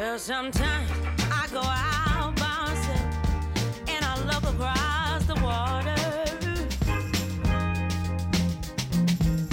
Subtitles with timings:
[0.00, 0.90] Well, sometimes
[1.30, 3.04] I go out by myself
[3.86, 5.94] and I look across the water.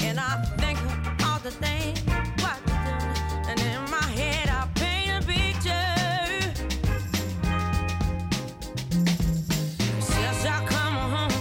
[0.06, 2.00] And I think of all the things
[2.40, 2.96] what to do.
[3.50, 6.54] And in my head, I paint a picture.
[10.00, 11.34] Since I come home,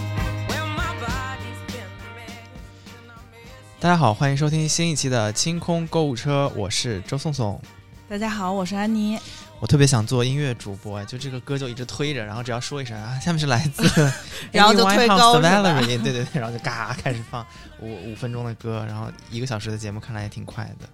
[0.49, 2.43] well, my body's been a mess.
[2.91, 7.61] And I miss 大家好，欢迎收听新一期的清空购物车，我是周颂颂。
[8.09, 9.19] 大家好，我是安妮。
[9.59, 13.83] 我特别想做音乐主播，就这个歌就一直推着，然后只要说一声啊，下面是来自
[14.49, 17.45] 然后就推高 Valerie，对对对，然后就嘎开始放
[17.81, 20.87] 五五分钟的歌，然后一个小时的节目看来也挺快的。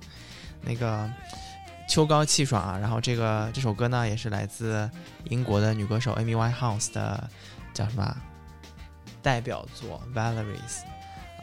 [0.60, 1.08] 那个
[1.88, 4.90] 秋高气爽啊，然后这个这首歌呢也是来自
[5.26, 7.30] 英国的女歌手 Amy Winehouse 的
[7.76, 8.18] 叫什么啊
[9.22, 10.82] 代表作 Valeries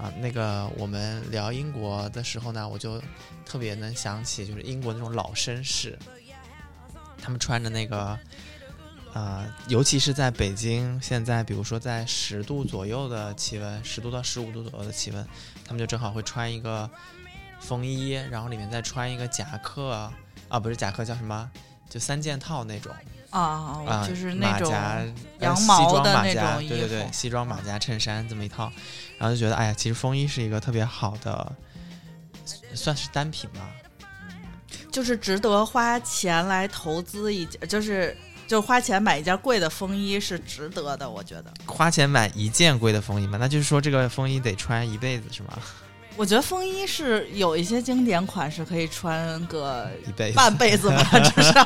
[0.01, 3.03] 啊，那个我们聊英国的时候呢，我就
[3.45, 5.99] 特别能想起就是英国那种老绅士，
[7.21, 8.19] 他们穿着那个。
[9.13, 15.27] 呃，尤其是在北京，现在比如说在十度左右的气温，十度到十五度左右的气温，
[15.65, 16.89] 他们就正好会穿一个
[17.59, 20.13] 风衣，然后里面再穿一个夹克
[20.49, 21.51] 啊，不是夹克，叫什么？
[21.89, 22.95] 就三件套那种
[23.31, 24.73] 啊，啊，就是那种
[25.39, 28.71] 羊西毛的那种衣对对对，西装马甲衬衫这么一套，
[29.19, 31.53] 然后就觉得，哎呀，其实风衣是一个特别好的，
[32.75, 33.61] 算是单品吧。
[34.91, 38.17] 就是值得花钱来投资一件，就是
[38.49, 41.55] 就花钱买一件贵的风衣是值得的，我觉得。
[41.67, 45.57] 花钱买一件贵的风衣嘛，那就是说这个风衣得穿一辈子是吗？
[46.17, 51.03] 我觉得风衣是有一些经典款式可以穿个一辈子半辈子吧，
[51.35, 51.63] 至少。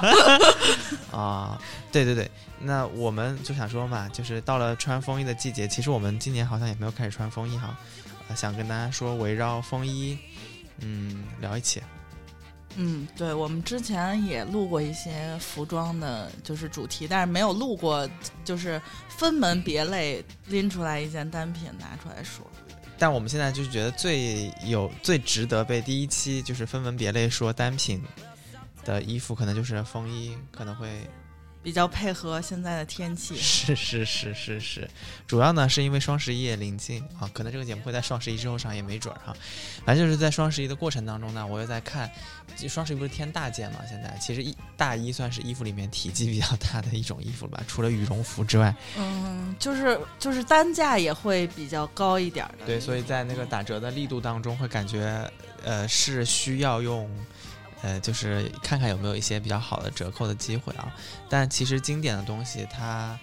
[1.10, 7.76] 啊，对对对，那我们就想说嘛，就是到了穿风衣的季节，其实我们今年好像也没有开始穿风衣哈，
[8.28, 10.16] 呃、想跟大家说围绕风衣，
[10.78, 11.82] 嗯，聊一起。
[12.76, 18.08] 嗯，对，我们之前也录过一些服装的，就是主题，但是没有录过，
[18.44, 22.44] 就是分门别类拎出来一件单品拿出来说。
[22.98, 28.02] 但我们现在就是觉得最有最值得被第一期就是分门别类说单品
[28.84, 30.88] 的衣服，可能就是风衣，可能会
[31.64, 33.34] 比较配合现在的天气。
[33.40, 34.88] 是是是是是，
[35.26, 39.34] 主要呢是因为双十一也临近啊，可能这个节目会在双十一之后上也没准儿哈。
[39.86, 42.08] 反正就是在双十一的过程当中呢，我又在看，
[42.54, 43.78] 就双十一不是添大件嘛？
[43.88, 48.74] 现在其实一大衣算是衣服里面体积比较大的一种衣服了吧，除了羽绒服之外。
[48.98, 52.66] 嗯，就是就是单价也会比较高一点儿的。
[52.66, 55.30] 对，所以在那个打折的力度当中，会感觉
[55.64, 57.10] 呃是需要用。
[57.84, 60.90] 呃，就是看看有没有一些比较好的折扣的机会啊。
[61.28, 63.18] 但其实经典的东西它，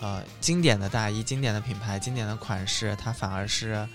[0.00, 3.86] 呃，经典的大衣、经典的品牌、经典的款式，它反而是，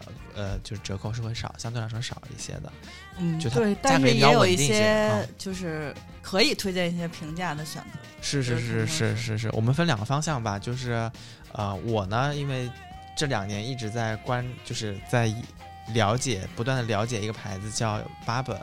[0.00, 2.72] 呃呃，就是折扣是会少，相对来说少一些的。
[3.16, 7.98] 嗯，就它对，价格也比但是也有一些就是可以推荐一些平价的选择。
[8.20, 11.10] 是是是是是是，我们分两个方向吧，就是，
[11.52, 12.68] 呃，我呢，因为
[13.16, 15.32] 这两年一直在关，就是在
[15.92, 18.60] 了解，不断的了解一个牌子叫 Barber，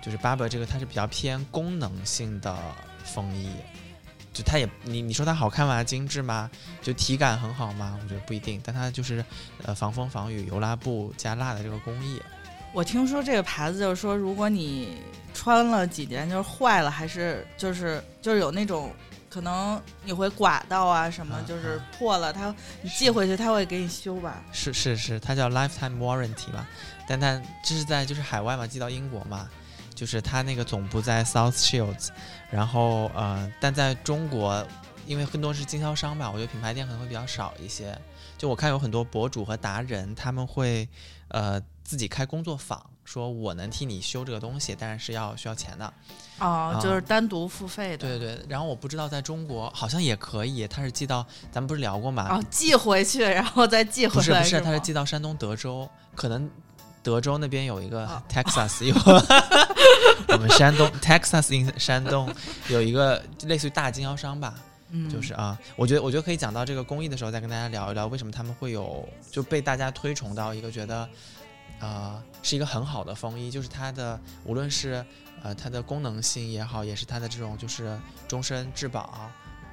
[0.00, 2.56] 就是 Barber 这个它是比较偏功能性的
[3.04, 3.50] 风衣，
[4.32, 5.82] 就它也你你说它好看吗？
[5.82, 6.50] 精致吗？
[6.82, 7.98] 就体感很好吗？
[8.02, 9.24] 我觉得不一定，但它就是
[9.62, 12.20] 呃防风防雨油蜡布加蜡的这个工艺，
[12.72, 14.98] 我听说这个牌子就是说，如果你
[15.34, 18.92] 穿了几年就是坏了，还是就是就是有那种
[19.28, 24.42] 可能你会刮到啊什么啊，就是破了，它你寄回去它会给你修吧？
[24.52, 26.66] 是是是，它叫 lifetime warranty 嘛，
[27.08, 29.48] 但它这是在就是海外嘛，寄到英国嘛，
[30.00, 32.08] 就是它那个总部在 South Shields，
[32.50, 34.66] 然后呃，但在中国，
[35.04, 37.94] 因为更多是经销商吧，我觉得品牌店可能会比较少一些。
[38.38, 40.88] 就我看有很多博主和达人，他们会
[41.28, 45.84] 呃自己开工作坊，说我能替你修这个东西，但是是要需要钱的。
[46.38, 47.98] 哦，啊就是单独付费的。
[47.98, 51.22] 对对对，然后我不知道在中国好像也可以，它是寄到
[51.52, 52.26] 咱们不是聊过吗？
[52.30, 56.50] 哦，寄回去，然后再寄回来不是不是，它是寄到山东德州，可能
[57.02, 58.22] 德州那边有一个哦。
[58.28, 58.94] Texas 有，
[60.28, 62.32] 我们山东 Texas in 山东
[62.68, 64.54] 有一个类似于大经销商吧，
[64.90, 71.08] 嗯，就是啊，我觉得我觉得可以讲到这个工艺的时候再跟大家聊一聊，为什么他们会有就被大家推崇到一个觉得，
[71.80, 75.04] 呃，是一个很好的风衣，就是它的无论是
[75.42, 77.98] 呃它的功能性也好，也是它的这种就是
[78.28, 79.30] 终身质保，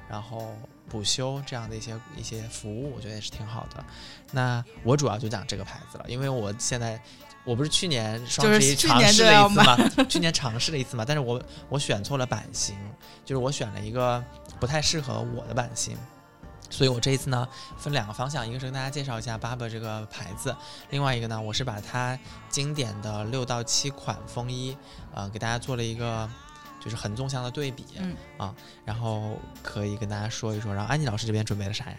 [0.08, 0.56] 然后
[0.88, 3.84] 补修这样的一些一些服务，我觉得也是挺好的。
[4.32, 7.00] 那我主要就讲这个牌子了，因为我现在。
[7.44, 12.76] 我不是去年双十一尝试了一次嘛， 去年尝试了一次嘛，但是我我选错了版型，
[13.24, 14.22] 就是我选了一个
[14.60, 15.96] 不太适合我的版型，
[16.68, 17.48] 所以我这一次呢
[17.78, 20.54] 分两个方向，一个是跟大家介绍一下 Barber 这个牌子，
[20.90, 22.18] 另外一个呢我是把它
[22.50, 24.76] 经典的六到七款风衣，
[25.14, 26.28] 呃，给大家做了一个
[26.80, 28.54] 就是横纵向的对比、嗯啊，
[28.84, 30.72] 然后可以跟大家说一说。
[30.74, 31.96] 然后安妮老师这边准备了啥呀？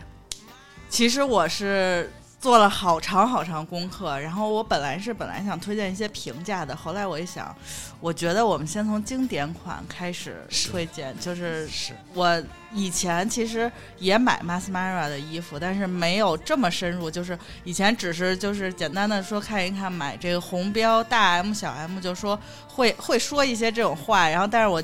[0.89, 7.53] 其实我是做了好长好长功课，然后我本来是本来想推荐一些平价的，后来我一想，
[7.99, 10.41] 我觉得我们先从经典款开始
[10.71, 12.41] 推荐，就是是我
[12.71, 22.39] 以前其实也买 Masmara 的衣服，但是没有这么深入，就是以前只是就是简单的说看一看买这个红标大 M 小 M，就说
[22.69, 24.81] 会会说一些这种话，然后但是我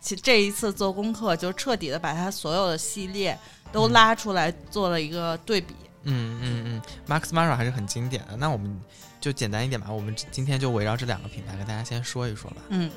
[0.00, 3.38] 其这一次做功课，就彻底的把它所有的系列
[3.70, 5.72] 都嗯拉出来做了一个对比。
[5.72, 8.36] 嗯嗯嗯嗯，Max Mara 还是很经典的。
[8.36, 8.80] 那我们
[9.20, 12.56] 就简单一点吧，我们今天就围绕这两个品牌跟大家先说一说吧。
[12.68, 12.90] 嗯，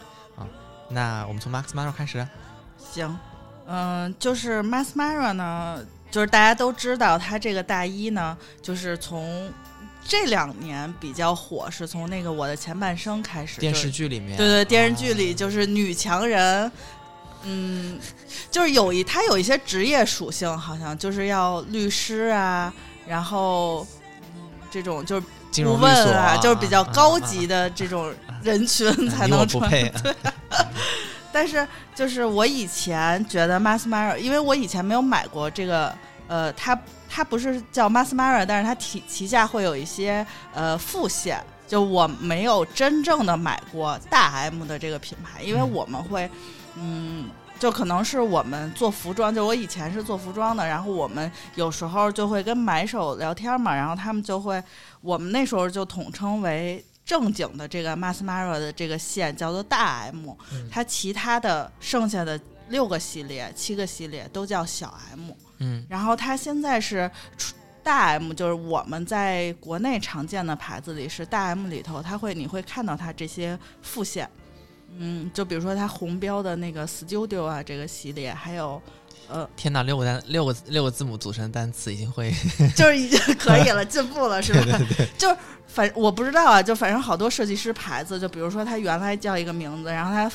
[0.89, 2.25] 那我们从 Max Mara 开始。
[2.77, 3.17] 行，
[3.65, 9.51] 嗯、就是 Max Mara 呢，就是大家都知道它这个大衣呢，就是从
[10.05, 16.71] 这两年比较火，是从那个我的前半生开始，电视剧里面，对对，电视剧里啊就是女强人，
[17.43, 17.99] 嗯，
[18.51, 22.73] 就是有一她有一些职业属性，好像就是要律师啊，
[23.07, 23.85] 然后
[24.35, 28.13] 嗯，这种就是金顾问啊，就是比较高啊级的这种
[28.43, 29.61] 人群啊才能穿。
[29.63, 29.91] 不配。
[31.31, 35.93] 但是就是我以前觉得 Masmara，因为我以前没有买过这个，
[36.27, 36.79] 呃，它
[37.09, 46.29] 它不是叫 Masmara，但是它旗旗下会有一些呃副线，就我没有真正的买过大 M 的这个品牌，因为嗯我们会，
[46.75, 47.29] 嗯。
[47.63, 54.61] 就可能是我们做服装，就我以前是做服装的，然后我们有时候就会跟买手聊天嘛，然后他们就会，
[54.99, 62.37] 我们那时候就统称为正经的这个 Masmara 的这个线叫做大 M，、嗯它其他的剩下的
[62.67, 65.85] 六个系列、七个系列都叫小 M，嗯。
[65.87, 74.29] 然后它现在是出大 M，就是我们在国内常见的牌子里是大 M 里头，它会你会看到它这些副线，
[74.97, 78.81] 嗯，就比如说它红标的那个 Studio 啊这个系列，还有
[79.29, 82.31] 呃，天哪，六个单六个六个字母组成的单词已经会
[82.75, 84.77] 就是已经 可以了，进步了是吧？
[85.17, 85.37] 就是
[85.67, 90.31] 反我不知道啊，就反正好多设计师牌子，就比如说他原来叫一个名字，然后他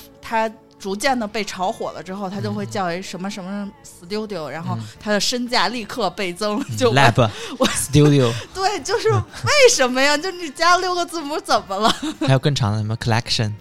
[0.49, 6.63] 他逐渐的被炒火了之后，他就会叫一什么什么 Studio，然后嗯他的身价立刻倍增。
[6.77, 10.17] 就我 studio， 对，就是为什么呀？
[10.17, 11.89] 就你加六个字母怎么了
[12.27, 13.53] 还有更长的什么 collection，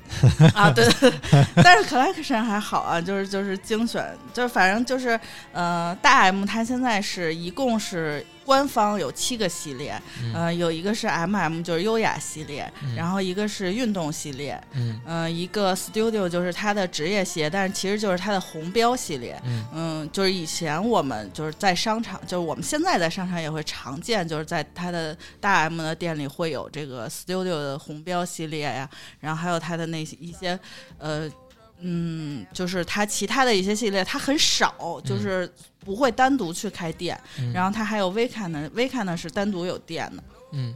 [0.53, 0.69] 啊？
[0.71, 5.19] 对对对， 但是 collection 还好啊，就是就是精选，就是反正就是
[5.53, 19.37] 呃，大 M 他现在是一共是官方有七个系列，嗯呃，有一个是 MM，就是优雅系列，嗯然后一个是运动系列，嗯嗯、一个 Studio 就是它的职业系列，但是其实就是它的红标系列。
[19.43, 28.89] 嗯嗯，就是以前我们就是在商场，就是我们现在在商场也会常见，就是在它的大 M 的店里会有这个 Studio 的红标系列呀，
[29.19, 30.57] 然后还有它的那些一些
[30.97, 31.29] 呃。
[31.79, 35.47] 嗯，就是它其他的一些系列，它很少，就是
[35.87, 37.17] 不会单独去开店。
[37.39, 40.23] 嗯，然后它还有 Vika 呢，Vika 呢是单独有店的。
[40.51, 40.75] 嗯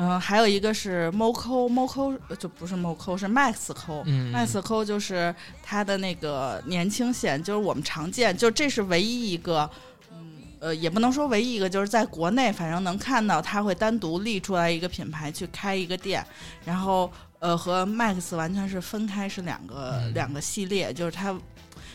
[0.00, 4.02] 嗯，还有一个是 Moco，Moco 呃就不是 Moco，是 Maxco。
[4.06, 9.68] 嗯 Maxco 就是它的那个年轻线，就是我们常见，就这是唯一一个，
[10.12, 10.18] 嗯
[10.60, 16.24] 呃，也不能说唯一一个，就是在国内反正能看到它会单独立出来一个品牌去开一个店，
[16.64, 21.36] 然后呃和 Max 完全是分开，是两个、嗯两个系列，就是它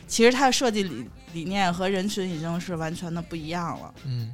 [0.08, 3.94] 其实它的设计理理念和人群已经是完全的不一样了。
[4.06, 4.34] 嗯。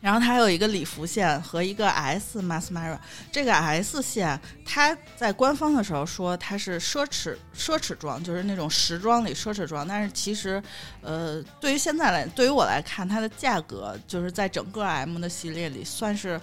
[0.00, 2.98] 然后它还有一个礼服线和一个 S Masmara，
[3.32, 10.62] 这个 S 线它在官方的时候说它是奢侈奢侈装，就是那种时装里奢侈装，但是其实，
[11.00, 16.38] 呃，对于现在来，对于我来看，它的价格就是在整个 M 的系列里算是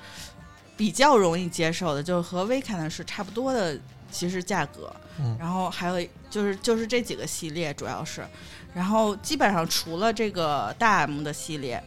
[0.75, 3.77] 比较容易接受的，就是和 v 看的是差不多的，
[4.11, 4.93] 其实价格。
[5.19, 8.25] 嗯然后还有就是就是这几个系列主要是，
[8.73, 11.83] 然后基本上除了这个大 M 的系列。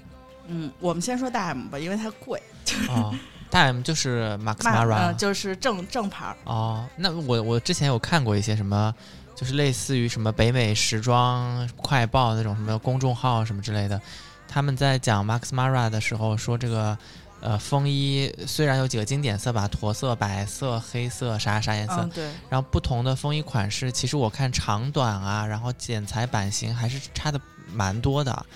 [0.46, 2.40] 嗯，我们先说大 M 吧，因为它贵。
[2.90, 3.14] 哦，
[3.48, 6.36] 大 M 就是 Max Mara，、嗯，就是正正牌儿。
[6.44, 8.94] 哦，那我我之前有看过一些什么，
[9.34, 13.98] 就是类似于什么北美时装快报那种什么公众号什么之类的，
[14.46, 16.96] 他们在讲 Max Mara 的时候说这个。
[17.44, 27.38] 呃，风衣虽然有几个经典色吧，驼色、白色、黑色，啥啥颜色，嗯，对，然后不同的风衣款式，其实我看长短啊，然后剪裁版型还是差的
[27.70, 28.46] 蛮多的。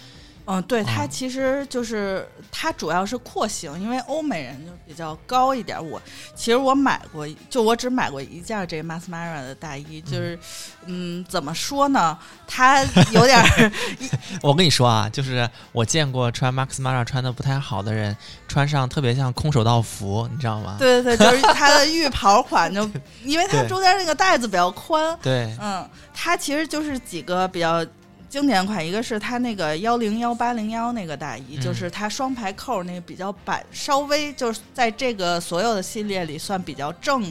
[0.50, 5.78] 嗯，对，它哦其实就是它主要是廓形，因为欧美人就比较高一点。
[5.90, 6.00] 我
[6.34, 10.38] 其实我买过，就我只买过一件这个 Mas Mara 的大衣，就是
[10.86, 13.72] 嗯，怎么说呢，它有点儿
[14.40, 18.16] 我跟你说啊，就是我见过穿 Max Mara 穿的不太好的人，
[18.48, 20.76] 穿上特别像空手道服，你知道吗？
[20.80, 22.90] 对对对，就是它的浴袍款就，
[23.22, 27.84] 因为它中间那个带子比较宽，对嗯，它其实就是几个比较
[28.28, 31.60] 经典款，一个是它那个幺零幺八零幺那个大衣，嗯。
[31.60, 37.22] 就是它双排扣那个比较板，稍微就是在这个所有的系列里算比较正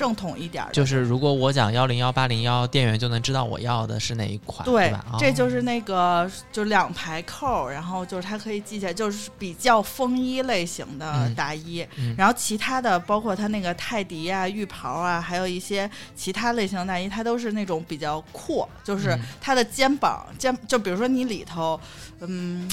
[0.00, 0.64] 正统一点。
[0.72, 11.86] 就是如果我讲幺零幺八零幺，店员就能知道我要的是哪一款，对吧？，这哦就是那个就两排扣，然后就是它可以系起来，就是比较风衣类型的嗯大衣。
[11.98, 21.78] 嗯然后其他的包括它那个泰迪啊、浴袍啊，还有一些其他类型的大衣，它都是那种比较阔，就是嗯它的肩膀肩，就比如说你里头，
[22.20, 22.66] 嗯，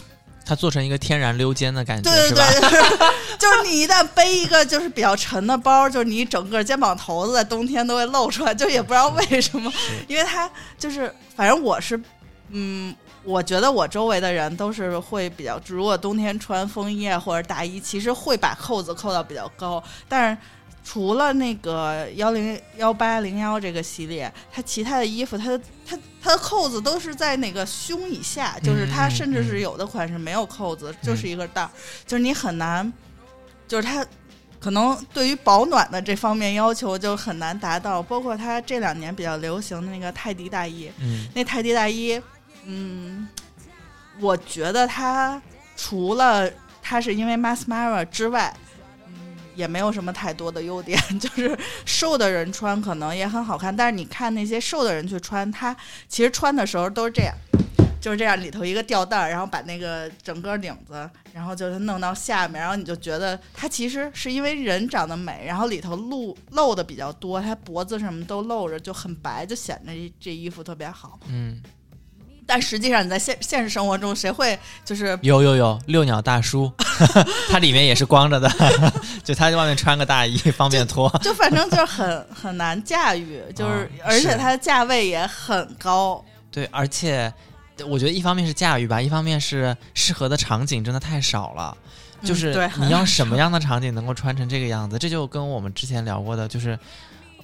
[0.48, 2.48] 它做成一个天然溜肩的感觉，对对是吧？
[2.51, 2.98] 对， 就是
[3.38, 9.72] 就是你一旦背一个就是比较沉的包，就是你整个肩膀头子在冬天都会露出来，就也不知道为什么，
[10.08, 12.00] 因为它就是反正我是，
[12.50, 12.96] 嗯。
[13.24, 19.84] 我觉得我周围的人都是会比较，如果冬天穿风衣啊或者大衣，其实会把扣子扣到比较高。
[20.08, 20.38] 但是
[20.88, 31.70] 除了那个幺零幺八零幺这个系列，它其他的衣服，它的它它的扣子都是在那个胸以下，就是它甚至是有的款式没有扣子，就是一个带儿，
[32.06, 32.94] 就是你很难，
[33.67, 34.06] 就是它。
[34.60, 40.91] 可能对于保暖的这方面要求就很难达到，包括它这两年比较流行的那个泰迪大衣，
[41.36, 42.20] 那泰迪大衣，
[42.65, 43.27] 嗯，
[44.20, 45.39] 我觉得它
[45.75, 46.50] 除了
[46.82, 48.51] 它是因为 Mas Mara 之外，
[49.58, 50.98] 也没有什么太多的优点。
[51.20, 55.76] 就是瘦的人穿可能也很好看，但是你看那些瘦的人去穿，他
[56.08, 57.34] 其实穿的时候都是这样。
[58.00, 71.20] 就是这样，里头一个吊带儿，然后把那个整个领子，然后就是弄到下面，然后你就觉得它其实是因为人长得美，然后里头露露的比较多，它脖子什么都露着，就很白，就显得这衣服特别好。
[71.28, 71.60] 嗯，
[72.48, 76.72] 但实际上你在现现实生活中，谁会就是有有有，遛鸟大叔，
[77.51, 78.50] 他里面也是光着的，
[79.24, 81.10] 就他在外面穿个大衣方便脱。
[81.22, 86.24] 就反正就是很很难驾驭，就是、啊而且它的价位也很高。
[86.50, 87.32] 对，而且
[87.86, 91.75] 我觉得一方面是驾驭吧，一方面是适合的场景真的太少了。
[92.24, 94.98] 就是你要什么样的场景能够穿成这个样子？
[94.98, 96.77] 这就跟我们之前聊过的，就是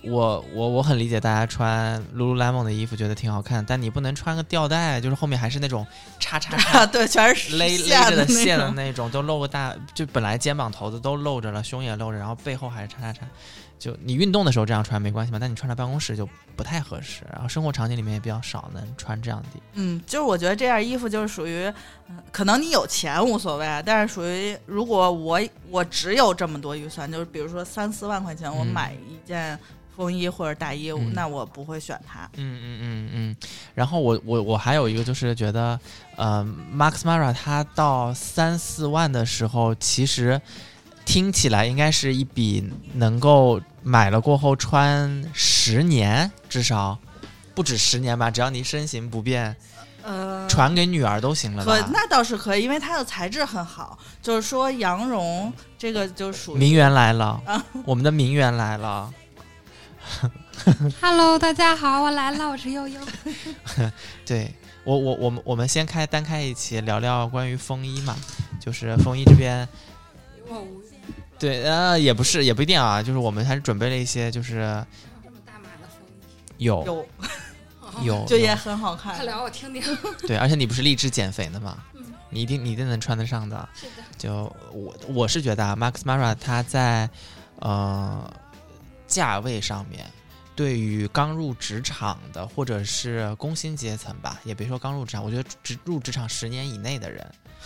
[0.04, 5.86] 我我我很理解大家穿 lululemon 的衣服觉得挺好看，但你不能穿个吊带，就是后面还是那种
[6.20, 13.22] 叉叉叉啊， 对，全是勒线勒着的线的那种，都露个大，就本来肩膀头子都露着了，胸也露着，然后背后还是叉叉叉。
[13.80, 19.48] 就你运动的时候这样穿没关系嘛，但你穿到办公室就不太合适，然后生活场景里面也比较少能穿这样的。
[19.74, 21.66] 嗯，就是我觉得这件衣服就是属于，
[22.08, 29.60] 嗯可能你有钱无所谓啊，但是属于如果我我只有这么多预算，就是比如说三四万块钱，我嗯买一件
[29.96, 32.30] 风衣或者大衣，嗯那我不会选它。
[32.36, 33.36] 嗯嗯嗯嗯。
[33.76, 35.80] 然后我我我还有一个就是觉得，
[36.16, 36.46] 呃
[36.76, 40.42] ，Max Mara 它到三四万的时候，其实
[41.06, 46.98] 听起来应该是一笔能够买了过后穿十年，至少
[47.54, 49.56] 不止十年吧，只要你身形不变，
[50.02, 51.78] 呃，传给女儿都行了吧？
[51.78, 59.14] 可那倒是可以，因为它的材质很好，就是说羊绒这个就属于名媛来了，啊我们的名媛来了。
[61.02, 63.00] Hello，大家好，我来了，我是悠悠。
[64.26, 68.16] 对我我我们我们先开单开一期聊聊关于风衣嘛，
[68.60, 69.68] 就是风衣这边，
[70.48, 70.86] 我无语，
[71.40, 74.86] 对呃也不是也不一定啊，就是我们还是准备了一些，就是
[75.24, 76.00] 这么大码的风
[76.58, 77.06] 衣，有有
[78.04, 79.26] 有 就也很好看快。
[79.26, 79.82] 聊我听听。
[80.28, 83.68] 对，而且你不是励志减肥的嘛，嗯你一定你一定能穿得上的。
[83.74, 87.10] 是的，就我我是觉得啊，Max Mara 他在
[87.60, 88.32] 呃
[89.14, 90.10] 价位上面，
[90.56, 97.24] 对于刚入职场的或者是工薪阶层吧，也别说刚入职场，我觉得职入职场十年以内的人，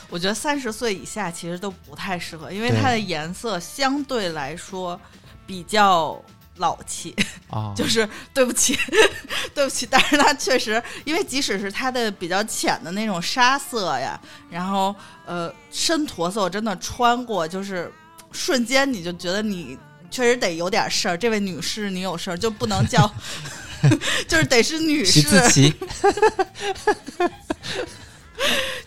[0.10, 5.00] 我觉得三十岁以下其实都不太适合，因为它的颜色相对来说
[5.46, 6.22] 比较
[6.58, 7.16] 老气。
[7.50, 8.78] 哦， 就是对不起，
[9.56, 14.94] 对不起，但是它确实，因为即使是它的比较浅的那种沙色呀，然后
[15.26, 17.90] 呃深驼色，我真的穿过，就是
[18.34, 19.78] 瞬间你就觉得你
[20.10, 23.12] 确实得有点事儿，这位女士你有事儿，就不能叫
[24.28, 25.40] 就是得是女徐士，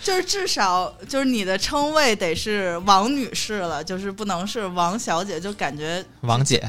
[0.03, 6.61] 就是至少就是你的称谓得是王女士了，就是不能是王小姐，就感觉王姐，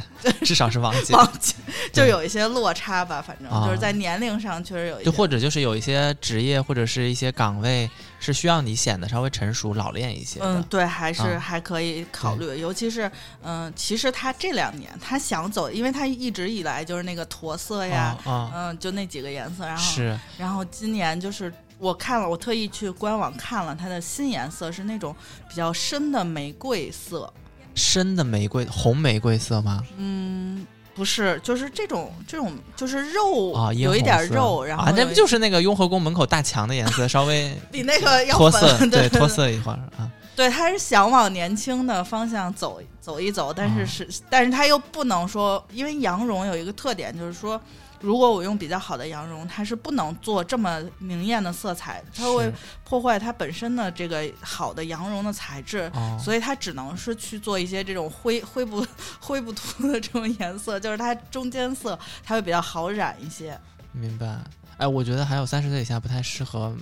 [0.44, 1.14] 至少是王姐。
[1.14, 1.54] 王姐
[1.94, 7.90] 就有一些落差吧，反正啊就是在年龄上确实有一些，就或者就是有一些职业或者是一些岗位
[8.22, 10.46] 是需要你显得稍微成熟老练一些的。
[10.46, 13.12] 嗯，对，还是啊还可以考虑，尤其是
[13.42, 20.20] 嗯、其实他这两年他想走，因为他一直以来就是那个驼色呀，嗯，就那几个颜色，然后是。
[20.38, 25.16] 然后今年就是我看了，我特意去官网看了它的新颜色是那种
[25.50, 27.34] 比较深的玫瑰色，
[27.74, 29.84] 深的玫瑰红玫瑰色吗？
[29.98, 40.10] 嗯，不是，就是这种这种就是肉、啊，有一点肉，然后啊，那不就是那个雍和宫门口大墙的颜色，稍微 比那个要脱粉色， 对 脱色一会儿啊。
[40.36, 47.60] 对，他是想往年轻的方向走走一走，但是啊是，但是他又不能说，因为羊绒有一个特点，就是说，
[48.02, 52.52] 如果我用比较好的羊绒，它是不能做这么明艳的色彩，它会
[52.84, 55.90] 破坏它本身的这个好的羊绒的材质。
[55.94, 58.86] 哦，所以它只能是去做一些这种灰 灰不
[59.20, 63.58] 灰不涂的这种颜色，就是它中间色它会比较好染一些。
[63.92, 64.40] 明白。
[64.78, 66.76] 哎，我觉得还有三十岁以下不太适合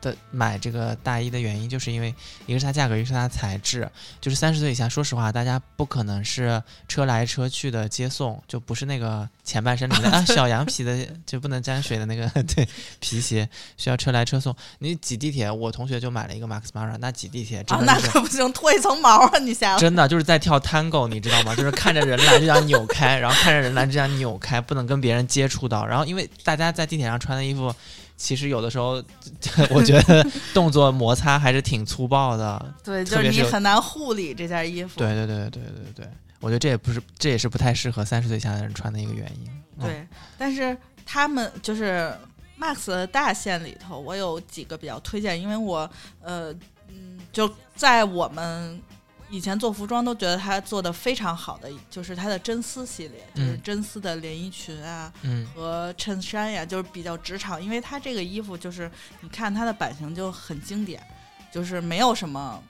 [0.00, 2.14] 的买这个大衣的原因，就是因为
[2.46, 3.88] 一个是它价格，一个是它的材质。
[4.20, 12.68] 就是三十岁以下，说实话，大家不可能是车来车去的接送，就不是那个前半身里面的 啊小羊皮的，就不能沾水的那个 对
[13.00, 14.54] 皮鞋，需要车来车送。
[14.78, 18.12] 你挤地铁，我同学就买了一个 Max Mara，那挤地铁真啊，那的就是。
[18.12, 19.38] 可不行，脱一层毛啊！
[19.38, 21.54] 你下来真的就是在跳 tango，你知道吗？
[21.54, 25.86] 就是看着人来就想扭开，然后看着人来就想扭开，不能跟别人接触到。
[25.86, 27.74] 然后因为大家在地铁上穿的衣服，
[28.16, 29.02] 其实有的时候，
[29.70, 32.64] 我觉得动作摩擦还是挺粗暴的。
[32.82, 34.98] 对，就是你很难护理这件衣服。
[34.98, 35.62] 对对对对对
[35.94, 39.50] 对对，我觉得这也不是，这也是不太适合三十岁以下的人穿的一个原因。
[39.78, 40.06] 嗯，对，
[40.38, 42.10] 但是他们就是
[42.58, 45.88] Max 的大线里头，我有几个比较推荐，因为我
[46.22, 46.50] 呃
[46.88, 48.80] 嗯，就在我们
[49.28, 55.12] 以前做服装都觉得它做的非常好的，就是它的真丝系列，就是嗯真丝的连衣裙啊。
[55.22, 58.88] 嗯和衬衫呀，就是比较职场，因为它这个衣服就是
[59.20, 61.02] 你看它的版型就很经典，
[61.50, 62.62] 就是没有什么，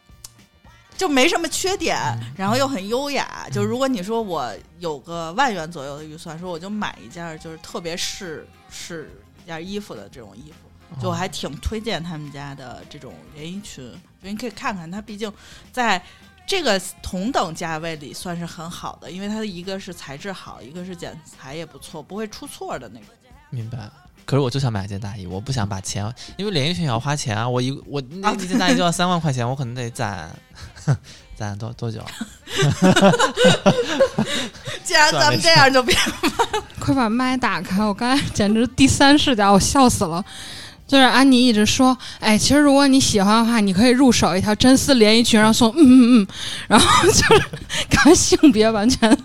[0.96, 3.44] 就没什么缺点，嗯然后又很优雅。
[3.46, 9.10] 嗯就如果你说我有个万元左右的预算，说我就买一件就是特别适适
[9.44, 15.30] 一件衣服的这种衣服，就我还挺推荐他们家的这种连衣裙，就你可以看看它，毕竟
[15.70, 16.02] 在。
[16.46, 23.08] 这个同等价位里算是很好的，因为它的一个是材质好，一个是剪裁也不错，不会出错的那种。
[23.50, 23.78] 明白。
[24.24, 27.48] 可是我就想买一件大衣，我不想把钱，因为连衣裙也要花钱啊。
[27.48, 30.28] 我一我那一件大衣就要 三万块钱，我可能得攒
[31.36, 32.04] 攒多多久？
[34.82, 35.96] 既然咱们这样，就别
[36.80, 37.84] 快把麦打开！
[37.84, 40.24] 我刚才简直第三视角，我笑死了。
[40.86, 46.26] 就是安妮一直说，哎，其实如果你喜欢的话，你可以入手一条真丝连衣裙，然后送，嗯嗯嗯，
[46.68, 47.42] 然后就是
[47.90, 49.16] 看性别完全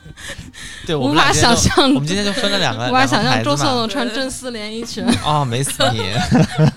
[0.86, 5.06] 对，我无法想象，我们今天就分了两个，无法想象周颂颂穿真丝连衣裙。
[5.24, 6.02] 哦，没死你，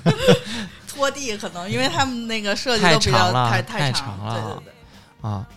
[0.86, 5.30] 拖地，可能因为他们那个设计太都比较长了太太长长了对对对。
[5.30, 5.46] 啊。
[5.48, 5.54] 嗯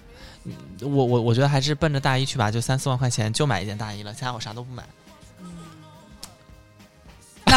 [0.80, 4.84] 我我我觉得还是奔着大衣去吧，就三四万块钱就买一件大衣了，其他我啥都不买。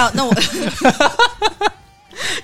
[0.01, 0.35] 那那我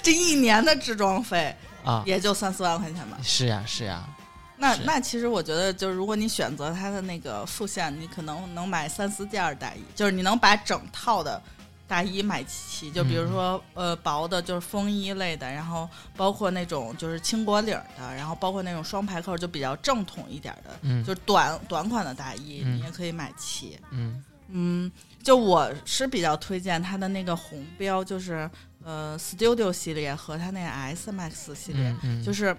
[0.03, 3.17] 这一年的置装费啊，也就三四万块钱吧。
[3.23, 4.25] 是呀是呀，是
[4.59, 11.41] 那那其实我觉得，就是如果你选择它的那个副线，你可能能买三四件儿大衣，就是你能把整套的
[11.89, 12.91] 大衣买齐。
[12.91, 23.79] 就比如说、呃薄的，就是风衣类的，然后包括那种就是轻果领儿的，然后包括那种双排扣，就比较正统一点儿的，嗯就是短短款的大衣，嗯你也可以买齐。
[23.91, 24.91] 嗯嗯，
[25.27, 28.49] 就我是比较推荐它的那个红标，就是
[28.85, 32.57] 呃 Studio 系列和它那个 S Max 系列，嗯嗯，就是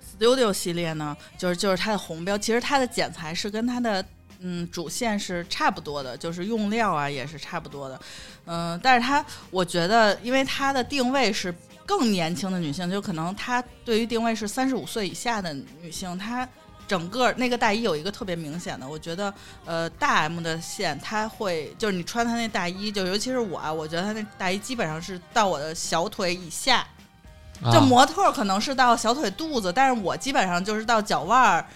[0.00, 4.02] 是 Studio 系列呢，就是就是它的红标，其实它的剪裁是跟它的
[4.38, 8.00] 嗯主线是差不多的，就是用料啊也是差不多的，
[8.46, 16.48] 嗯、但是它我觉得，因为它的定位是更年轻的女性，就可能它对于定位是三十五岁以下的女性，她。
[16.86, 19.32] 整个那个大衣有一个特别明显的，我觉得，
[19.64, 26.86] 呃，大 M 的线，它会就是你穿它那大衣，就尤其是我啊，我觉得它那大衣基本上是到我的小腿以下，
[27.72, 31.66] 就啊模特儿可能是到小腿肚子，但是我基本上就是到脚腕儿，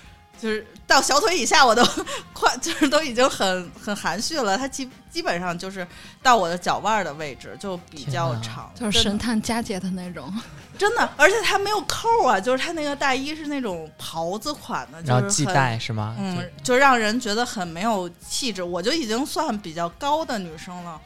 [0.41, 1.85] 就是到小腿以下我都
[2.33, 4.57] 快，就是都已经很很含蓄了。
[4.57, 5.87] 它基基本上就是
[6.23, 10.33] 到我的脚腕儿的位置，就比较长，就是神探佳节的那种，
[10.81, 16.17] 真的，而且它没有扣儿啊，就是它那个大衣是那种袍子款的，然后系就是很带是吗？
[16.19, 18.63] 嗯，就让人觉得很没有气质。
[18.63, 20.99] 我就已经算比较高的女生了，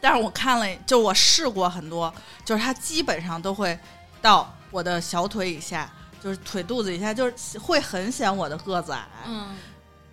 [0.00, 2.10] 但是我看了，就我试过很多，
[2.46, 3.78] 就是它基本上都会
[4.22, 5.92] 到我的小腿以下，
[6.24, 9.06] 就是腿肚子以下，就是会很显我的个子矮。
[9.26, 9.48] 嗯，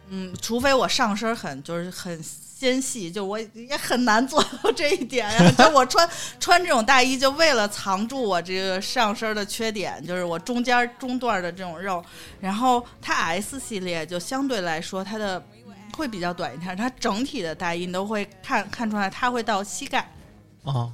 [0.10, 2.22] 嗯，除非我上身很就是很
[2.60, 5.52] 纤细，就我也很难做到这一点呀。
[5.58, 6.10] 就我穿
[6.42, 12.04] 穿这种大衣，就为了藏住我这个上身的缺点，就是我中间中段的这种肉。
[12.42, 15.42] 然后它 S 系列就相对来说它的
[15.96, 20.12] 会比较短一点，它整体的大衣你都会看看出来，它会到膝盖。
[20.64, 20.92] 哦，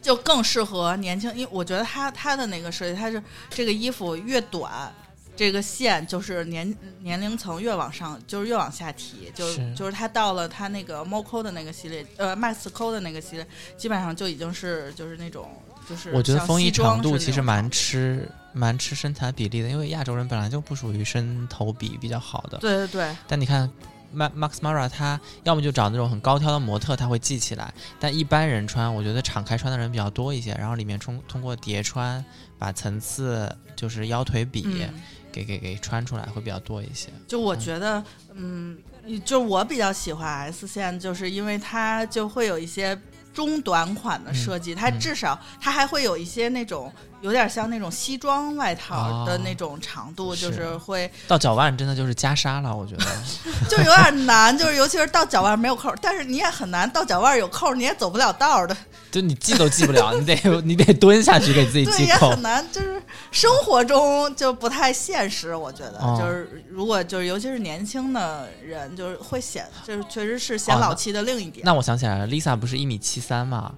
[0.00, 4.94] 就更适合年轻，因为我觉得它它的那个设计，它是这个衣服越短，
[5.38, 13.46] 这个线就是年年龄层越往上，就是越往下提，就是是就是他到了他那个 Moco 的那个系列，呃，Max Co 的那个系列，
[13.76, 15.48] 基本上就已经是就是那种
[15.88, 22.58] 就是我觉得风衣长度其实蛮吃蛮吃身材比例的，因为亚洲人本来就不属于身头比比较好的。
[22.58, 23.70] 对对对，但你看
[24.12, 30.52] ，Ma Max Mara 他要么就找那种很高挑的模特，他会系起来；但一般人穿，我觉得敞开穿的人比较多一些。
[30.54, 32.24] 然后里面通通过叠穿，
[32.58, 34.90] 把层次就是腰腿比、嗯，
[35.32, 37.08] 给给给穿出来会比较多一些。
[37.26, 38.02] 就我觉得，
[38.34, 38.78] 嗯，
[39.24, 42.98] 就我比较喜欢 S 线，就是因为它就会有一些
[43.34, 53.04] 中短款的设计，它嗯至少它还会有一些那种有点像那种西装外套的哦那种长度，就是是会到脚腕真的就是袈裟了，我觉得。
[53.68, 58.76] 就有点难，就是尤其是到脚腕没有扣，但是你也很难到脚腕有扣，你也走不了道的，
[59.10, 62.42] 就你系都系不了，你得你得蹲下去给自己对，系扣也很。
[62.42, 71.64] 难，就是生活中就不太现实，我觉得，哦就是如果就是尤其是年轻的人，就是会显，就是确实是显老气的另一点。
[71.64, 73.72] 那我想起来了，Lisa 不是一米七三嘛，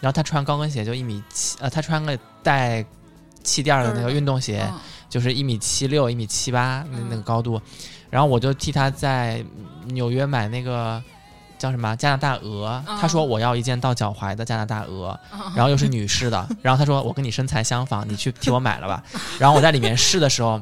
[0.00, 2.84] 然后她穿高跟鞋就一米七，呃，她穿个带
[3.42, 4.78] 气垫儿的那个运动鞋，嗯
[5.08, 7.60] 就是一米七六、一米七八那嗯那个高度，
[8.10, 9.44] 然后我就替她在
[9.86, 11.00] 纽约买那个
[11.56, 19.02] 叫什么加拿大鹅，嗯她说我要一件到脚踝的加拿大鹅，嗯然后又是女士的， 然后她说我跟你身材相仿，你去替我买了吧。
[19.38, 20.60] 然后我在里面试的时候，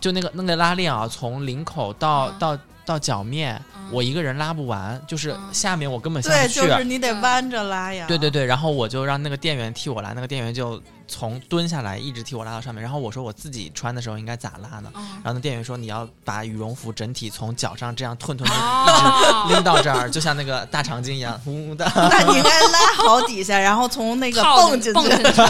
[0.00, 6.60] 就那个那个拉链啊，从领口到、嗯到到脚面，嗯我一个人拉不完，就是嗯下面我根本下对，不去。
[6.60, 8.06] 就是你得弯着拉呀。
[8.08, 14.90] 对对对，然后我就让那个店员替我拉，那个店员就从蹲下来一直替我拉到上面，然后我说我自己穿的时候应该咋拉呢？
[14.94, 21.90] 嗯然后那店员说你要把羽绒服整体从脚上这样吞吞吞一哦直拎到这儿，就像那个大长今一样，呜的。
[21.94, 24.92] 那你应该拉好底下，然后从那个蹦进去。
[24.94, 25.22] 蹦进去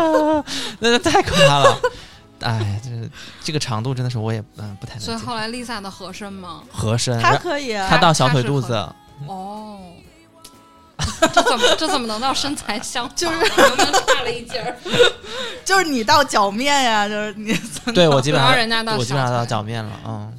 [0.78, 1.78] 那太可怕了。
[2.42, 2.90] 哎，这
[3.42, 5.12] 这个长度真的是我也嗯不太能接受。
[5.12, 6.62] 所以后来 Lisa 的合身吗？
[6.72, 8.72] 合身，她可以啊，她到小腿肚子，
[9.26, 9.78] 哦，
[11.32, 13.16] 这怎么这怎么能到身材相仿？
[13.16, 14.76] 就是明明差了一截儿。
[15.64, 17.52] 就是你到脚面呀，就是你。
[17.94, 20.32] 对我基本上人家到我基本上到脚面了，嗯，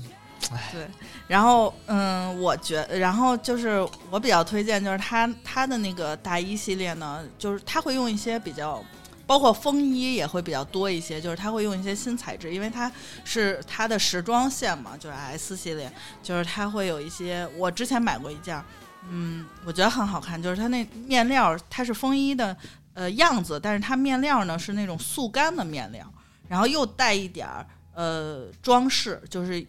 [0.72, 0.88] 对，
[1.28, 8.84] 然后嗯，我觉，然后就是我比较推荐，就是他他的那个大衣系列呢，就是他会用一些比较。
[9.32, 12.92] 包括风衣也会比较多一些，就是它会用一些新材质，因为它
[13.24, 15.90] 是它的时装线嘛，就是 S 系列，
[16.22, 17.48] 就是它会有一些。
[17.56, 18.62] 我之前买过一件，
[19.10, 22.54] 嗯，我觉得很好看，就是它那面料它是风衣的
[22.94, 26.06] 呃样子，但是它面料呢是那种速干的面料，
[26.50, 29.66] 然后又带一点儿呃装饰，就是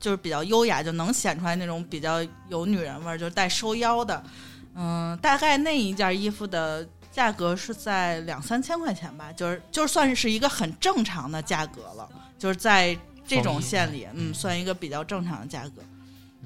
[0.00, 4.20] 就是比较优雅，就能显出来那种比较有女人味儿，就是带收腰的。
[4.74, 15.82] 嗯，大概那一件衣服的价格是在两三千块钱吧，就是就算是一个很正常的价格了，就是在这种线里，嗯，算一个比较正常的价格。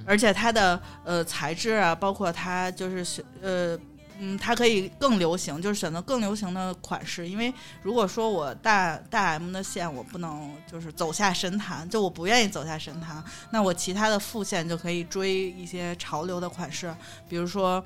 [0.05, 3.79] 而且它的呃材质啊，包括它就是选呃
[4.21, 7.27] 嗯，它可以更流行，就是选择更流行的款式。
[7.27, 7.53] 因为
[7.83, 16.95] 如果说我大大 M 的线我不能就是走下神坛，就我不愿意走下神坛，那我其他的副线就可以追一些潮流的款式，
[17.29, 17.85] 比如说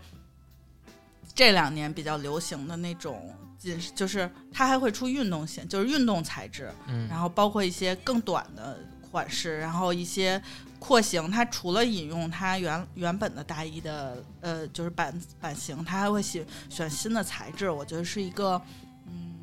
[1.35, 3.35] 这两年比较流行的那种。
[3.59, 8.77] 紧就是它还会出运动型，就是运动材质，嗯然后包括一些更短的
[9.09, 10.42] 款式，然后一些
[10.81, 18.61] 廓形，它除了引用它原原本的大衣的呃就是版版型，它还会选选新的材质，我觉得是一个
[19.07, 19.38] 嗯。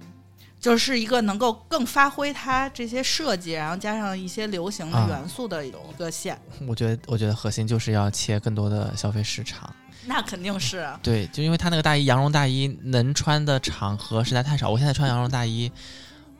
[0.59, 9.73] 就是一个能够更发挥它这些设计，然后加上一些流行的啊元素的一个线，我觉得我觉得核心就是要切更多的消费市场。
[10.09, 14.67] 那肯定是啊 对，就因为他那个大衣，羊绒大衣能穿的场合实在太少。
[14.71, 15.71] 我现在穿羊绒大衣，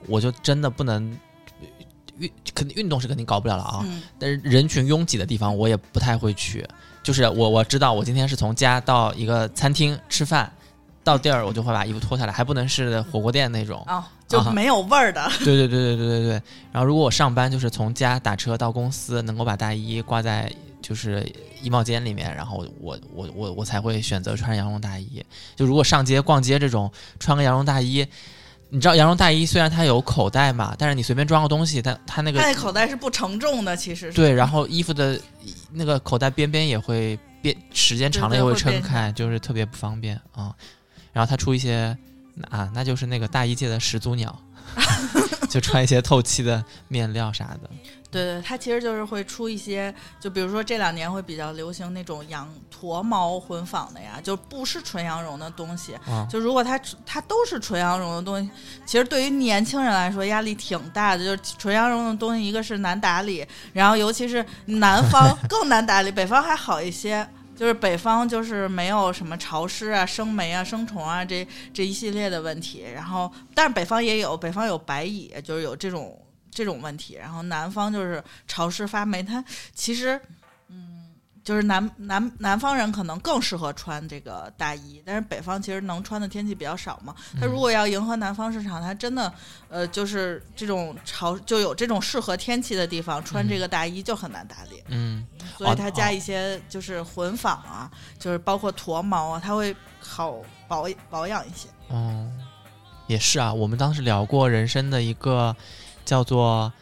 [0.08, 1.16] 我就真的不能
[2.18, 3.82] 运，肯定运动是肯定搞不了了啊。
[3.86, 6.68] 嗯，但是人群拥挤的地方，我也不太会去。
[7.04, 10.52] 就是我我知道，我今天是从家到一个餐厅吃饭，
[11.04, 13.84] 到地儿我就会把衣服脱下来，还不能是火锅店那种。
[13.88, 16.42] 哦，就啊没有味儿的，对对对对对对对。
[16.72, 21.26] 然后如果我上班，就是从家打车到公司，能够把大衣挂在就是
[21.62, 25.24] 衣帽间里面，然后我我我我才会选择穿羊绒大衣。
[25.56, 28.06] 就如果上街逛街这种，穿个羊绒大衣，
[28.70, 35.20] 你知道羊绒大衣虽然它有口袋嘛，但是你随便装个东西，它它那个它那口袋是不承重的，其实是对，然后衣服的
[35.72, 40.56] 那个口袋边边也会变，时间长了也会撑开，就是特别不方便啊、
[41.12, 41.98] 然后它出一些
[42.50, 44.38] 啊，那就是那个大衣界的始祖鸟，
[45.50, 47.70] 就穿一些透气的面料啥的。
[48.12, 55.94] 对对，它其实就是会出一些，就比如说这两年会比较流行那种羊驼毛混纺的呀，就不是纯羊绒的东西。
[56.08, 58.50] 啊就如果它它都是纯羊绒的东西，
[58.86, 61.24] 其实对于年轻人来说压力挺大的。
[61.24, 67.28] 就是纯羊绒的东西，一个是难打理，然后尤其是南方 更难打理，北方还好一些。
[67.56, 76.18] 就是北方就是没有什么潮湿啊、生霉啊、生虫啊这这一系列的问题，然后但是北方也有，北方有白蚁，就是有这种
[76.52, 80.20] 这种问题，然后南方就是潮湿发霉，它其实。
[80.72, 81.10] 嗯，
[81.44, 87.16] 就是南南南方人可能更适合穿这个大衣，但是北方其实能穿的天气比较少嘛。
[87.42, 89.34] 它如果要迎合南方市场，它真的
[89.68, 94.84] 呃就是这种潮就有这种适合天气的地方，穿这个大衣就很难打理。
[94.90, 95.26] 嗯，
[95.58, 101.68] 所以它哦加一些就是混纺啊，就是包括驼毛啊，它会好保保养一些。
[101.88, 102.30] 哦，
[103.08, 103.52] 也是啊。
[103.52, 105.56] 我们当时聊过人参的一个
[106.10, 106.74] 叫做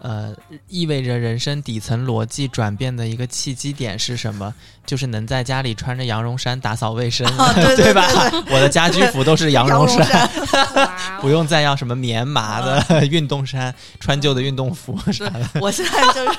[0.00, 0.34] 呃，
[0.68, 4.52] 意味着人生底层逻辑转变的一个契机点是什么？
[4.84, 8.54] 就是能在家里穿着羊绒衫打扫卫生，啊对 对吧对？
[8.54, 10.28] 我的家居服都是羊绒衫，
[11.22, 15.48] 不用再要什么棉麻的运动衫，穿旧的运动服啥的。
[15.62, 16.38] 我现在就是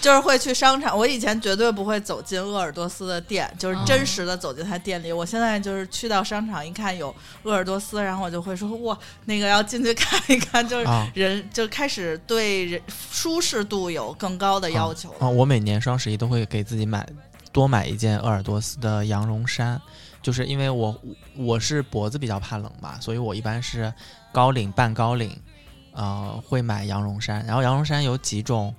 [0.00, 5.12] 就是会去商场，我以前绝对不会走进鄂尔多斯的店，就是真实的走进他店里。
[5.12, 15.16] 我现在就是去到商场一看有鄂尔多斯，然后我就会说哇，那个要进去看一看，就是啊人就开始对人舒适度有更高的要求了。
[15.20, 17.06] 啊，我每年双十一都会给自己买
[17.52, 19.80] 多买一件鄂尔多斯的羊绒衫，
[20.20, 20.94] 就是因为我
[21.36, 23.92] 我是脖子比较怕冷嘛，所以我一般是
[24.32, 25.40] 高领半高领，
[25.92, 27.44] 呃，会买羊绒衫。
[27.46, 28.74] 然后羊绒衫有几种，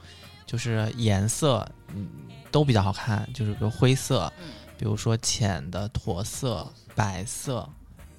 [0.45, 2.07] 就是颜色嗯
[2.51, 7.59] 都比较好看，就是比如灰色，嗯比如说浅的驼色、白色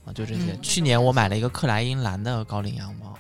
[0.05, 0.53] 啊，就这些。
[0.53, 3.15] 嗯去年我买了一个克莱因蓝的高领羊毛。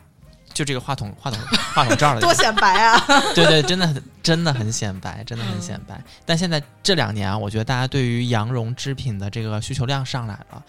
[0.54, 1.38] 就这个话筒话筒
[1.74, 2.98] 话筒罩的 多显白啊！
[3.34, 6.02] 对对，真的很真的很显白，真的很显白。
[6.24, 10.64] 但现在这两年啊，我觉得大家对于羊绒织品的这个需求量上来了，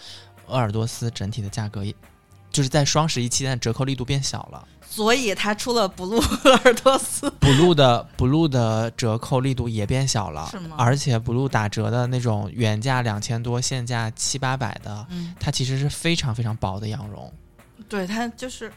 [0.47, 1.95] 鄂尔多斯整体的价格也
[2.51, 4.67] 就是在双十一期间折扣力度变小了。
[4.89, 17.31] 所以它出了 blue 鄂尔多斯，，blue 的 blue 的折扣力度也变小了是吗，而且 blue 打折的那种原价两千多，现价七八百的，嗯，它其实是非常非常薄的羊绒。
[17.87, 18.73] 对它就是，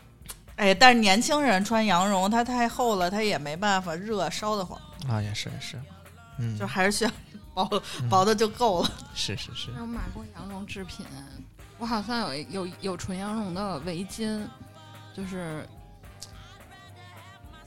[0.56, 4.78] 哎，但是年轻人穿羊绒，它太厚了，它也没办法热，烧得慌，
[5.08, 5.80] 啊，也是也是，
[6.38, 7.10] 嗯，就还是需要
[7.54, 7.66] 薄
[8.02, 8.08] 嗯。
[8.10, 8.90] 薄的就够了。
[9.14, 11.06] 是是是，我买过羊绒制品，
[11.80, 14.46] 我好像有一有有纯羊绒的围巾，
[15.16, 15.66] 就是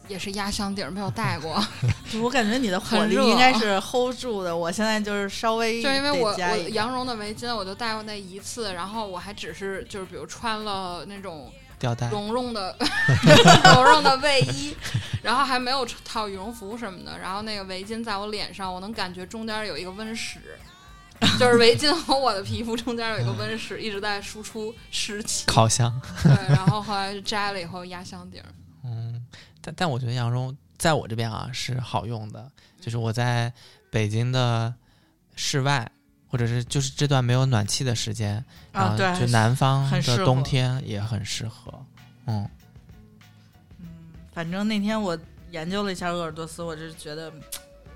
[0.08, 1.60] 也是压箱底儿，没有戴过。
[2.22, 12.76] 我感觉你的火很热力应该是 hold 住的，我现在就是稍微就因为我我羊绒的围巾我就戴过那一次，然后我还只是就是比如穿了那种吊带绒绒的
[13.74, 14.78] 绒绒的卫衣，
[15.24, 20.40] 然后还没有套羽绒服什么的，然后那个围巾在我脸上，我能感觉中间有一个温室。
[21.40, 25.46] 就是围巾和我的皮肤中间有一个温室，一直在输出湿气。
[25.46, 26.02] 烤箱。
[26.24, 28.46] 对，然后后来就摘了以后压箱底儿。
[28.86, 29.26] 嗯，
[29.62, 33.52] 但但我觉得羊绒在我这边啊是好用的，就是我在
[33.90, 34.74] 北京的
[35.36, 35.90] 室外，
[36.28, 41.74] 或者是就是这段没有暖气的时间啊，对，就南方的冬天也很适合。
[42.26, 42.50] 嗯
[43.80, 43.88] 嗯，
[44.34, 45.18] 反正那天我
[45.52, 47.32] 研究了一下鄂尔多斯，我就是觉得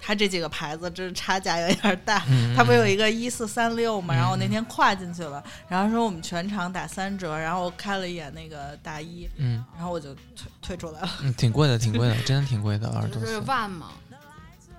[0.07, 2.23] 它这几个牌子真是差价有点大。
[2.29, 10.23] 嗯它不有一个一四三六嘛，嗯然后我那天跨进去了，然后说我们全场打三折，然后我看了一眼那个大衣，嗯然后我就退
[10.61, 11.09] 退出来了。
[11.23, 12.87] 嗯，挺贵的，挺贵的，真的挺贵的。
[12.87, 13.87] 二十多就是万嘛，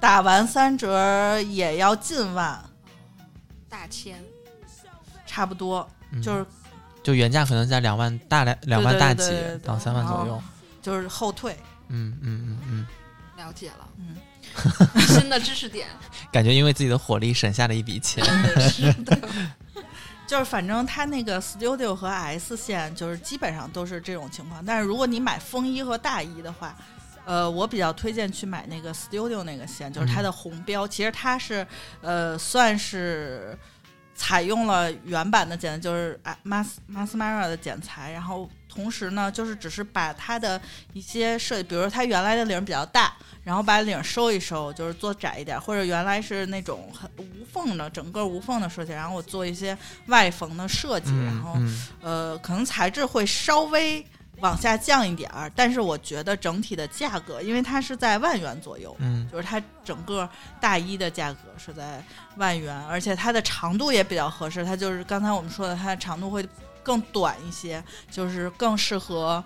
[0.00, 2.64] 打完三折也要近万，
[3.68, 4.18] 大千。
[5.26, 6.46] 差不多嗯就是
[7.02, 9.30] 就原价可能在两万大两两万大几
[9.62, 10.42] 到三万左右。
[10.80, 11.54] 就是后退。
[11.88, 12.86] 嗯嗯嗯嗯，
[13.36, 14.16] 了解了，嗯，
[15.06, 15.86] 新的知识点。
[16.32, 18.24] 感觉因为自己的火力省下了一笔钱。
[20.26, 26.76] 就是反正它那个 Studio 和 S 线就是基本上都是这种情况，但是如果你买风衣和大衣的话，
[27.24, 31.66] 呃，我比较推荐去买那个 Studio 那个线，就是它的红标，其实它是
[32.02, 33.58] 呃算是
[34.14, 40.60] 采用了原版的剪，就是啊 Mas Masmara 的剪裁，然后同时呢，就是只是把它的
[40.92, 49.76] 一些设计，比如说它原来的领儿比较大，然后把领儿收一收，就是做窄一点，或者原来是那种很无缝的，整个无缝的设计，然后我做一些
[50.06, 51.56] 外缝的设计，然后
[52.02, 54.04] 呃，可能材质会稍微
[54.40, 60.28] 往下降一点儿，但是我觉得整体的价格，因为它是在万元左右，嗯就是它整个
[60.60, 62.00] 大衣的价格是在
[62.36, 66.46] 万元，而且它的长度也比较合适，它就是刚才我们说的，它的长度会
[66.88, 69.44] 更短一些，就是更适合。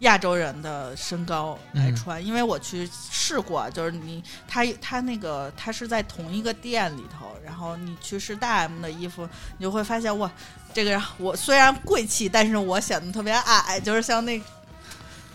[0.00, 9.28] 亚洲人的身高来嗯穿，因为我去试过，就是你他他那个他是在同一个店里头，然后你去试大 M 的衣服，
[9.58, 10.30] 你就会发现哇，
[10.72, 14.40] 这个我虽然贵气，但是我显得特别矮，就是像那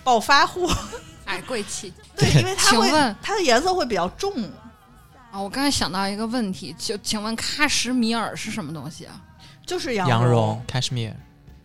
[0.03, 0.67] 暴发户。
[1.25, 2.89] 矮贵气对，因为它会
[3.21, 4.31] 它的颜色会比较重，
[5.31, 5.39] 啊！
[5.39, 9.21] 我刚才想到一个问题，就请问喀什米尔是什么东西啊？
[9.65, 10.65] 就是羊绒绒。
[10.67, 11.13] cashmere，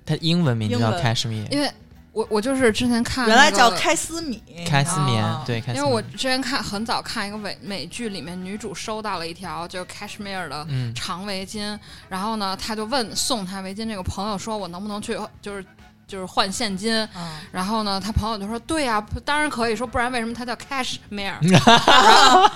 [0.07, 1.71] 它英文名字叫 cashmere，因为
[2.13, 10.93] 我我就是之前看、原来叫开司米，开丝棉啊，对，开因为我之前看很早看一个美美剧，里面女主收到了一条就是 cashmere 的嗯。
[10.95, 15.65] 长围巾，然后呢，她就问送她围巾这个朋友说，我能不能去就是
[16.11, 16.93] 就是换现金？
[17.17, 21.37] 嗯然后呢，他朋友就说，对呀、当然可以，说不然为什么它叫 cashmere？
[21.49, 22.51] 然后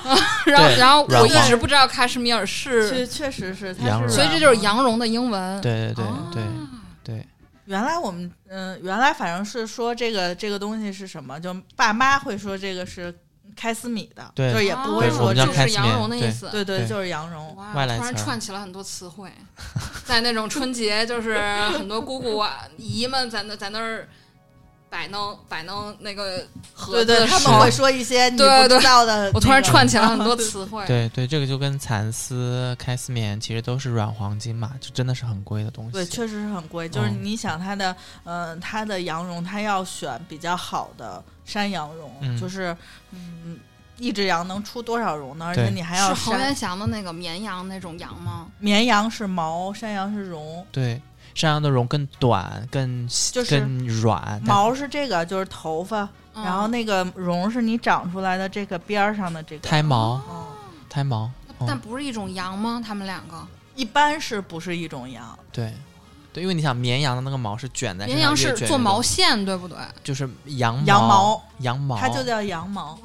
[0.46, 5.60] 然后然后我一直不知道 cashmere 是，确确实是，它是所以这就是羊绒的英文。
[5.60, 6.42] 对对对
[7.04, 7.26] 对，
[7.66, 13.12] 原来我们嗯、原来反正是说这个这个东西是什么，就爸妈会说这个是
[13.56, 16.48] 开司米的，对就是也不哦会说就是是羊绒的意思。
[16.50, 17.54] 对对，就是羊绒。
[17.56, 19.30] 哇，突然串起了很多词汇，
[20.04, 21.38] 在那种春节，就是
[21.72, 24.08] 很多姑姑啊、姨们在那在那儿
[24.90, 30.84] 摆弄摆弄那个盒对对，子他们会说一些你不对对知道的、我突然串起来了很多 词汇。
[30.86, 35.92] 对对，这个就跟蚕丝、开丝棉其实都是软黄金嘛，就真的是很贵的东西。
[35.92, 36.88] 对，确实是很贵。
[36.88, 42.76] 就是嗯你想它的，呃，它的羊绒，它要选比较好的山羊绒，嗯就是，
[43.11, 43.59] 嗯，
[43.98, 45.46] 一只羊能出多少绒呢？
[45.46, 48.48] 而且你还要是侯元祥的那个绵羊那种羊吗？
[48.59, 50.66] 绵羊是毛，山羊是绒。
[50.72, 51.00] 对，
[51.35, 59.68] 山羊的绒更短、更就是更软，毛是这个，就是头发，嗯然后那个绒是你长出来的这个边儿上的这个。
[59.68, 60.46] 胎毛、哦，
[60.88, 61.30] 胎毛，
[61.61, 62.83] 嗯，但不是一种羊吗？
[62.85, 65.38] 他们两个一般是不是一种羊？
[65.52, 65.72] 对。
[66.34, 69.78] 对，因为你想绵羊的那个毛是卷在身上绵羊是做毛线对不对？
[70.02, 72.98] 就是羊毛，羊毛羊毛，它就叫羊毛。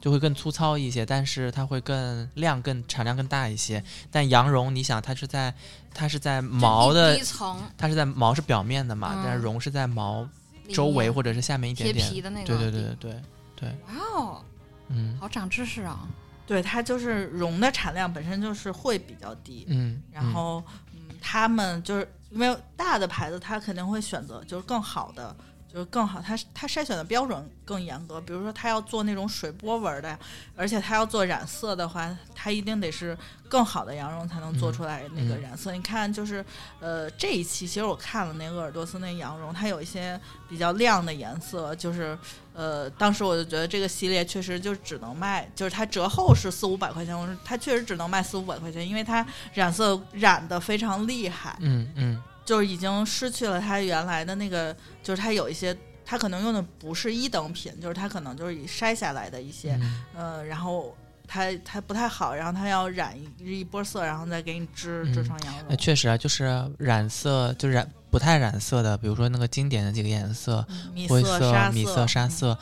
[0.00, 3.82] 就会更粗糙一些，但是它会更量更产量更大一些。
[4.10, 5.54] 但羊绒，你想它是在
[5.94, 10.28] 它是在毛就的一，层它是在毛是表面的嘛，嗯但是绒是在毛
[10.70, 12.10] 周围或者是下面一点点。
[12.10, 12.46] 皮的那个。
[12.46, 13.22] 对对对对对
[13.56, 14.44] 对，哇哦，
[14.88, 16.06] 嗯好长知识啊！
[16.46, 25.34] 对，它就是绒的产量本身就是会比较低，嗯，然后嗯，他们就是因为大的牌子，它肯定会选择就是更好的。
[25.66, 28.20] 就是更好，它它筛选的标准更严格。
[28.20, 30.16] 比如说，它要做那种水波纹的，
[30.54, 33.18] 而且它要做染色的话，它一定得是
[33.54, 35.70] 更好的羊绒才能做出来那个嗯染色。
[35.70, 36.44] 你看，就是
[36.80, 42.18] 呃这一期，其实我看了那个鄂尔多斯那羊绒，它有一些比较亮的颜色，就是
[42.52, 55.76] 呃，当时我就觉得这个系列确实就只能卖，就是它折后是四五百块钱，我说它确实只能卖四五百块钱，因为它染色染的非常厉害，嗯嗯就是已经失去了它原来的那个，就是它有一些。
[56.06, 60.94] 它可能用的不是一等品，就是它可能就是以筛下来的一些，嗯呃，然后
[61.26, 65.76] 它它不太好，然后它要染一一波色，然后再给你织织嗯成羊绒呃，。
[65.76, 66.44] 确实啊，就是
[66.78, 72.56] 染色，就染不太染色的，比如说那个经典的几个颜色，嗯灰色、沙米色、沙色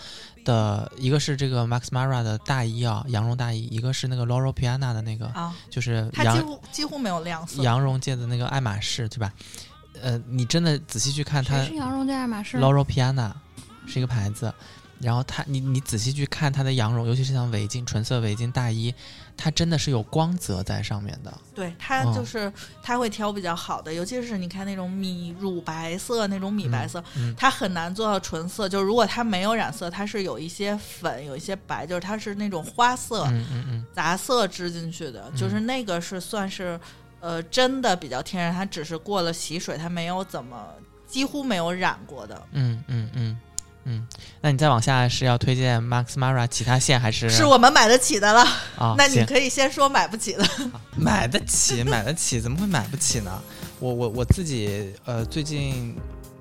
[0.44, 7.62] 的，一个是这个 Max Mara 的大衣啊，羊绒大衣，一个是那个 Loro Piana 的那个，啊，就是它几羊乎几乎没有亮色。
[7.62, 9.32] 羊绒界的那个爱马仕，对吧？
[10.00, 13.32] 呃，你真的仔细去看它是羊绒界爱马仕？，Loro Piana
[13.86, 14.52] 是一个牌子，
[15.02, 18.94] 然后它，你你仔细去看它的羊绒，尤其是像围巾、纯色围巾、大衣，
[19.36, 21.38] 它真的是有光泽在上面的。
[21.54, 22.50] 对，它嗯就是
[22.82, 28.68] 它会挑比较好的，尤其是你看那种米乳白色那种米白色，嗯它很难做到纯色。
[28.68, 33.26] 就是如果它没有染色，它是有一些粉，有一些白，就是它是那种花色、
[33.92, 36.78] 杂色织进去的，就是那个是算是
[37.20, 40.68] 呃真的比较天然，它只是过了洗水，它没有怎么
[41.06, 42.40] 几乎没有染过的。
[42.52, 43.38] 嗯嗯嗯
[43.84, 44.06] 嗯，
[44.40, 47.28] 那你再往下是要推荐 Max Mara 其他线还是？
[47.30, 48.40] 是我们买得起的了，
[48.78, 50.44] 啊，那你可以先说买不起的。
[50.96, 53.42] 买得起， 买得起，怎么会买不起呢？
[53.80, 55.96] 我我我自己呃，最近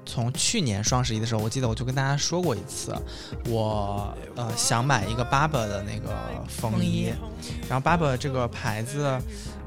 [0.06, 2.93] 从去年双十一的时候，我记得我就跟大家说过一次，
[3.47, 6.10] 我呃想买一个 Barber 的那个
[6.47, 7.12] 风衣，
[7.67, 9.19] 然后 Barber 这个牌子，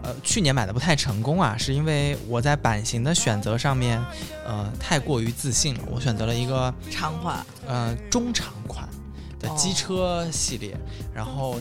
[0.05, 3.99] 呃去年买的不太成功啊，是因为我在版型的选择上面，
[4.47, 8.87] 呃太过于自信了，我选择了一个长款，呃中长款
[9.41, 10.77] 的机车系列，
[11.15, 11.59] 然后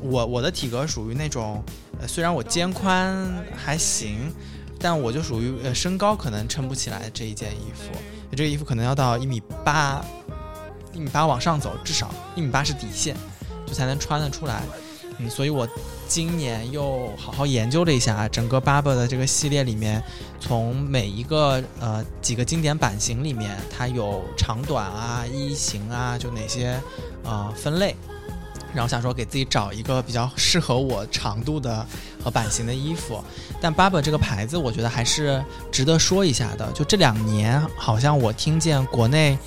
[0.00, 1.62] 我我的体格属于那种，
[2.00, 3.16] 呃虽然我肩宽
[3.56, 4.32] 还行，
[4.78, 7.96] 但我就属于呃身高可能撑不起来这一件衣服，
[8.32, 10.04] 这个衣服可能要到一米八，
[10.92, 13.16] 一米八往上走，至少一米八是底线，
[13.64, 14.62] 就才能穿得出来。
[15.18, 15.66] 嗯，所以我
[16.08, 20.02] 今年又好好研究了一下整个 Baba 的这个系列里面，
[20.40, 26.80] 从每一个呃几个经典版型里面，它有长短啊、衣型啊，就哪些
[27.24, 27.94] 呃分类。
[28.74, 31.86] 然后想说给自己找一个比较适合我长度的
[32.22, 33.24] 和版型的衣服，
[33.58, 35.42] 但 Baba 这个牌子我觉得还是
[35.72, 36.70] 值得说一下的。
[36.72, 39.38] 就这两年，好像我听见国内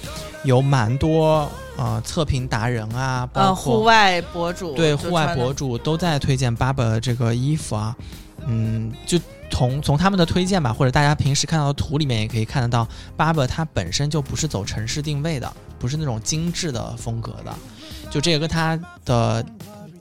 [0.43, 7.95] 有蛮多呃测评达人啊，包呃，括户外博主对，户外博主都在推荐 Barber 这个衣服啊，
[8.45, 9.19] 嗯，就
[9.49, 12.87] 从从他们的推荐吧，或者大家平时看到的图里面也可以看得到
[13.17, 17.53] ，Barber 它本身就不是走城市定位的，不是那种精致的风格的，
[18.09, 19.45] 就这个跟它的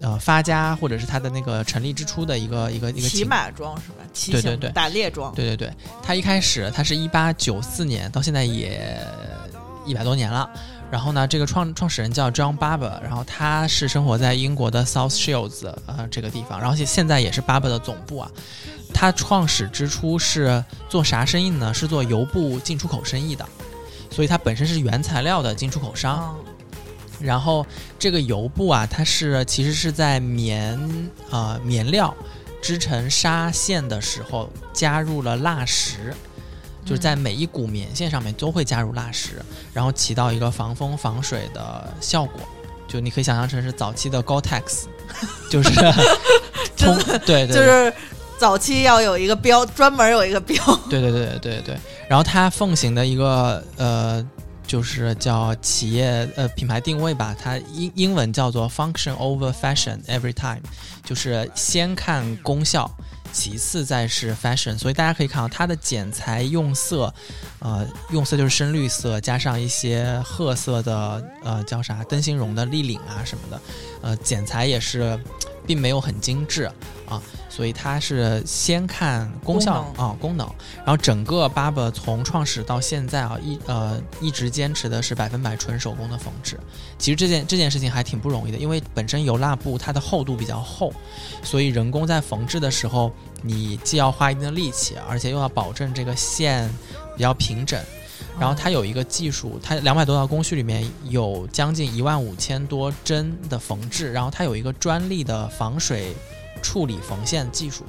[0.00, 4.04] 呃发家或者是它的那个成立之初的一个一个一个骑马装是吧？
[4.12, 4.70] 骑行对对对。
[4.70, 5.72] 打猎装，对对对，
[6.02, 9.00] 它一开始它是一八九四年，到现在也
[9.88, 10.48] 一百多年了。
[10.90, 18.30] 然后呢，这个创创始人叫 John Barber，然后他是生活在英国的 South Shields 呃这个地方，然后现现在也是 Barber 的总部啊。
[18.94, 21.74] 他创始之初是做啥生意呢？
[21.74, 23.46] 是做油布进出口生意的，
[24.10, 26.34] 所以它本身是原材料的进出口商。
[26.38, 27.66] 嗯，然后
[27.98, 32.14] 这个油布啊，它是其实是在棉呃棉料
[32.62, 36.14] 织成纱线的时候加入了蜡石，
[36.88, 39.42] 就是在每一股棉线上面都会加入蜡石，
[39.74, 42.40] 然后起到一个防风防水的效果。
[42.86, 44.84] 就你可以想象成是早期的 Gore-Tex，
[45.50, 45.70] 就是
[46.78, 47.92] 通对对对就是
[48.38, 50.56] 早期要有一个标，专门有一个标，
[50.88, 51.76] 对对对对对对。
[52.08, 54.26] 然后它奉行的一个呃，
[54.66, 60.62] 就是叫企业呃品牌定位吧，它英英文叫做 function over fashion every time，
[61.04, 62.90] 就是先看功效。
[63.32, 67.12] 其次再是 fashion，所以大家可以看到它的剪裁用色，
[67.60, 73.60] 呃，用色就是深绿色，加上一些褐色的，呃，叫啥灯芯绒的立领啊什么的，
[74.02, 75.18] 呃，剪裁也是
[75.66, 76.70] 并没有很精致
[77.08, 77.22] 啊，
[77.58, 86.56] 所以它是先看功效功啊功能，然后整个 Barber 从创始到现在啊，一呃一直坚持的是百分百纯手工的缝制。
[86.98, 90.92] 其实这件这件事情还挺不容易的，因为本身油蜡布它的厚度比较厚，
[91.42, 93.10] 所以人工在缝制的时候，
[93.42, 96.70] 你既要花一定的力气，而且又要保证这个线
[97.16, 97.82] 比较平整。
[98.38, 106.14] 然后它有一个技术，它两百多道工序里面有将近一万五千多针的缝制，然后它有一个专利的防水
[106.58, 107.84] 处理缝线技术，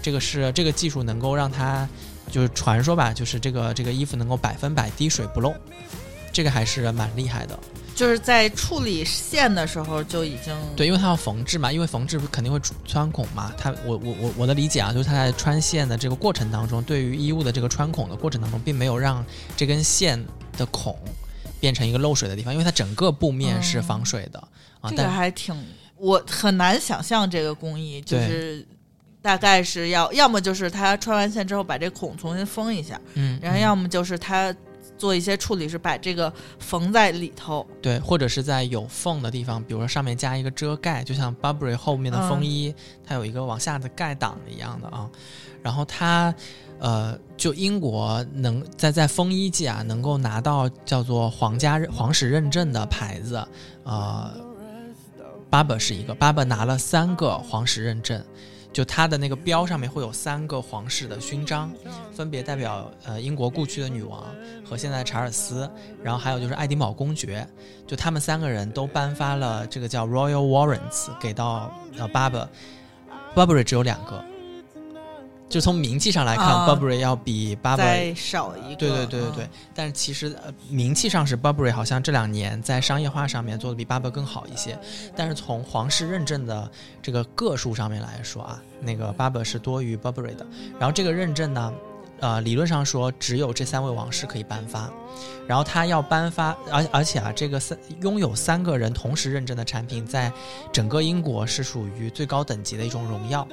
[0.00, 1.88] 这个是这个技术能够让它
[2.30, 5.54] 就是传说吧，就是这个这个衣服能够百分百滴水不漏，
[6.32, 7.58] 这个还是蛮厉害的。
[7.94, 13.52] 就是在处理线的时候就已经对，因为它要缝制嘛，因为缝制肯定会穿孔嘛。
[13.58, 19.24] 它我我我我的理解啊，就是它在穿线的这个过程当中，对于衣物的这个穿孔的过程当中，并没有让
[19.58, 20.24] 这根线
[20.56, 20.98] 的孔
[21.60, 24.42] 变成一个漏水的地方，因为它整个布面是防水的、
[24.80, 24.88] 啊。
[24.88, 25.54] 这个还挺，
[26.02, 28.66] 我很难想象这个工艺，就是
[29.22, 34.52] 大概是要要么就是他穿完线之后把这孔重新封一下，嗯，然后要么就是他
[34.98, 37.64] 做一些处理，是把这个缝在里头。
[37.80, 42.74] 对，或者是在有缝的地方，比如说上面加一个遮盖，就像 Burberry 后面的嗯风衣，
[43.06, 45.08] 它有一个往下的盖挡一样的啊。
[45.62, 46.34] 然后它，
[46.80, 53.46] 呃，就英国能在在风衣界啊，能够拿到叫做皇家皇室认证的牌子，
[53.84, 54.32] 呃
[55.52, 58.24] ，Barber 是一个，Barber 拿了三个皇室认证。
[58.72, 61.70] 就它的那个标上面会有三个皇室的勋章，
[62.10, 64.24] 分别代表呃英国故去的女王
[64.64, 65.70] 和现在查尔斯，
[66.02, 67.46] 然后还有就是爱丁堡公爵，
[67.86, 74.24] 就他们三个人都颁发了这个叫 Royal Warrants 给到呃 Barber，Burberry 只有两个，
[75.52, 84.78] 就从名气上来看、啊 Burberry 要比 Burberry 少一个，对对对对对，但是其实呃名气上是 Burberry 好像这两年在商业化上面做的比 Burberry 更好一些，
[85.14, 86.70] 但是从皇室认证的
[87.02, 90.46] 这个个数上面来说啊，那个 Burberry 是多于 Burberry 的。
[90.80, 91.74] 然后这个认证呢，
[92.20, 94.90] 呃，理论上说只有这三位王室可以颁发，
[95.46, 100.32] 然后他要颁发，而而且啊，这个三拥有三个人同时认证的产品，在
[100.72, 103.46] 整个英国是属于最高等级的一种荣耀，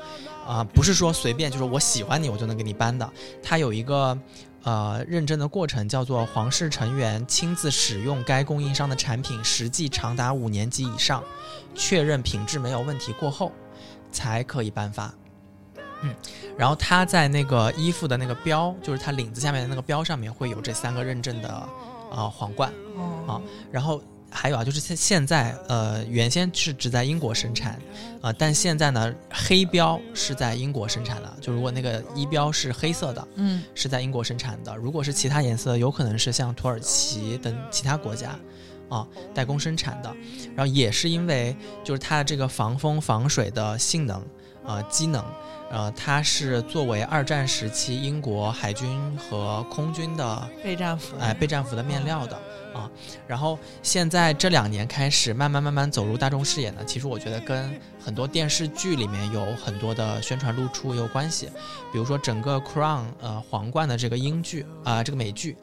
[0.52, 3.10] 啊、不是说随便就是我喜欢你我就能给你颁的，
[3.44, 4.18] 它有一个。
[4.62, 11.24] 呃，认证的过程叫做皇室成员亲自使用该供应商的产品，实际长达五年及以上，
[11.74, 13.54] 确认品质没有问题过后，
[14.12, 15.14] 才可以颁发。
[16.02, 16.14] 嗯
[16.58, 21.70] 然后它在那个衣服的那个标，就是它领子下面的那个标上面会有这三个认证的
[22.12, 22.70] 呃皇冠。
[23.26, 23.42] 啊，
[23.72, 27.80] 然后还有啊，就是现现在呃，原先是只在英国生产，
[28.22, 31.38] 呃，但现在呢，黑标是在英国生产的。
[31.42, 38.38] 就如果那个衣标是黑色的，嗯，是在英国生产的；如果是其他颜色，有可能是像土耳其等其他国家
[38.88, 40.16] 啊代工生产的。
[40.56, 44.24] 然后也是因为就是它的这个防风防水的性能，
[44.64, 45.24] 呃，机能。
[45.70, 52.36] 呃，它是作为二战时期英国海军和空军的备战服，哎，备战服的面料的
[52.74, 52.90] 啊。
[53.28, 61.48] 然后现在这两年开始慢慢慢慢走入大众视野呢，其实我觉得跟很多电视剧里面有很多的宣传露出也有关系。
[61.92, 65.56] 比如说整个 Crown 呃皇冠的这个英剧啊、这个美剧。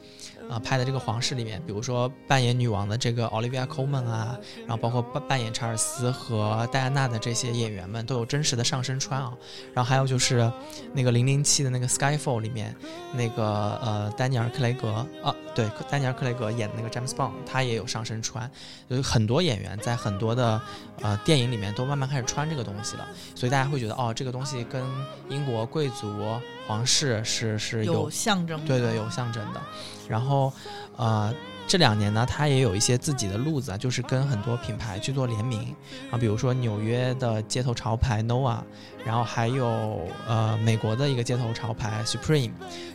[0.49, 9.33] 啊，拍的这个皇室里面，比如说扮演女王的这个 Olivia Colman 啊，然后包括扮扮演查尔斯和戴安娜的这些演员们都有真实的上身穿啊。
[9.73, 10.51] 然后还有就是
[10.93, 12.75] 那个零零七的那个 Skyfall 里面，
[13.13, 18.49] 那个呃丹尼尔克雷格啊，对，丹尼尔克雷格演的那个 James Bond，他也有上身穿。
[18.87, 20.61] 有很多演员在很多的
[21.01, 24.81] 呃电影里面都慢慢开始穿这个东西了，所以大家会觉得哦，这个东西跟
[25.29, 29.61] 英国贵族皇室是是有有象征，对对，有象征的。
[30.07, 30.51] 然后，
[30.97, 31.33] 呃，
[31.65, 35.75] 这两年呢，他也有一些自己的路子啊，就是跟很多品牌去做联名。
[36.11, 38.59] 啊，比如说纽约的街头潮牌 Noah，
[39.05, 42.51] 然后还有呃美国的一个街头潮牌 Supreme，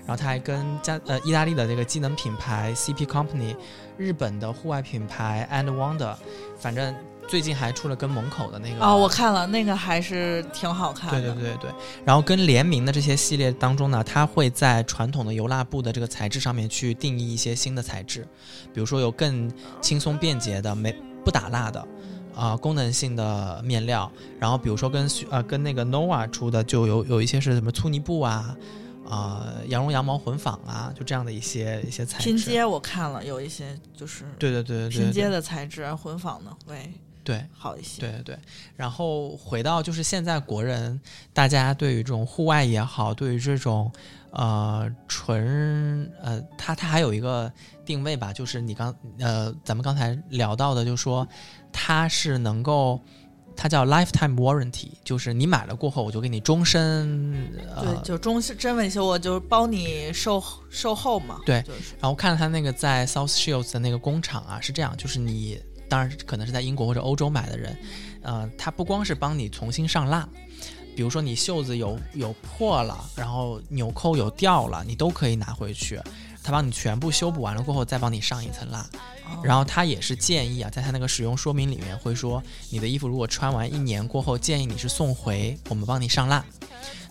[0.07, 3.57] 然后他还跟加呃意大利的这个机能品牌 CP Company，
[3.99, 6.15] 日本的户外品牌 And Wonder，
[6.59, 6.95] 反正
[7.33, 8.85] 最近还出了跟蒙口的那个。
[8.85, 11.71] 哦，我看了那个还是挺好看对的，对对对，
[12.05, 18.29] 然后跟联名的这些系列当中呢，它会在传统的油蜡布的这个材质上面去定义一些新的材质，
[18.75, 21.89] 比如说有更轻松便捷的、没不打蜡的，
[22.35, 24.13] 啊、功能性的面料。
[24.39, 28.55] 然后比如说跟呃跟那个 Nova 出的就有有一些是什么粗呢布啊，
[29.09, 32.25] 啊、羊绒羊毛混纺啊，就这样的一些一些材质。
[32.25, 34.97] 拼接我看了有一些就是对对对对对。
[34.99, 36.93] 对拼接的材质混纺的会
[37.25, 37.45] 对。
[37.53, 38.39] 好一些，对对对，
[38.77, 41.01] 然后回到就是现在国人，
[41.33, 43.91] 大家对于这种户外也好，对于这种
[44.31, 47.53] 呃纯呃，它它还有一个
[47.85, 51.27] 定位吧，就是你刚呃咱们刚才聊到的，就是说
[51.73, 53.01] 它是能够。
[53.55, 57.47] 它叫 lifetime warranty，就是你买了过后，我就给你终身
[57.77, 65.63] 呃对，就中真维修，我就包你售售后嘛，对就是然后看了他那个在 South Shields 的那个工厂啊，是这样，就是你
[65.93, 67.77] 当然可能是在英国或者欧洲买的人，
[68.23, 70.27] 呃，他不光是帮你重新上蜡，
[70.97, 76.01] 比如说你袖子有有破了，然后纽扣有掉了，你都可以拿回去，
[76.43, 78.81] 他帮你全部修补完了过后再帮你上一层蜡。
[78.81, 78.89] 哦
[79.45, 86.43] 然后他也是建议啊，在他那个使用说明里面会说，你的衣服如果穿完一年过后，建议你是送回，我们帮你上蜡。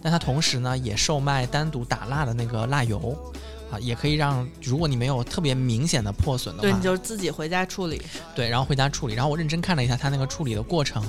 [0.02, 3.16] 但他同时呢，也售卖单独打蜡的那个蜡油，
[3.72, 8.02] 啊，也可以让如果你没有特别明显的破损的话对，话你，就自己回家处理，
[8.36, 9.14] 对，然后回家处理。
[9.14, 11.02] 然后我认真看了一下它那个处理的过程，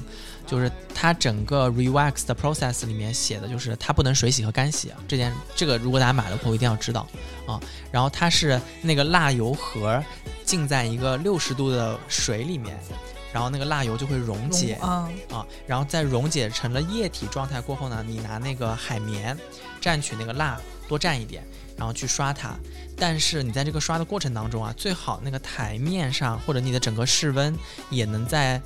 [0.46, 7.06] 就是它整个 rewax 的 process 里面写的就是它不能水洗和干洗啊，这件这个如果大家买了过后一定要知道
[7.46, 7.60] 啊。
[7.90, 10.02] 然后它是那个蜡油盒
[10.44, 12.78] 浸在一个六十度的水里面，
[13.32, 19.36] 然后那个蜡油就会溶解啊，啊，然后在溶解成了液体状态过后呢，你拿那个海绵
[19.80, 21.42] 蘸取那个蜡多蘸一点，
[21.76, 22.54] 然后去刷它。
[22.96, 27.56] 但是你在这个刷的过程当中啊，最好那个台面上或者你的整个室温
[27.90, 28.60] 也能在，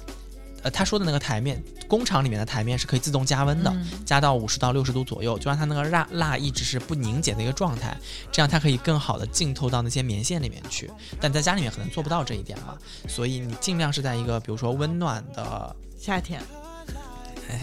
[0.62, 7.96] 呃，他说的那个台面，工厂里面的台面是可以自动加温的，嗯加到五十到六十度左右，就让它那个蜡蜡一直是不凝结的一个状态，
[8.30, 10.90] 这样它可以更好的浸透到那些棉线里面去。
[11.20, 12.76] 但在家里面可能做不到这一点嘛，
[13.08, 16.46] 所以你尽量是在一个比如说温暖的夏天，哎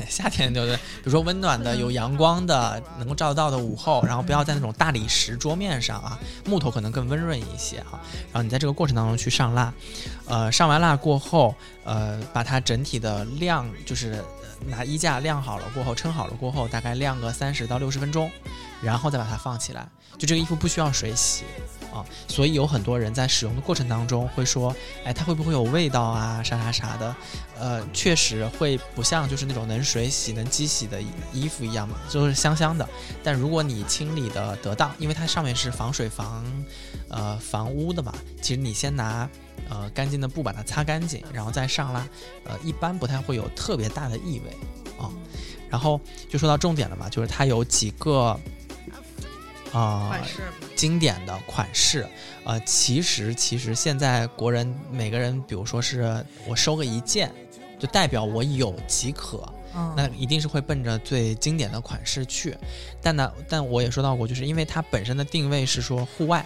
[0.10, 0.76] 夏天对不对？
[0.76, 8.00] 比如说温暖的、有阳光的、能够照得到的午后，然后不要在那种大理石桌面上啊，木头可能更温润一些哈。
[8.32, 9.74] 然后你在这个过程当中去上蜡，
[10.28, 14.24] 呃，上完蜡过后，呃，把它整体的晾，就是
[14.68, 18.30] 拿衣架晾好了过后，撑好了过后，大概晾个三十到六十分钟，
[18.82, 19.88] 然后再把它放起来。
[20.18, 21.44] 就这个衣服不需要水洗
[21.92, 24.74] 啊，所以有很多人在使用的过程当中会说，
[25.04, 27.16] 哎，它会不会有味道啊，啥啥啥的？
[27.64, 32.86] 呃，确实会不像就是那种能水洗、能机洗的衣衣服一样嘛，就是香香的。
[33.24, 36.43] 但如果你清理的得当，因为它上面是防水、防
[37.07, 39.30] 呃防污的嘛，其实你先拿
[39.70, 42.05] 呃干净的布把它擦干净，然后再上拉，
[42.43, 44.51] 呃，一般不太会有特别大的异味
[45.01, 45.09] 啊。
[45.70, 48.38] 然后就说到重点了嘛，就是它有几个
[49.72, 50.20] 啊、
[50.76, 52.05] 经典的款式，
[52.43, 57.34] 呃，其实其实现在国人每个人，比如说是我收个一件，
[57.84, 59.44] 就代表我有即可。
[59.76, 62.56] 嗯那一定是会奔着最经典的款式去。
[63.02, 66.46] 但呢，但我也说到过，就是因为它本身的定位是说户外，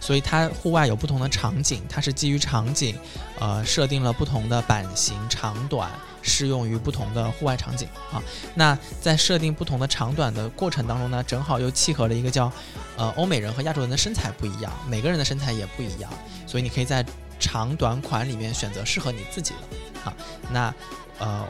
[0.00, 2.98] 所以它户外有不同的场景，它是基于场景，
[3.38, 5.88] 呃，设定了不同的版型、长短，
[6.20, 8.20] 适用于不同的户外场景啊。
[8.56, 12.52] 那在设定不同的长短的过程当中呢，正好又契合了一个叫，
[12.96, 16.10] 呃，欧美人和亚洲人的身材不一样，每个人的身材也不一样，
[16.44, 17.06] 所以你可以在
[17.38, 19.60] 长短款里面选择适合你自己的
[20.04, 20.14] 啊。
[20.50, 20.74] 那
[21.18, 21.46] 呃，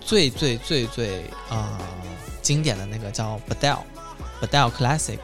[0.00, 1.78] 最最最最呃
[2.40, 5.18] 经典的那个叫 Badel Classic，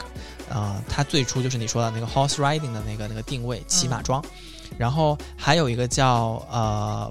[0.48, 4.22] 呃，它最初就是你说的那个 horse riding 的那个那个定位骑马装，
[4.76, 7.10] 然后还有一个叫呃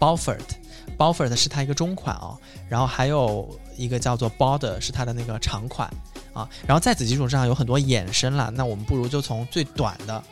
[0.00, 2.36] Beaufort 是它一个中款哦，
[2.68, 5.88] 然后还有一个叫做 Border 是它的那个长款
[6.32, 10.22] 啊，然后在此基础上有很多衍生了，那我们不如就从最短的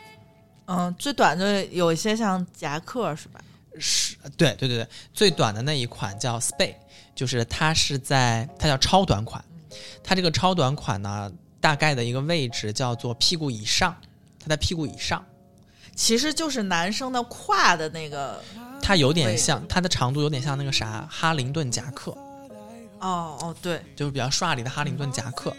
[0.66, 3.40] 嗯，最短的有一些像夹克是吧？
[3.78, 6.74] 是，对对对对，最短的那一款叫 Spay，
[7.14, 9.44] 就是它是在它叫超短款，
[10.02, 13.96] 它这个超短款呢，大概的一个位置叫做屁股以上，
[14.38, 15.24] 它在屁股以上，
[15.94, 18.42] 其实就是男生的胯的那个。
[18.86, 22.10] 它有点像它的长度有点像那个啥哈林顿夹克，
[23.00, 25.56] 哦哦，对，就是比较帅里的哈林顿夹克，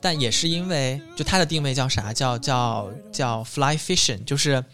[0.00, 2.14] 但也是因为就它的定位叫啥？
[2.14, 4.64] 叫叫叫 fly fishing，就是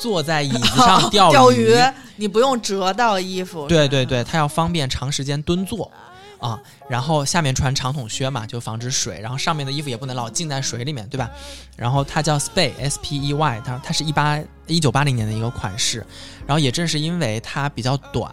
[0.00, 1.76] 坐在椅子上 钓钓鱼，
[2.16, 3.66] 你不用折到衣服。
[3.66, 5.90] 对对对，它要方便长时间蹲坐
[6.38, 11.30] 啊，然后下面穿长筒靴嘛，就防止水，然后上面的衣服也不能老浸在水里面，对吧？
[11.76, 16.04] 然后它叫 Spay S P E Y，它它是一八一九八零年的一个款式，
[16.46, 18.32] 然后也正是因为它比较短，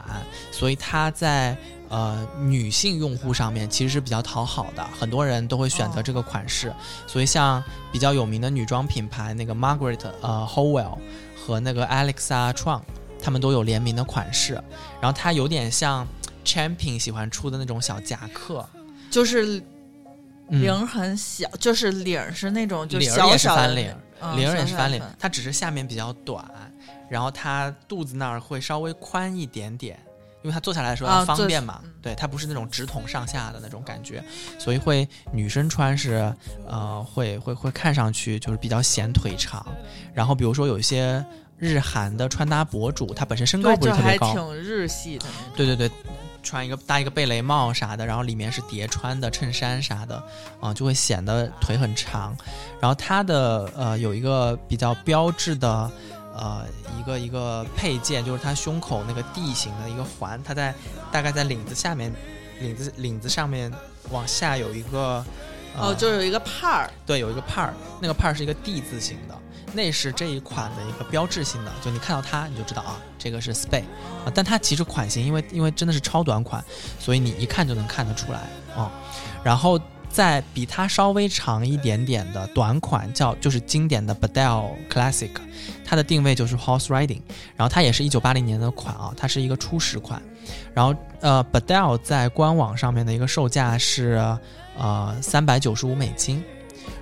[0.52, 1.56] 所以它在
[1.90, 6.74] 呃女性用户上面其实是比较讨好的，很多人都会选择这个款式，
[7.06, 10.98] 所以像比较有名的女装品牌那个 Margaret 呃 Howell
[11.50, 12.84] 和那个 Alexa Truong，
[13.20, 14.54] 他们都有联名的款式，
[15.02, 16.08] 然后它有点像
[16.46, 18.64] Champion 喜欢出的那种小夹克，
[19.10, 19.58] 就是
[20.50, 20.62] 嗯。
[20.62, 26.44] 领很小，就是领儿是那种就领也是小小的翻领，嗯领儿也是翻领，它只是下面比较短，
[27.10, 30.00] 然后它肚子那儿会稍微宽一点点，
[30.42, 31.80] 因为它坐下来的时候方便嘛。
[31.84, 34.24] 嗯对，它不是那种直筒上下的那种感觉，
[34.58, 36.34] 所以会女生穿是
[36.66, 39.66] 呃会会会看上去就是比较显腿长。
[40.14, 41.24] 然后比如说有一些
[41.58, 45.26] 日韩的穿搭博主，他本身身高不是特别高，挺日系的。
[45.58, 45.92] 对对对，
[46.42, 50.24] 穿一个搭一个贝雷帽啥的，然后里面是叠穿的衬衫啥的，
[50.62, 52.34] 啊、就会显得腿很长。
[52.80, 55.92] 然后它的呃有一个比较标志的
[56.40, 56.66] 呃
[56.98, 60.74] 一个一个配件，就是它胸口那个 D 型的一个环，它在
[61.12, 62.12] 大概在领子下面，
[62.60, 63.72] 领子领子上面
[64.10, 65.24] 往下有一个。
[65.78, 67.70] 呃、哦，就有一个帕儿，对，有一个 par，
[68.02, 69.38] 那个 par 是一个 D 字形的，
[69.72, 73.84] 那是这一款的一个标志性的，就你看到它你就知道啊，这个是 Spay
[74.26, 76.62] 啊，但它其实款型因为因为真的是超短款，
[77.00, 78.40] 所以你一看就能看得出来
[78.76, 78.92] 啊、
[79.44, 79.80] 然后
[80.10, 85.30] 在比它稍微长一点点的短款叫就是经典的 badell Classic，
[85.86, 87.22] 它的定位就是 horse riding，
[87.56, 90.22] 然后它也是一九八零年的款啊，它是一个初始款，
[90.74, 94.20] 然后呃 Badel 在官网上面的一个售价是
[94.78, 96.44] 呃三百九十五美金，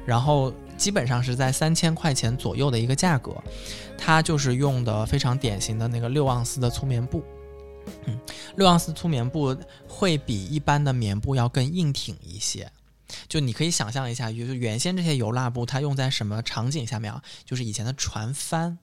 [0.05, 3.31] 然后基本上是在三千块钱左右的一个价格，
[3.97, 7.23] 它就是用的非常典型的那个六盎司的粗棉布。
[8.05, 8.19] 嗯，
[8.57, 9.55] 六盎司粗棉布
[9.87, 12.69] 会比一般的棉布要更硬挺一些。
[13.27, 17.21] 就你可以想象一下，就是原先这些油蜡布它用在什么场景下面啊？
[17.45, 18.77] 就是以前的船帆，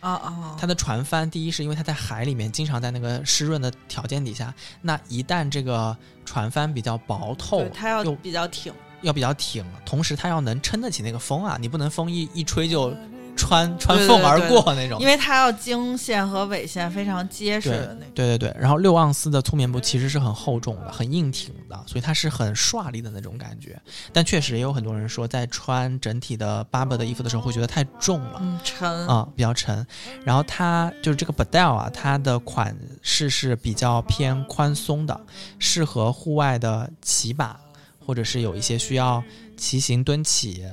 [0.00, 12.94] 哦哦，它的船帆，第一是因为它在海里面，经常在那个湿润的条件底下，那一旦这个船帆比较薄透，，它要又比较挺，要比较挺，同时它要能撑得起那个风啊，你不能风一一吹就
[13.38, 15.06] 穿穿缝而过那种因。
[15.06, 18.12] 为它要经线和纬线非常结实对的那种。
[18.14, 23.80] 对对对，然后六盎司的粗棉布其实是很厚重的、很硬挺的，所以它是很刷力的那种感觉。
[24.12, 28.38] 但确实也有很多人说，在穿整体的 Barber 的衣服的时候会觉得太重了。
[28.42, 29.86] 嗯，沉，啊、比较沉。
[30.24, 35.18] 然后它就是这个 Badel 啊，它的款式是比较偏宽松的，
[35.58, 37.56] 适合户外的骑马，
[38.04, 39.22] 或者是有一些需要
[39.56, 40.66] 骑行蹲起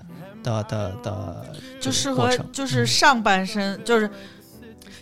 [0.45, 1.45] 的的的
[1.81, 4.09] 就适合就是嗯上半身就是。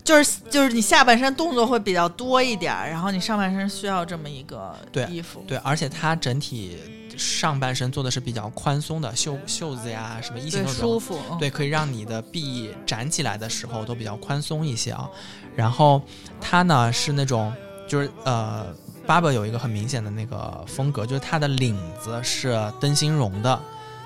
[0.03, 6.77] 就是就是你下半身动作会比较多一点儿，然后你上半身需要这么一个对衣服，对，而且它整体
[7.17, 15.09] 上半身做的是比较宽松的，袖袖子呀什么衣型都舒服，嗯对，可以让你的臂展起来的时候都比较宽松一些啊。
[15.55, 16.01] 然后
[16.41, 17.53] 它呢是那种，
[17.87, 18.75] 就是呃
[19.07, 23.57] ，Barber 有一个很明显的那个风格，就是它的领子是灯芯绒的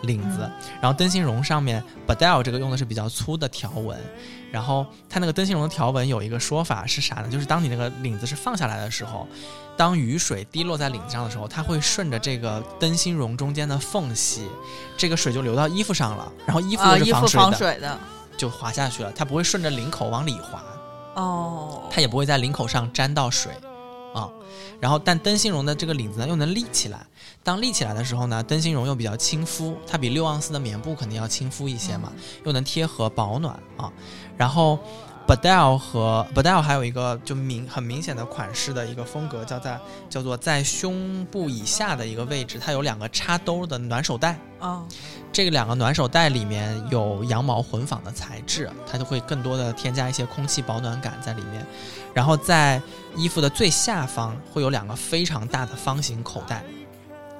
[0.04, 4.00] 领子，嗯然后灯芯绒上面 Badel 这个用的是比较粗的条纹，
[4.52, 7.30] 然后它那个灯芯绒的条纹有一个说法是啥呢？
[7.30, 9.28] 就是当你那个领子是放下来的时候，
[9.76, 14.48] 当雨水滴落在领子上的时候，它会顺着这个灯芯绒中间的缝隙，
[14.98, 18.00] 这个水就流到衣服上了，然后衣服是防水的，防水的
[18.38, 20.64] 就滑下去了，它不会顺着领口往里滑。
[21.16, 23.52] 哦，它也不会在领口上沾到水
[24.14, 24.30] 啊。
[24.80, 27.00] 然后，但灯芯绒的这个领子呢，又能立起来。
[27.48, 32.12] 当立起来的时候呢，灯芯绒又比较亲肤，它比六盎司的棉布肯定要亲肤一些嘛，
[32.44, 33.90] 又能贴合保暖啊。
[34.36, 34.78] 然后
[35.26, 39.80] Badel 和 Badel 还有一个就明很明显的款式的一个风格，叫在
[40.10, 44.38] 叫做在胸部以下的一个位置，它有两个插兜的暖手带。
[44.60, 44.86] 哦，
[45.32, 51.66] 这个两个暖手袋里面有羊毛混纺的材质，它就会更多的添加一些空气保暖感在里面。
[52.14, 52.82] 然后在
[53.16, 56.62] 衣服的最下方会有两个非常大的方形口袋，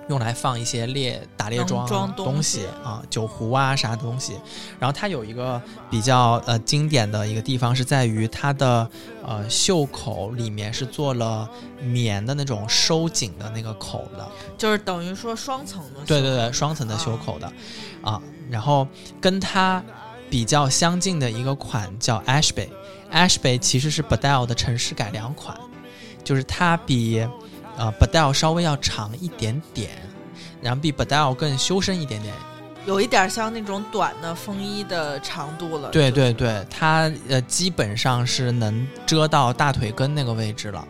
[0.10, 4.34] 用来放一些猎打猎装装东东西啊，酒壶啊啥东西。
[4.80, 8.90] 然后它有一个比较呃经典的一个地方是在于它的
[9.26, 11.50] 呃袖口里面是做了
[11.82, 14.28] 棉的那种收紧的那个口的，
[14.58, 17.52] 就是等于说双层的，对对对，双层的袖口的，
[18.02, 18.88] 啊，然后
[19.20, 19.84] 跟它
[20.30, 25.58] 比较相近的一个款叫 Ashbay，Ashbay 其实是 Badel 的城市改良款，
[26.24, 27.26] 就是它比
[27.78, 29.92] 呃 Badel 稍微要长一点点，
[30.62, 32.34] 然后比 Badel 更修身一点点。
[32.86, 35.90] 有一点像那种短的风衣的长度了。
[35.90, 40.88] 对对对，它呃基本上是能遮到大腿根那个位置了。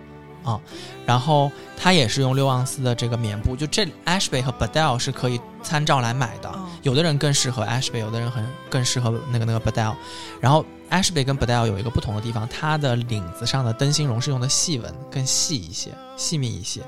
[0.47, 0.61] 啊，
[1.05, 6.49] 然后它也是用六盎司的这个棉布，就这 Ashbay 和 Badel 是可以参照来买的。
[6.55, 9.93] 嗯有的人更适合 Ashbay，有的人很更适合那个那个 Badel。
[10.39, 16.81] 然后 Ashbay 跟 Badel 有一个不同的地方，它的领子上的灯芯绒是用的细纹，更细一些，细密一些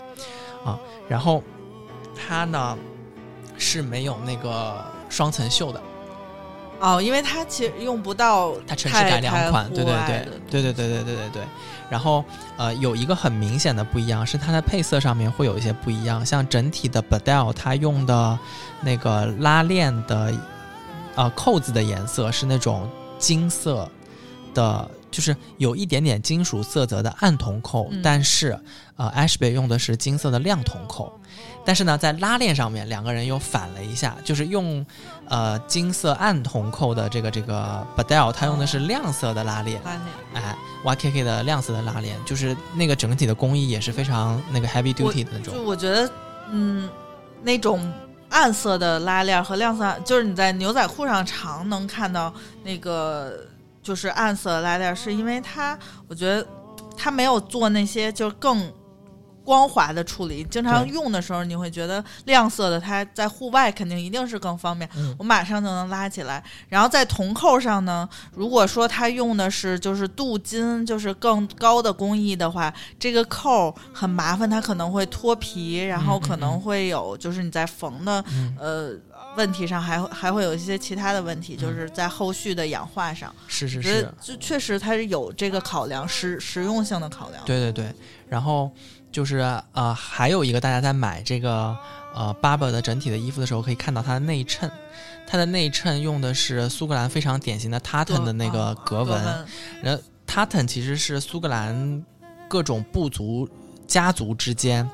[0.64, 0.80] 啊。
[1.10, 1.44] 然后
[2.16, 2.78] 它呢
[3.58, 5.82] 是没有那个双层袖的，
[6.80, 11.44] 哦，因为它其实用不到它城市太改良款，对对对对对对对对对对。
[11.90, 12.24] 然后
[12.58, 18.38] 呃，有一个很明显的不一样是它的配色上面会有一些不一样，像整体的 Badel 它用的
[18.82, 20.34] 那个拉链的
[21.16, 23.90] 呃扣子的颜色是那种金色
[24.54, 28.58] 的，就是有一点点金属色泽的暗铜扣，嗯但是
[28.96, 31.12] 呃 Ashbay 用的是金色的亮铜扣。
[31.66, 34.84] 但是呢，在拉链上面两个人又反了一下，就是用
[35.30, 40.04] 呃金色暗铜扣的这个这个 Badel，它用的是亮色的拉链，拉链。
[40.34, 45.64] 哎，YKK 的亮色的拉链，就是那个整体的工艺也是非常那个 heavy duty 的那种就。
[45.64, 46.12] 我觉得，
[46.52, 46.90] 嗯，
[47.42, 47.92] 那种
[48.30, 53.46] 暗色的拉链和亮色，就是你在牛仔裤上常能看到那个
[53.82, 55.78] 就是暗色的拉链，是因为它，
[56.08, 56.46] 我觉得
[56.98, 58.72] 它没有做那些就是更。
[59.50, 64.88] 光滑的处理，经常用的时候，你会觉得亮色的它在户外肯定一定是更方便。
[64.96, 66.44] 嗯我马上就能拉起来。
[66.68, 78.92] 然后在铜扣上呢，如果说它用的是就是镀金，就是更高的工艺的话，这个扣很麻烦，它可能会脱皮，然后可能会有就是你在缝的嗯，呃
[79.36, 87.44] 问题上还会还会有一些其他的问题，就是在后续的氧化上，是是是，就确实它是有这个考量实实用性的考量。
[87.46, 87.92] 对对对。
[88.28, 88.72] 然后
[89.12, 89.40] 就是
[89.74, 91.76] 呃，还有一个大家在买这个
[92.14, 94.72] 呃 Barber 的整体的衣服的时候，可以看到它的内衬，
[95.28, 99.48] 它的内衬用的是苏格兰非常典型的 tartan 的那个啊格纹。
[99.82, 102.06] 然后 tartan 其实是苏格兰
[102.48, 103.50] 各种部族
[103.88, 104.88] 家族之间，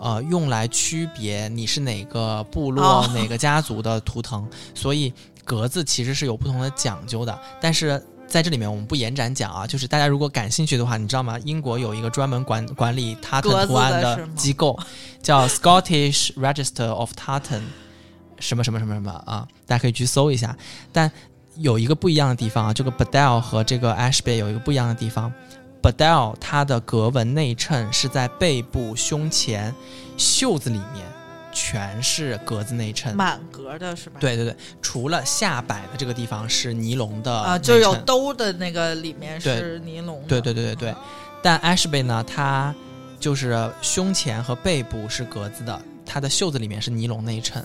[0.00, 5.12] 呃，用来区别你是哪个部落、哦哪个家族的图腾，所以
[5.44, 7.38] 格子其实是有不同的讲究的。
[7.60, 11.38] 但是在这里面我们不延展讲啊，就是大家如果感兴趣的话，你知道吗？
[11.44, 14.78] 英国有一个专门管管理格 tartan 图案的机构，
[15.22, 17.62] 叫 Scottish Register of Tartan，
[18.38, 20.54] 什么什么什么什么啊，大家可以去搜一下。
[20.92, 21.10] 但
[21.56, 25.32] 有一个不一样的地方啊，这个 Badel 和这个 Ashbay 有一个不一样的地方。
[25.80, 29.74] Badel 它的格纹内衬是在背部、胸前、
[30.16, 31.06] 袖子里面
[31.52, 33.16] 全是格子内衬。
[33.16, 34.18] 满格的是吧？
[34.20, 40.28] 对对对，除了下摆的这个地方是尼龙的啊，就是有兜的那个里面是尼龙的。
[40.28, 40.94] 对对对对对，
[41.42, 42.74] 但 Ashbay 呢，它
[43.18, 47.64] 就是胸前和背部是格子的，它的袖子里面是尼龙内衬。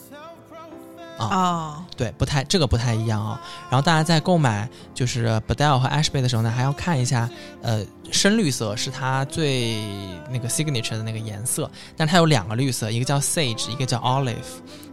[1.17, 3.39] 啊，对，不太这个不太一样啊、
[3.69, 7.29] 然后大家在购买就是 Badel 和 Ashbay 的时候呢，还要看一下，
[7.61, 9.77] 呃，深绿色是它最
[10.31, 14.35] 那个 signature 的那个颜色，但它有两个绿色，一个叫 sage，一个叫 olive，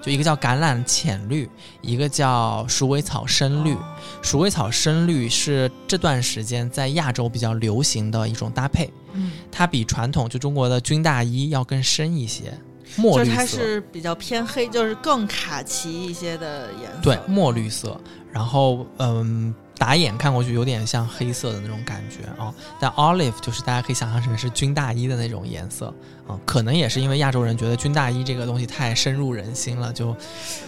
[0.03, 1.49] 就一个叫橄榄浅绿，
[1.81, 3.77] 一个叫鼠尾草深绿。
[4.23, 12.53] 鼠尾草深绿是这段时间在亚洲比较流行的一种搭配，嗯，它比传统就中国的军大衣要更深一些。
[12.97, 16.99] 就是它墨绿色，就是比较偏黑，就是更卡其一些的颜色。
[17.03, 18.01] 对，墨绿色，
[18.33, 19.55] 然后嗯。
[19.81, 25.87] 打眼看过去有点像黑色的那种感觉啊，但 olive 就是大家可以想象成是军大衣的那种颜色
[26.29, 30.15] 啊，可能也是因为亚洲人觉得军大衣这个东西太深入人心了，就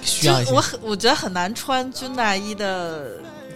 [0.00, 3.10] 需要一些我很我觉得很难穿军大衣的，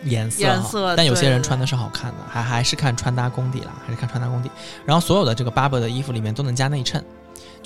[0.05, 4.51] 颜色颜色但有些人穿的是好看的，还还是看穿搭功底啦，还是看穿搭功底。
[4.85, 7.03] 然后所有的这个 Barber 的衣服里面都能加内衬，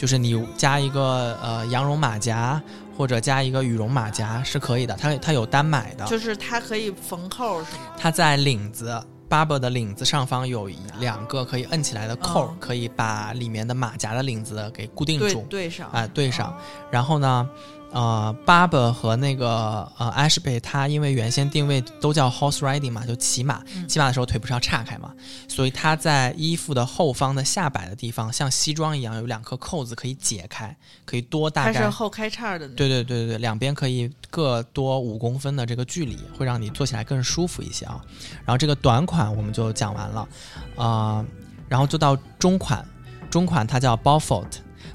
[0.00, 2.58] 就是你加一个呃羊绒马甲
[2.96, 7.82] 或者加一个羽绒马甲是可以的，它它有单买的，就是它可以缝扣是吗？
[7.98, 8.98] 它在领子
[9.28, 15.44] Barber 的领子上方有一两个可以摁起来的扣可以把里面的马甲的领子给固定住。
[15.50, 16.56] 对上啊、对上。
[16.90, 17.46] 然后呢，
[17.92, 25.12] 呃，Barber 和那个呃 Ashby，它因为原先定位都叫 horse riding 嘛，就骑马，嗯骑马的时候腿不是要岔开嘛，
[25.48, 30.74] 所以它在衣服的后方的下摆的地方，像西装一样有两颗扣子可以解开，
[31.04, 31.72] 可以多大概。
[31.72, 32.68] 它是后开叉的。
[32.68, 38.00] 对对对对对，两边可以各多五公分的这个距离，会让你坐起来更舒服一些啊。
[38.44, 40.28] 然后这个短款我们就讲完了，
[40.76, 41.26] 啊、
[41.68, 42.86] 然后就到中款，
[43.28, 43.96] 中款它叫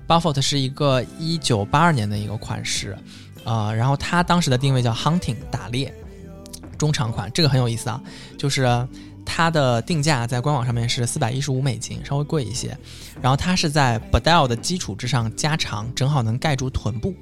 [0.07, 2.97] Buffet 是一个一九八二年的一个款式，
[3.43, 5.93] 啊、然后它当时的定位叫 hunting 打猎，
[6.77, 8.01] 中长款，这个很有意思啊，
[8.37, 8.87] 就是
[9.25, 12.77] 它的定价在官网上面是四百一十五美金，稍微贵一些，
[13.21, 17.13] 然后它是在 Badel 的基础之上加长，正好能盖住臀部。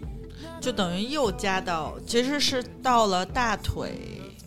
[0.59, 3.91] 就等于又加到，其实是到了大腿，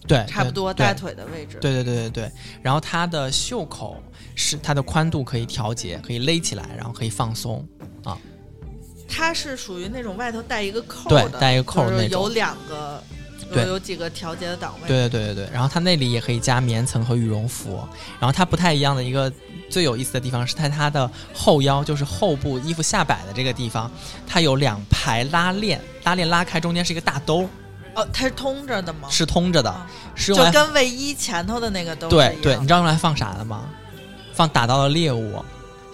[0.06, 1.58] 对，差不多大腿的位置。
[1.60, 2.32] 对对对对对，
[2.62, 4.02] 然后它的袖口
[4.34, 7.66] 是它的宽度可以调节，可以勒起来，然后可以放松
[8.04, 8.16] 啊。
[9.08, 13.02] 它是属于那种外头带一个扣对的，带一个扣那种有两个，
[13.50, 14.88] 有对有几个调节的档位。
[14.88, 17.80] 对对对对对，然后它那里也可以加棉层和羽绒服。
[18.18, 19.32] 然后它不太一样的一个
[19.70, 23.90] 最有意思的地方是在它的后腰，就是后部衣服下摆的这个地方，
[24.26, 27.48] 它有两排拉链，拉链拉开中间是一个大兜，
[27.96, 29.08] 哦，它是通着的吗？
[29.10, 33.62] 是通着的啊，是用来就跟卫衣前头的那个都是对对，你知道用来放啥的吗？
[34.34, 35.42] 放打到的猎物，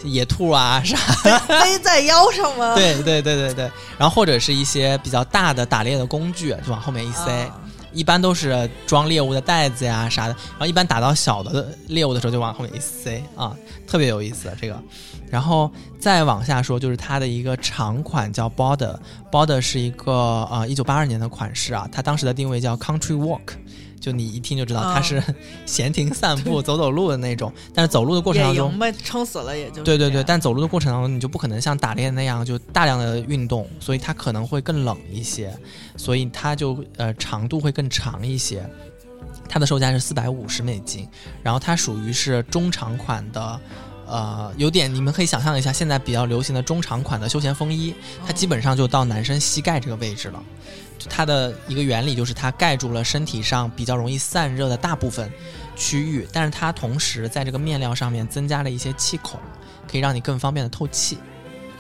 [0.03, 0.99] 野兔啊啥。
[1.47, 2.75] 背在腰上吗？
[2.77, 7.55] 对对对对对，然后或者是一些比较大的打猎的工具，就往后面一塞，啊
[7.93, 14.83] 一般都是装猎物的袋子呀啥的，然后一般打到小的猎物的时候就往后面一塞啊，特别有意思这个。
[15.31, 20.13] 然后再往下说，就是它的一个长款叫 Border，Border 是一个
[20.51, 23.55] 呃一九八二年的款式啊，它当时的定位叫 Country Walk。
[24.03, 25.23] 就你一听就知道它是
[25.65, 35.57] 闲庭散步、走走路的那种，但是走路的过程当中野营，呗，撑死了也就对对对，但走路的过程当中，你就不可能像打猎那样就大量的运动，所以它可能会更冷一些，
[35.97, 38.69] 所以它就呃长度会更长一些。
[39.49, 41.07] 它的售价是四百五十美金，
[41.43, 43.61] 然后它属于是中长款的，
[44.13, 47.95] 呃，有点你们可以想象一下，现在比较流行的中长款的休闲风衣，
[48.27, 50.43] 它基本上就到男生膝盖这个位置了。
[50.99, 55.33] 就它的一个原理就是它盖住了身体上比较容易散热的大部分
[55.75, 59.41] 区域，但是它同时在这个面料上面增加了一些气孔，
[59.91, 61.17] 可以让你更方便的透气。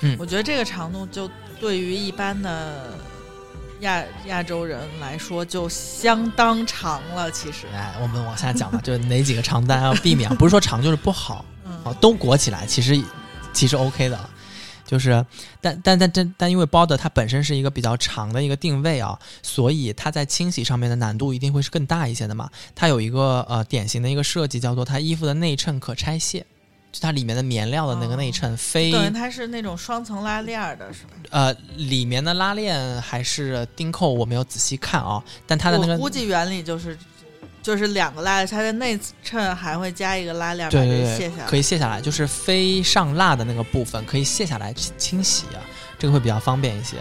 [0.00, 1.30] 嗯我觉得这个长度就
[1.60, 2.98] 对于一般的
[3.80, 7.66] 亚亚洲人来说就相当长了，其实。
[7.74, 11.51] 哎，我们往下讲吧，就是哪几个长单要避免，不是说长就是不好，嗯
[11.84, 13.02] 啊，都裹起来，其实
[13.52, 14.18] 其实 OK 的，
[14.86, 15.24] 就是
[15.60, 22.48] 但但但但但因为包的它本身是一个比较长的一个定位啊，所以它在清洗上面的难度一定会是更大一些的嘛。
[22.74, 26.44] 它有一个呃典型的一个设计叫做它衣服的内衬可拆卸。
[26.92, 31.12] 就它里面的棉料的那个内衬非、等于它是那种双层拉链儿的，是吧？
[31.30, 36.94] 呃里面的拉链还是钉扣，我没有仔细看啊，但它的那个我估计原理就是
[37.62, 41.46] 就是两个拉链，它的内衬还会加一个拉链，把对对对，这卸下来。
[41.46, 45.62] 可以卸下来，就是非上蜡的那个部分可以卸下来清清洗啊，
[45.98, 46.96] 这个会比较方便一些。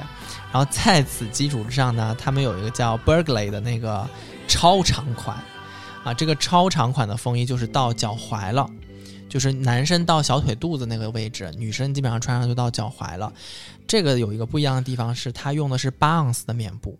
[0.53, 4.07] 然后在此基础之上呢，他们有一个叫 Burgley 的那个
[4.47, 5.37] 超长款
[6.03, 8.69] 啊，这个超长款的风衣就是到脚踝了。
[9.29, 13.31] 就是男生到小腿肚子那个位置，女生基本上穿上就到脚踝了。
[13.87, 16.99] 这个有一个不一样的地方是，它用的是 Bounce 的棉布，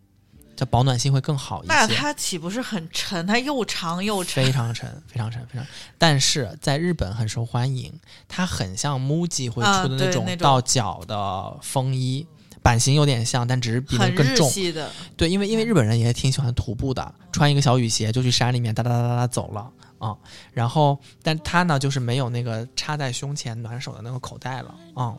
[0.62, 1.74] 这保暖性会更好一些。
[1.74, 3.26] 那它岂不是很沉？
[3.26, 4.45] 它又长又沉。
[4.45, 5.66] 非常沉，非常沉，非常。
[5.97, 7.91] 但是在日本很受欢迎，
[8.28, 12.28] 它很像 MUJI 会啊出的那种到脚的风衣，
[12.62, 14.47] 版型有点像，但只是比那更重。
[14.47, 20.16] 系的，对，因为因为日本人也挺喜欢徒步的，穿一个小雨鞋就去山里面哒哒哒哒哒走了啊、
[20.51, 25.16] 然后，但它呢就是没有那个插在胸前暖手的那个口袋了啊、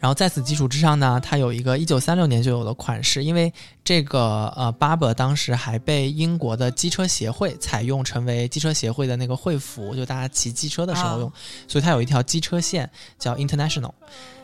[0.00, 3.52] 然后在此基础之上呢，它有一个一九三六年就有的款式，因为
[3.84, 11.34] 这个呃 Barber 当时还被英国的机车协会采用成为机车协会的那个会服，就大家骑机车的时候用，啊
[11.68, 13.92] 所以它有一条机车线叫 International。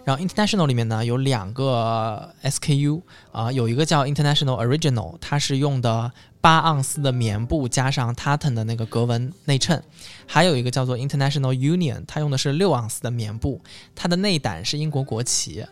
[0.07, 3.03] 然后 International 里面呢有两个 SKU
[3.33, 9.83] 啊、有一个叫 International Original，它是用的八盎司的棉布加上 tartan 的那个格纹内衬，
[10.25, 13.61] 还有一个叫做 International Union，它用的是六盎司的棉布，
[13.97, 15.67] 它的内胆是英国国旗。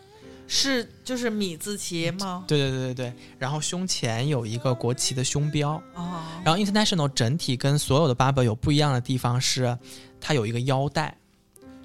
[0.47, 2.43] 是就是米字旗吗？
[2.45, 9.75] 对对对对对，然后胸前有一个国旗的胸标，哦，然后 International 整体跟所有的 Barber 有不一样的地方是，
[10.19, 11.17] 它有一个腰带，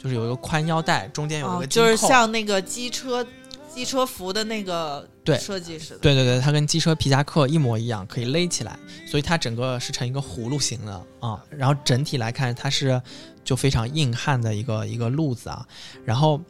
[0.03, 1.67] 就是有一个宽腰带，中间有一哦个。
[1.67, 3.27] 就是像那个机车
[3.73, 6.01] 机车服的那个对设计似的。
[6.01, 11.45] 对对对，它跟机车皮夹克一模一样，可以勒起来，所以它整个是成一个葫芦形的啊。
[11.51, 13.01] 然后整体来看，它是
[13.45, 15.67] 就非常硬汉的一个一个路子啊。
[16.05, 16.41] 然后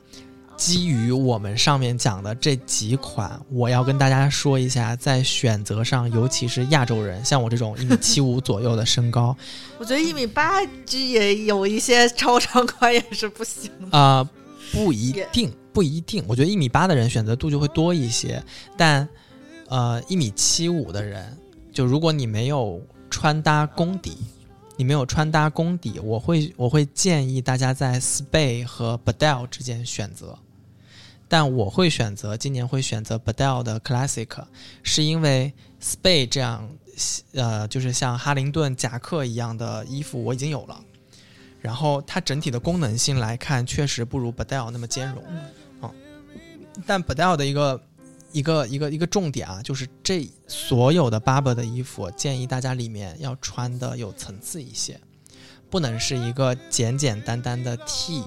[0.61, 9.35] 基于我们上面讲的这几款，我要跟大家说一下，在选择上，尤其是亚洲人，像我这种一米七五左右的身高，
[9.81, 13.99] 我觉得一米八这也有一些超长款也是不行的。
[13.99, 14.29] 啊、
[14.71, 16.23] 不一定，不一定。
[16.29, 18.45] 我觉得一米八的人选择度就会多一些，
[18.77, 19.09] 但
[19.69, 21.35] 呃，一米七五的人，
[21.73, 24.19] 就如果你没有穿搭功底，
[24.77, 30.39] 你没有穿搭功底，我会我会建议大家在 Spay 和 Badel 之间选择。
[31.31, 34.29] 但我会选择今年会选择 Badel 的 Classic，
[34.83, 36.69] 是因为 Spay 这样
[37.35, 40.83] 呃，就是像哈林顿夹克一样的衣服我已经有了。
[41.61, 45.23] 然后它整体的功能性来看，确实不如 Badel 那么兼容。
[45.83, 45.91] 嗯，
[46.85, 47.81] 但 Badel 的一个
[48.33, 54.99] 一个一个一个重点啊，就是这所有的 Barber 的衣服，建议大家里面要穿的有层次一些，
[55.71, 58.25] 不能是一个简简单单的 T，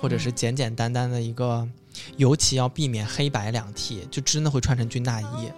[0.00, 1.68] 或者是简简单单的一个，
[2.16, 5.52] 尤其要避免黑白两 T，就真的会穿成军大衣。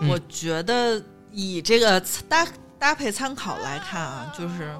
[0.00, 1.02] 嗯我觉得
[1.32, 1.98] 以这个
[2.28, 2.46] 搭
[2.78, 4.76] 搭配参考来看啊，就是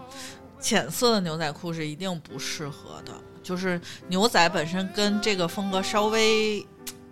[0.61, 3.13] 浅色的牛仔裤是一定不适合的。
[3.43, 6.67] 就是牛仔本身跟这个风格稍微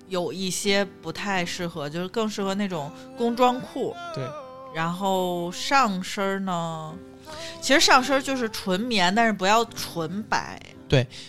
[0.09, 3.97] 有一些不太适合，就是更适合那种工装裤。
[4.15, 4.29] 对，
[4.75, 6.95] 然后上身儿呢，
[7.63, 10.61] 其实上身儿就是纯棉，但是不要纯白。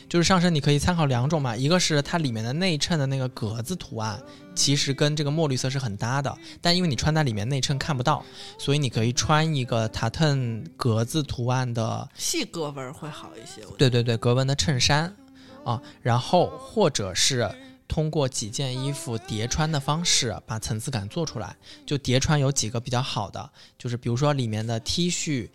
[0.10, 4.22] 就是上身你可以参考两种嘛，一个是它里面的内衬的那个格子图案，
[4.54, 8.26] 其实跟这个墨绿色是很搭的，但因为你穿在里面内衬看不到，
[8.58, 15.16] 所以你可以穿一个塔腾格子图案的，细格纹儿会好一些，对对对，格纹的衬衫
[15.64, 17.50] 啊，然后或者是
[17.88, 21.56] 通过几件衣服叠穿的方式把层次感做出来。
[21.86, 25.48] 就叠穿有几个比较好的，就是比如说里面的 T 恤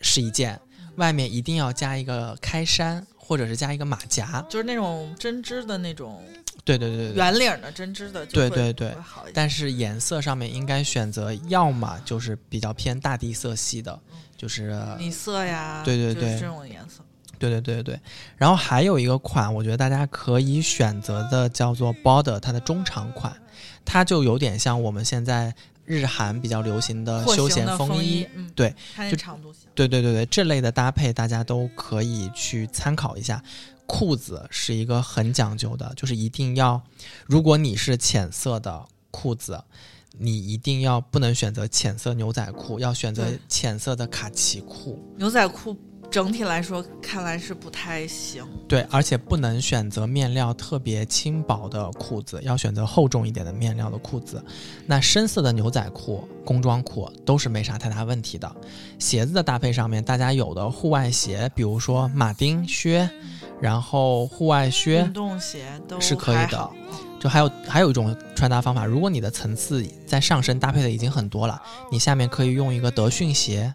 [0.00, 0.60] 是一件，
[0.96, 4.42] 外面一定要加一个开衫，或者是加一个马甲。
[4.48, 6.24] 就是那种针织的那种
[6.64, 7.12] 对对对。
[7.12, 8.94] 圆领儿的针织的，对对对。
[9.34, 14.00] 但是颜色上面应该选择，要么就是比较偏大地色系的，
[14.34, 17.02] 就是米色呀，对对对是这种颜色。
[17.38, 18.00] 对对对对对。
[18.36, 23.36] 然后还有一个款，我觉得大家可以选择的叫做 Border，它的中长款，
[23.84, 25.54] 它就有点像我们现在
[25.88, 28.24] 日韩比较流行的休闲风衣。
[28.34, 29.62] 嗯，对，看就见长度行。
[29.74, 33.42] 对对对对，这类的搭配大家都可以去参考一下。
[33.86, 36.82] 裤子是一个很讲究的，就是一定要，
[37.24, 39.64] 如果你是浅色的裤子，
[40.18, 45.02] 你一定要不能选择浅色牛仔裤，要选择浅色的卡其裤。
[45.16, 45.74] 牛仔裤
[46.10, 48.46] 整体来说看来是不太行。
[48.66, 54.42] 对，而且不能选择面料特别轻薄的裤子，要选择厚重一点的面料的裤子。
[54.86, 58.50] 那深色的牛仔裤、工装裤都是没啥太大问题的。
[58.98, 63.08] 鞋子的搭配上面，大家有的户外鞋，比如说马丁靴，
[63.60, 66.70] 然后户外靴运，动鞋都是可以的
[67.20, 73.74] 就还有还有一种穿搭方法，如果你的层次在上身搭配的已经很多了，你下面可以用一个德训鞋，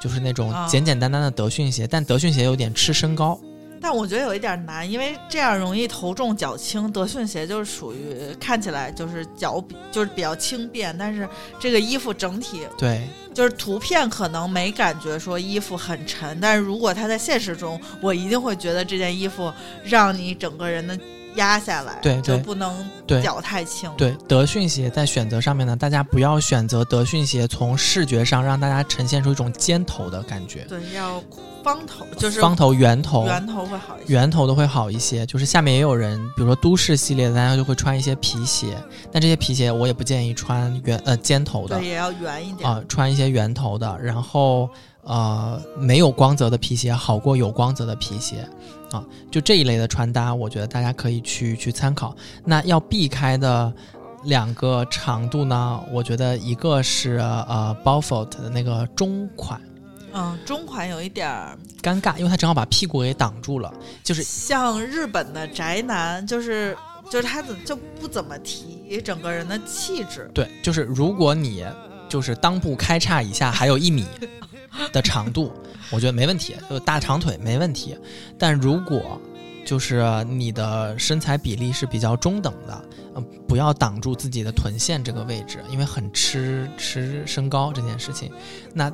[0.00, 3.38] 就是那种啊简简单单的德训鞋，但德训鞋有点吃身高。
[3.82, 6.92] 但我觉得有一点难，因为这样容易头重脚轻。
[6.92, 11.26] 德训鞋就是属于看起来就是脚比就是比较轻便，但是
[11.58, 19.50] 这个衣服整体对，就是图片可能没感觉说衣服很沉，但是如果它在现实中，我一定会觉得这件衣服
[19.82, 20.98] 让你整个人的
[21.36, 23.90] 压下来，对对就不能对脚太轻。
[23.96, 31.22] 对，德训鞋在选择上面呢，大家不要选择德训鞋，从视觉上让大家呈现出一种尖头的感觉，对，要
[31.62, 34.12] 方头，就是方头、圆头、圆头会好一些。
[34.12, 35.26] 圆头的会好一些。
[35.26, 38.76] 就是下面也有人，比如说都市系列的，大家就会穿一些皮鞋，
[39.12, 42.68] 但这些皮鞋我也不建议穿圆呃尖头的对，也要圆一点。
[42.68, 44.68] 啊、穿一些圆头的，然后
[45.04, 48.48] 呃没有光泽的皮鞋好过有光泽的皮鞋
[48.90, 52.16] 啊，就这一类的穿搭，我觉得大家可以去去参考。
[52.44, 53.72] 那要避开的
[54.24, 59.60] 两个长度呢，我觉得一个是呃 b o f o r t 的那个中款，
[60.12, 63.72] 嗯，中款有一点儿尴尬，因为它正好把屁股给挡住了，
[64.02, 66.76] 就是像日本的宅男，就是
[67.10, 70.30] 就是他怎就不怎么提整个人的气质。
[70.34, 71.64] 对，就是如果你
[72.08, 74.04] 就是裆部开叉以下还有一米
[74.92, 75.52] 的长度，
[75.90, 77.96] 我觉得没问题，就大长腿没问题。
[78.38, 79.20] 但如果
[79.64, 88.32] 就是你的身材比例是比较中等的，嗯、不要挡住自己的臀线这个位置，因为很吃吃身高这件事情。
[88.72, 88.90] 那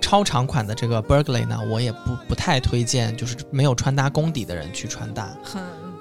[0.00, 5.34] 超长款的这个 Burgley 呢，我也不不太推荐，就是没有穿搭功底的人去穿搭。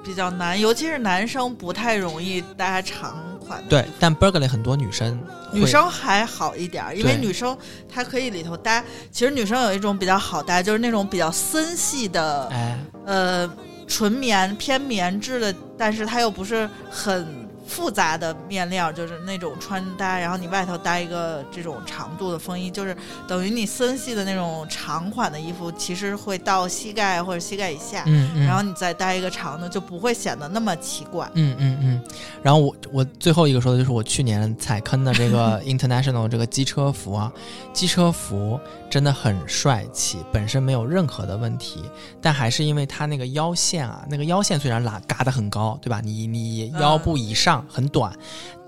[0.04, 5.20] 比较难，尤其是男生不太容易搭长款的，对但 Berkeley 很多女生
[5.54, 8.84] 女生还好一点儿，因为女生她可以里头搭。
[9.12, 12.78] 其实女生有一种比较好搭，就是那种比较森系的，哎。
[13.04, 13.50] 呃，
[13.88, 22.96] 纯棉偏棉质的，但是它又不是很复杂的面料，就是那种穿搭，然后你外头搭一个这种长度的风衣，就是
[23.26, 31.26] 等于你森系的那种长款的衣服，其实会到膝盖或者膝盖以下，嗯嗯，然后你再搭一个长的，就不会显得那么奇怪。
[31.34, 32.02] 嗯嗯嗯，
[32.44, 37.32] 然后我我最后一个说的就是我去年踩坑的这个 international 这个机车服啊，
[37.72, 38.60] 机车服
[38.92, 41.90] 真的很帅气，本身没有任何的问题，
[42.22, 46.02] 但还是因为他那个腰线啊，那个腰线虽然拉嘎得很高，对吧？
[46.04, 48.14] 你你腰部以上很短。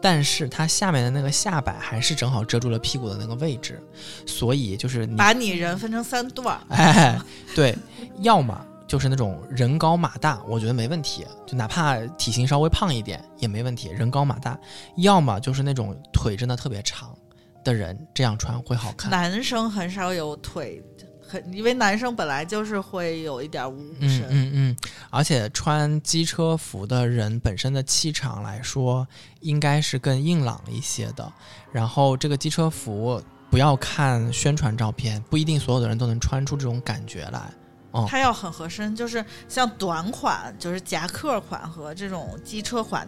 [0.02, 3.82] 但是它下面的那个下摆还是正好遮住了屁股的那个位置，
[4.26, 7.18] 所以就是你把你人分成三段儿， 哎，
[7.56, 7.74] 对，
[8.20, 14.60] 要么就是那种人高马大，我觉得没问题，就哪怕体型稍微胖一点也没问题，人高马大；
[14.98, 17.16] 要么就是那种腿真的特别长
[17.64, 19.10] 的人，这样穿会好看。
[19.10, 20.84] 男生很少有腿
[21.26, 24.28] 很，因为男生本来就是会有一点五五嗯身。
[24.30, 24.78] 嗯嗯，
[25.10, 29.08] 而且穿机车服的人本身的气场来说，
[29.40, 31.32] 应该是更硬朗一些的。
[31.72, 37.52] 然后这个机车服不要看宣传照片，不一定所有的人都能穿出这种感觉来。
[37.92, 43.08] 哦它要很合身，就是像短款，就是夹克款和这种机车款，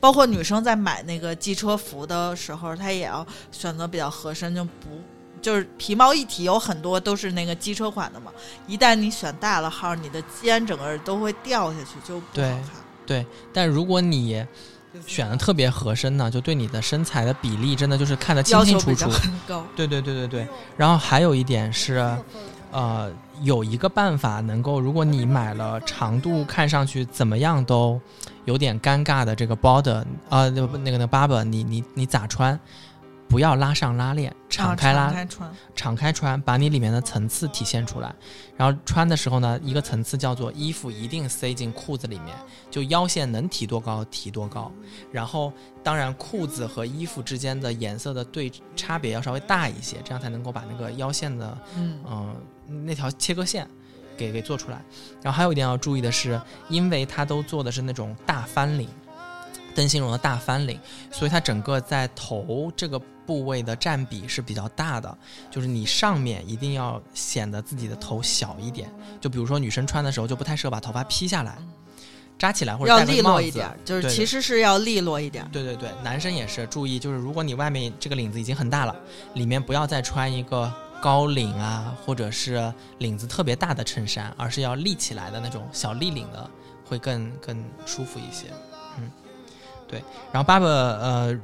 [0.00, 4.70] 包括女生在买那个机车服的时候，她也要选择比较合身，就不
[5.42, 8.32] 就是皮毛一体，有很多都是那个机车款的嘛。
[8.66, 12.62] 一旦你选大了号，你的肩整个都会掉下去，就不好对看。
[13.06, 14.44] 对，但如果你
[15.06, 19.32] 选的特别合身呢，就对你的身材的比例真的就是看得清要求比较清楚楚。
[19.46, 19.66] 高。
[19.76, 20.48] 对对对对对。
[20.76, 21.96] 然后还有一点是，
[22.70, 23.12] 呃，
[23.42, 28.00] 有一个办法能够，如果你买了长度看上去怎么样都
[28.44, 32.58] 有点尴尬的这个 border，呃，那个那个那个 barber，你你你咋穿？
[33.26, 38.14] 不要拉上拉链，敞开拉，啊敞开穿，敞开穿，把你里面的层次体现出来。
[38.54, 42.36] 然后穿的时候呢，一个层次叫做衣服一定塞进裤子里面，
[42.70, 44.70] 就腰线能提多高提多高。
[45.10, 45.50] 然后
[45.82, 52.36] 当然裤子和衣服之间的颜色的对差别要稍微大一些，这样才能够把那个腰线的嗯，嗯、
[52.66, 53.68] 那条切割线
[54.16, 54.82] 给给做出来。
[55.22, 58.88] 然后还有一点要注意的是，因为它都做的是那种大翻领，
[59.74, 60.78] 灯芯绒的大翻领，
[61.10, 65.16] 所以它整个在头这个部位的占比是比较大的。
[65.50, 71.56] 就是你上面一定要显得自己的头小一点，就比如说女生穿的时候就不太适合把头发披下来，
[72.38, 75.48] 扎起来或者要利落一点，就是其实是要利落一点。
[75.52, 78.94] 对对对，男生也是注意，就是如果你外面这个领子已经很大了，
[79.34, 80.70] 里面不要再穿一个
[81.04, 86.48] 高领啊，或者是领子特别大的衬衫，而是要立起来的那种小立领的，
[86.88, 88.46] 会更更舒服一些。
[88.96, 89.10] 嗯，
[89.86, 90.02] 对。
[90.32, 91.38] 然后爸爸呃，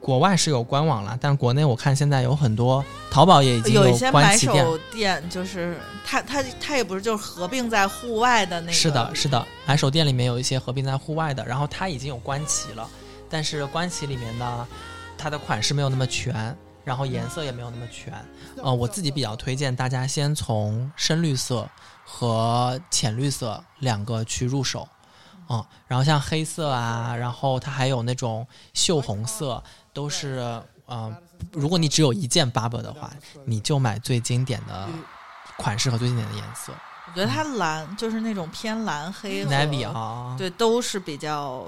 [0.00, 4.36] 国外是有官网了，但国内我看现在有很多，淘宝也已经有一些买。
[4.36, 12.88] 手店，就是它它它也不是就是合并在户外的那个，是的，是的，买手店里面有一些合并在户外的，然后它已经有官旗了，
[13.28, 14.66] 但是官旗里面呢，
[15.16, 18.12] 它的款式没有那么全，然后颜色也没有那么全。
[18.62, 21.68] 呃，我自己比较推荐大家先从深绿色
[22.04, 24.88] 和浅绿色两个去入手。
[25.48, 29.62] 嗯，然后像黑色啊，然后它还有那种锈红色，
[29.92, 30.38] 都是
[30.86, 31.16] 嗯、呃
[31.52, 33.10] 如果你只有一件 Barber 的话，
[33.46, 34.88] 你就买最经典的
[35.56, 36.72] 款式和最经典的颜色
[37.12, 41.66] 我觉得它蓝就是那种偏蓝黑和，navy 啊，对，都是比较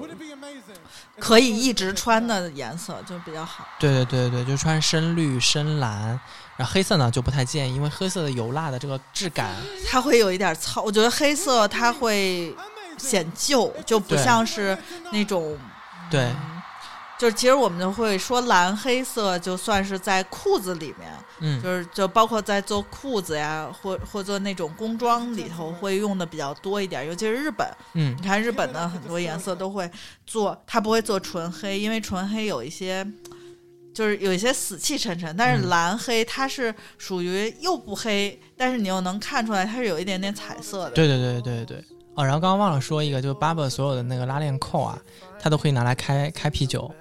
[1.18, 3.66] 可以一直穿的颜色，就比较好。
[3.78, 6.18] 对对对对，就穿深绿、深蓝，
[6.56, 9.50] 然后黑色呢就不太建议，因为黑色的油蜡的这个质感，
[9.90, 12.54] 它会有一点糙，我觉得黑色它会
[12.96, 14.78] 显旧，就不像是
[15.10, 15.58] 那种
[16.10, 16.51] 对嗯
[17.22, 21.08] 就是其实我们就会说蓝黑色，就算是在裤子里面，
[21.38, 27.64] 嗯，就是就包括在做裤子呀，或或做那种工装里头会用的比较多一点，尤其是日本。
[27.94, 29.88] 嗯你看日本的很多颜色都会
[30.26, 33.06] 做，它不会做纯黑，因为纯黑有一些
[33.94, 40.90] 就是有一些死气沉沉，但是嗯蓝黑它是属于又不黑，但是你又能看出来它是有一点点彩色的。
[40.90, 41.84] 对对对对对对。
[42.14, 44.98] 哦，然后刚刚忘了说一个，就是 Barber 所有的那个拉链扣啊，
[45.40, 46.92] 它都可以拿来开开啤酒，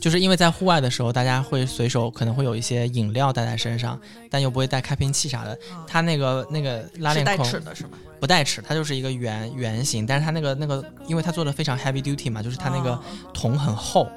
[0.00, 4.00] 就是因为在户外的时候，大家会随手可能会有一些饮料带在身上，
[4.30, 5.54] 但又不会带开瓶器啥的。
[5.72, 7.90] 嗯它那个那个拉是带链扣齿的是吗？
[8.20, 12.98] 不带齿，它就是一个圆圆形，但是它那个那个，因为它做的非常 heavy duty 嘛，就是它那个
[13.32, 14.08] 桶很厚。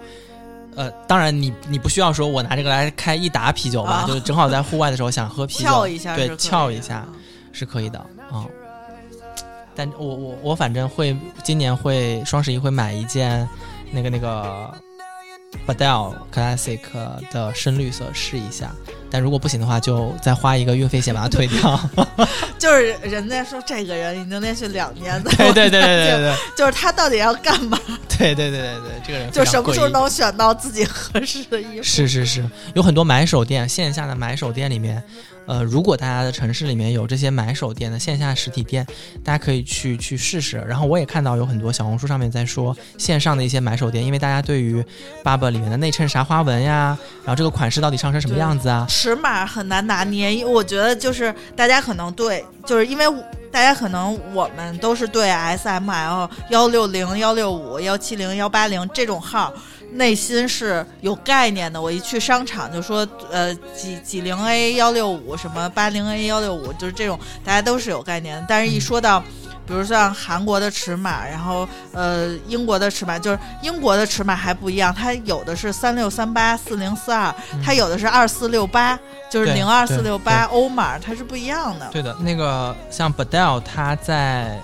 [0.76, 7.20] 呃，当然你你不需要说我拿这个来开一打啤酒吧，啊就是正好在户外的时候想喝啤酒， 翘一下对是可以的翘一下嗯
[7.54, 8.00] 是可以的
[8.32, 8.46] 啊、
[9.76, 13.48] 但我我我反正会今年会双十一会买一件
[13.92, 14.74] 那个那个
[15.68, 16.80] Badel Classic
[17.32, 18.72] 的深绿色试一下，
[19.10, 21.80] 但如果不行的话，就再花一个运费险把它退掉。
[22.58, 27.80] 就是人家说这个人已经连续两年在对对对对对对 就是他到底要干嘛？
[28.18, 31.84] 对对对对对，这个人就什么时候能选到自己合适的衣服？
[31.84, 35.04] 是是是，有很多买手店，线下的买手店里面，
[35.48, 38.86] 呃，如果大家的城市里面有这些买手店的线下实体店，
[39.24, 40.58] 大家可以去去试试。
[40.68, 44.84] 然后我也看到有很多小红书上面在说线上的一些买手店，因为大家对于
[45.24, 53.06] Barber 里面的内衬啥花纹呀，然后这个款式到底上身什么样子啊，尺码很难拿捏，我觉得就是大家可能对，就是因为
[53.52, 59.52] 大家可能我们都是对 S M L 幺六零、幺六五、幺七零、幺八零这种号。
[59.92, 68.46] 内心是有概念的，我一去商场就说，呃，几几零 A 幺六五，什么八零 A 幺六五，就是这种，大家都是有概念的。
[68.48, 69.20] 但是，一说到，
[69.66, 78.98] 比如像韩国的尺码，然后呃英国的尺码，就是英国的尺码还不一样，它有的是三六三八、四零四二，它有的是二四六八，
[79.30, 81.90] 就是零二四六八欧码，它是不一样的。
[81.92, 84.58] 对的，那个像 Badel 它在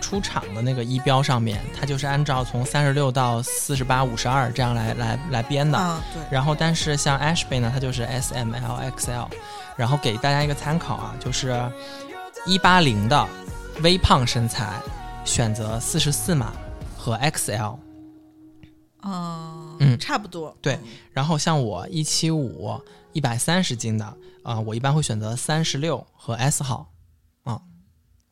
[0.00, 5.76] 出厂的那个仪表上面，它就是按照从三十六到四十八、五十二这样来来来编的。
[5.78, 9.28] 啊，对，然后，但是像 Ashby 呢，它就是 S M L X L，
[9.76, 11.70] 然后给大家一个参考啊，就是
[12.46, 13.28] 一八零的
[13.82, 14.72] 微胖身材
[15.24, 16.52] 选择四十四码
[16.96, 17.76] 和 XL，
[19.02, 20.56] 嗯嗯差不多。
[20.60, 22.80] 对嗯然后像我一七五
[23.12, 26.88] 一百三十斤的啊、我一般会选择三十六和 S 号，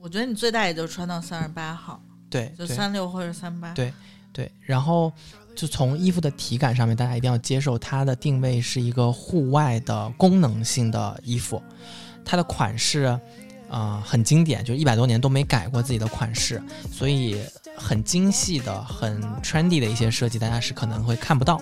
[0.07, 2.01] 我觉得你最大也就穿到三十八号，
[2.31, 3.73] 对对就三六或者三八。
[3.73, 3.93] 对
[4.33, 5.13] 对，然后
[5.57, 11.61] 就从衣服的体感上面，大家一定要接受它的定位是一个户外的功能性的衣服，
[12.25, 13.19] 它的款式。
[13.69, 16.63] 呃，很经典，就一百多年都没改过自己的款式，
[16.93, 17.43] 所以
[17.77, 21.61] 很精细的、很 trendy 的一些设计，大家是可能会看不到。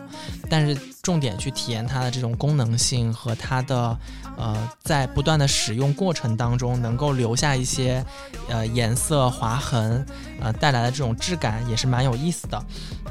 [0.50, 3.98] 但是重点去体验它的这种功能性和它的
[4.36, 8.05] 呃，在不断的使用过程当中能够留下一些
[8.48, 10.05] 呃颜色划痕，
[10.40, 12.65] 呃带来的这种质感也是蛮有意思的。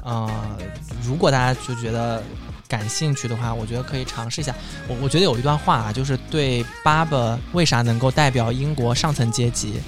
[0.04, 0.30] 呃，
[1.02, 2.22] 如果大家就觉得
[2.68, 4.54] 感兴趣的话，我觉得可以尝试一下。
[4.88, 9.82] 我我觉得有一段话啊，就是对 Barber 为啥能够代表英国上层阶级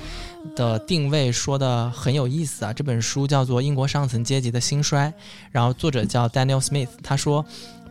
[0.56, 2.72] 的定位说的很有意思啊。
[2.72, 5.08] 这本书叫做《英国上层阶级的兴衰》，
[5.52, 7.46] 然后作者叫 Daniel Smith，他说。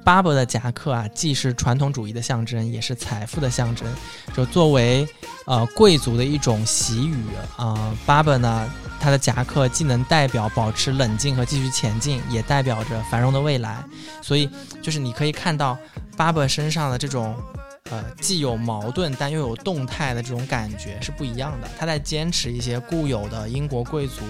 [0.04, 3.88] 巴伯的夹克啊，既是传统主义的象征，也是财富的象征。
[4.34, 5.08] 就作为
[5.46, 7.16] 呃贵族的一种习语
[7.56, 8.70] 啊，巴、伯呢，
[9.00, 13.82] 他的夹克既能代表保持冷静和继续前进，也代表着繁荣的未来。
[14.20, 14.48] 所以，
[14.82, 15.76] 就是你可以看到
[16.16, 17.34] 巴伯身上的这种
[17.90, 21.68] 呃既有矛盾但又有动态的这种感觉是不一样的。
[21.78, 24.22] 他在坚持一些固有的英国贵族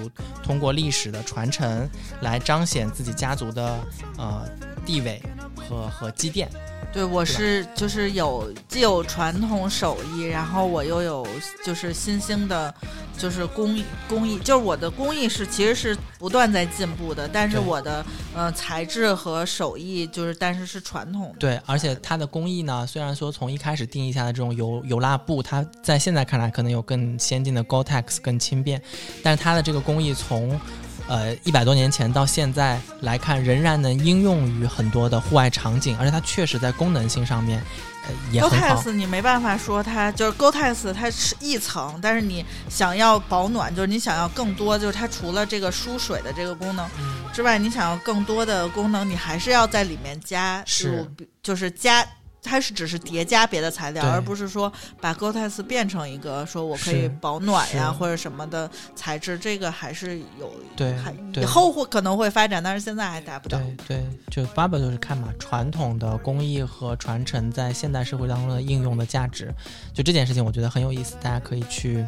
[0.42, 1.88] 通过历史的传承
[2.20, 3.78] 来彰显自己家族的
[4.18, 4.48] 呃
[4.84, 5.22] 地位
[5.56, 6.50] 和和积淀。
[6.94, 11.26] 对，我是就是有既有传统手艺，然后我又有
[11.64, 12.72] 就是新兴的，
[13.18, 21.38] 就是工艺工艺，就是我的工艺是其实是不断在进步的，但是我的呃材质和手艺就是但是是传统的。
[21.40, 28.80] 对，而且它的工艺呢，虽然说从一开始定义下的这种油油蜡布，它在现在看来可能有更先进的 Gore-Tex 更轻便，
[29.20, 30.60] 但是它的这个工艺从
[31.08, 37.62] 呃一百多年前到现在来看，仍然能应用于很多的户外场景，而且它确实在功能性上面
[38.06, 38.82] 呃也很好。
[38.82, 51.08] Gore-Tex 你没办法说它就是 Gore-Tex 它是一层，但是你想要保暖，就是你想要更多，就是它除了这个输水的这个功能嗯之外，你想要更多的功能，你还是要在里面加是入，
[51.42, 52.04] 就是加
[52.44, 60.94] 它是只是叠加别的材料，而不是说把 Gore-Tex 变成一个说我可以保暖呀或者什么的材质，这个还是有对
[61.40, 63.58] 以后会可能会发展，但是现在还达不到。
[63.58, 69.52] 对对，就 Barber 就是看嘛，传统的工艺和传承在现代社会当中的应用的价值，
[69.94, 72.04] 就这件事情我觉得很有意思，大家可以去，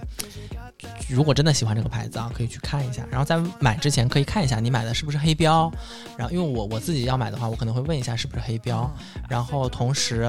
[1.09, 3.07] 如果真的喜欢这个牌子啊，可以去看一下。
[3.11, 5.73] 然后在买之前可以看一下你买的是不是黑标，
[6.17, 8.91] 然后因为我我自己要买的话，我可能会问一下是不是黑标，
[9.29, 10.23] 然后同时，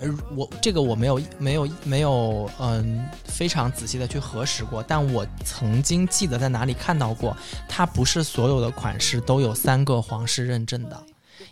[0.00, 7.36] 呃，我这个我没有没有没有嗯非常仔细的去核实过，但我曾经记得在哪里看到过，
[7.68, 11.02] 它不是所有的款式都有三个皇室认证的。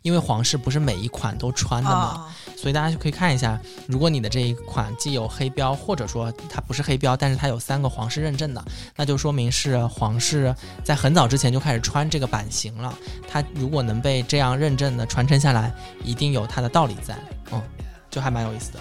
[0.08, 8.64] 因为皇室不是每一款都穿的嘛，啊，所以大家就可以看一下，如果你的这一款既有黑标，或者说它不是黑标，但是它有三个皇室认证的，
[8.96, 12.94] 那就说明是皇室在很早之前就开始穿这个版型了。
[13.30, 15.70] 它如果能被这样认证的传承下来，
[16.02, 17.14] 一定有它的道理在，
[17.52, 17.62] 嗯，
[18.08, 18.80] 就还蛮有意思的。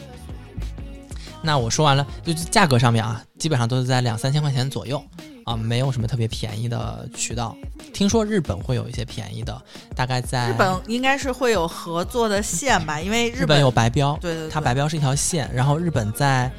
[1.41, 5.03] 那我说完了，就价格上面啊，基本上都是在两三千块钱左右
[5.47, 7.55] 啊，没有什么特别便宜的渠道。
[7.93, 9.59] 听说日本会有一些便宜的，
[9.95, 16.51] 大概在日本应该是会有合作的线吧，因为日本有白标，对对对，它白标是一条线，然后日本在，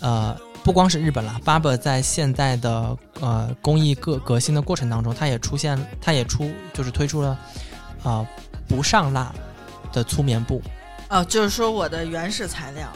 [0.00, 7.38] 呃，不光是日本了，Barber 在现在的呃工艺革革新的过程当中，它也出现，它也出就是推出了，
[8.02, 8.26] 呃，
[8.68, 9.34] 不上蜡
[9.90, 10.62] 的粗棉布，
[11.08, 12.92] 哦，就是说我的原始材料，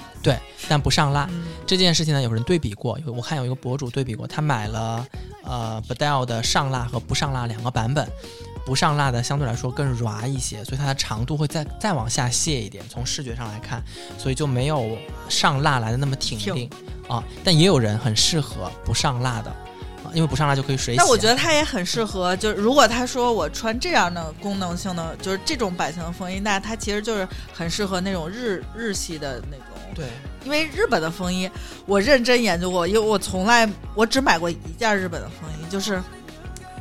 [0.68, 1.28] 但不上蜡。
[1.30, 5.06] 嗯，这件事情呢，有人对比过，有我看有一个博主对比过，他买了
[5.44, 8.08] 呃 Badel 的上蜡和不上蜡两个版本，
[8.66, 13.82] 不上蜡的相对来说更软一些，所以它的长度会再再往下卸一点，从视觉上来看，
[14.18, 14.98] 所以就没有
[15.28, 16.68] 上蜡来的那么挺定
[17.08, 17.22] 啊。
[17.44, 20.98] 但也有人很适合不上蜡的，啊，因为不上蜡就可以水洗。
[20.98, 29.66] 那我觉得它也很适合，就是如果他说我穿这样的功能性的，就是这种版型的风衣，那它其实就是很适合那种日日系的那种。
[29.98, 30.06] 对，
[30.44, 31.50] 因为日本的风衣，
[31.84, 36.00] 我认真研究过，因为我从来我只买过一件日本的风衣，就是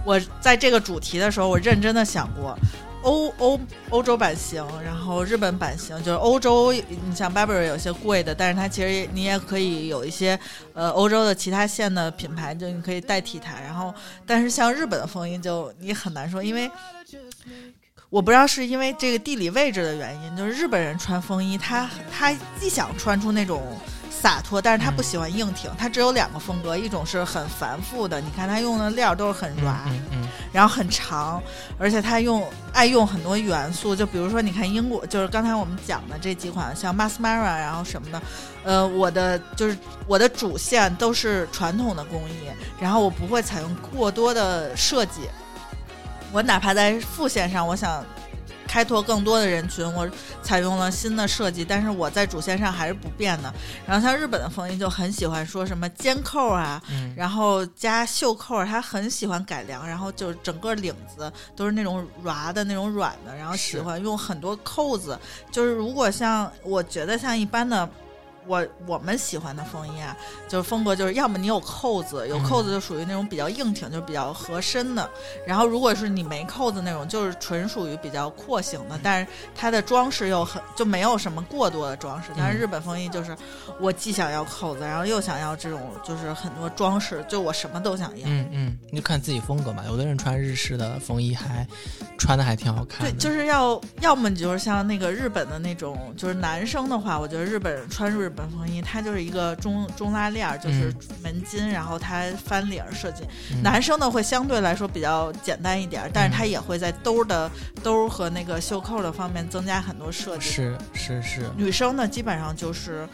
[0.06, 2.56] 我在这个主题的时候，我认真的想过。
[3.04, 3.60] 欧欧
[3.92, 10.38] 欧洲版型，然后日本版型，就是欧洲，你像 Burberry 有些贵的，但是它其实你也可以有一些
[10.74, 13.54] 呃欧洲的其他线的品牌，就你可以代替它。
[13.62, 13.94] 然后，
[14.26, 16.70] 但是像日本的风衣就你很难说，因为
[18.10, 23.62] 我不知道是因为这个地理位置的原因，就是日本人穿风衣，他他既想穿出那种
[24.10, 29.78] 洒脱，但是他不喜欢硬挺，他只有两个风格，一种是很繁复的，你看他用的料都是很软，
[30.54, 31.44] 然后很长，
[31.78, 38.22] 而且他用爱用很多元素，就比如说你看英国，就是刚才我们讲的这几款，像 Masmara 然后什么的，
[38.64, 39.78] 呃，我的就是
[40.08, 42.48] 我的主线都是传统的工艺，
[42.80, 45.24] 然后我不会采用过多的设计，
[46.32, 48.06] 我哪怕在副线上，我想。
[48.70, 50.08] 开拓更多的人群，我
[50.44, 53.52] 采用了新的设计，但是我在主线上还是不变的。
[53.88, 65.18] 然后像日本的风衣就很喜欢说什么肩扣啊，嗯，然后加袖扣，他很喜欢改良，然后就整个领子都是那种软的那种软的，然后喜欢用很多扣子。
[65.50, 67.90] 就是如果像我觉得像一般的。
[68.48, 70.16] 我我们喜欢的风衣啊，
[70.48, 75.10] 就是风格就是要么你有扣子，有扣子就属于那种比较硬挺，就比较合身的。
[75.46, 82.30] 然后如果是你没扣子那种，就是纯属于比较廓形的，但是它的装饰又很就没有什么过多的装饰。
[82.38, 83.36] 但是日本风衣就是
[83.80, 88.28] 我既想要扣子，然后又想要这种就是很多装饰，就我什么都想要。
[88.28, 89.84] 嗯嗯，你就看自己风格嘛。
[89.88, 91.68] 有的人穿日式的风衣还
[92.18, 100.94] 穿的还挺好看对，的，就是要要么你就是像那个日本的那种，就是男生的话，我觉得日本人穿日本风衣，它就是一个中中拉链儿，就是
[101.24, 103.24] 门襟，然后它翻领儿设计。
[103.52, 107.50] 嗯男生呢会相对来说比较简单一点儿，但是它也会在兜儿的
[107.82, 110.50] 兜儿和那个袖扣的方面增加很多设计。
[110.50, 113.08] 是是是，女生呢，基本上就是。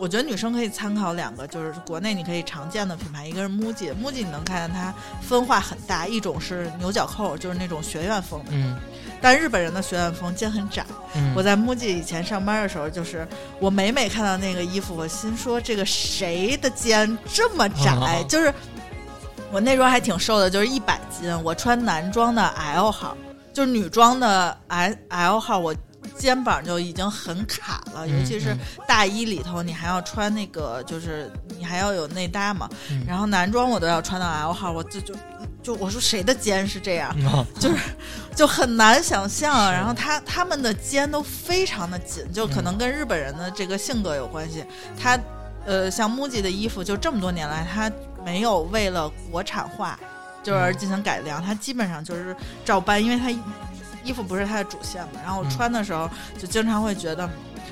[0.00, 8.76] 我觉得女生可以参考两个，就是国内你可以常见的品牌，一个是 MUJI，MUJI 你能看见它分化很大，一种是牛角扣，就是那种学院风的，嗯
[9.22, 10.84] 但日本人的学院风肩很窄。
[11.14, 13.26] 嗯，我在 MUJI 以前上班的时候，就是
[13.60, 17.92] 我每每看到那个衣服，我心说这个谁的肩这么窄？
[17.94, 18.52] 哦 就是
[19.52, 23.16] 我那时候还挺瘦的，就是一百斤，我穿男装的 L 号，
[23.52, 25.74] 就是女装的 L L 号，我
[26.16, 28.56] 肩膀就已经很卡了，嗯尤其是
[28.88, 32.68] 大衣里头，你还要穿那个，就是你还要有内搭嘛。
[32.90, 35.14] 嗯然后男装我都要穿到 L 号，我这就
[35.62, 37.14] 就我说谁的肩是这样？
[37.26, 37.76] 哦 就是
[38.34, 39.72] 就很难想象。
[39.72, 44.64] 然后他他们的肩都非常的紧，就可能跟日本人的这个性格有关系。
[44.98, 45.18] 他
[45.64, 47.90] 呃，像 MUJI 的衣服，就这么多年来，他
[48.24, 49.98] 没有为了国产化
[50.42, 52.34] 就是而进行改良，他基本上就是
[52.64, 53.30] 照搬，因为他
[54.02, 55.20] 衣服不是他的主线嘛。
[55.24, 57.28] 然后穿的时候就经常会觉得。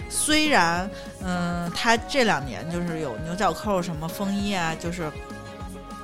[0.08, 0.90] 虽然
[1.22, 5.08] 嗯，他这两年就是有牛角扣什么风衣啊，就是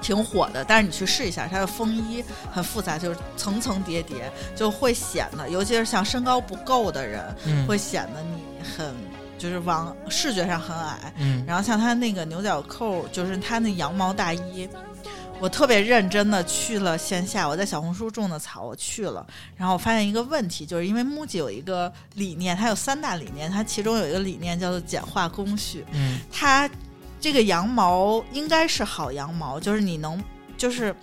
[0.07, 2.23] 挺火的，但是你去试一下，它的风衣
[2.53, 8.95] 很复杂，就是层层叠叠，就会显得，尤其是像身高不够的人，嗯会显得你很
[9.37, 11.13] 就是往视觉上很矮。
[11.19, 14.69] 嗯然后像它那个牛角扣，就是它那羊毛大衣，
[15.41, 19.27] 我特别认真的去了线下，我在小红书种的草，我去了，
[19.57, 26.71] 然后我发现一个问题，就是因为 MUJI 有一个理念，它有三大理念，它其中有一个理念叫做简化工序，嗯它
[27.27, 30.23] 这个羊毛应该是好羊毛，就是你能
[30.57, 30.95] 就是。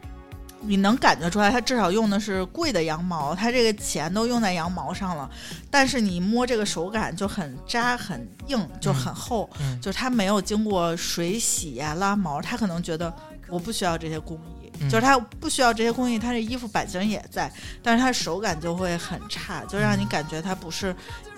[0.65, 5.29] 你能感觉出来，它至少用的是贵的羊毛，它这个钱都用在羊毛上了，
[5.69, 13.13] 但是你摸这个手感就很扎、很硬，就很厚，嗯就是它没有经过水洗呀、拉毛，它可能觉得
[13.49, 17.51] 我不需要这些工艺，嗯就是它不需要这些工艺，它这衣服版型也在，
[17.81, 20.95] 但是它手感就会很差，就让你感觉它不是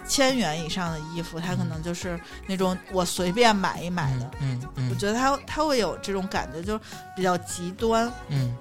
[0.07, 4.31] 千元以上的衣服，它可能就是那种我随便买一买的。
[4.41, 6.79] 嗯嗯我觉得它它会有这种感觉，就
[7.15, 8.11] 比较极端。
[8.29, 8.55] 嗯，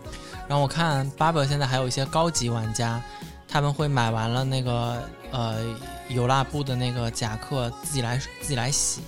[0.48, 3.00] 然后我看 Barber 现在还有一些高级玩家，
[3.48, 5.56] 他们会买完了那个呃
[6.08, 9.02] 油蜡布的那个夹克，自己来自己来洗，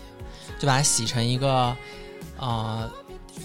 [0.58, 1.76] 就把它洗成一个
[2.38, 2.90] 呃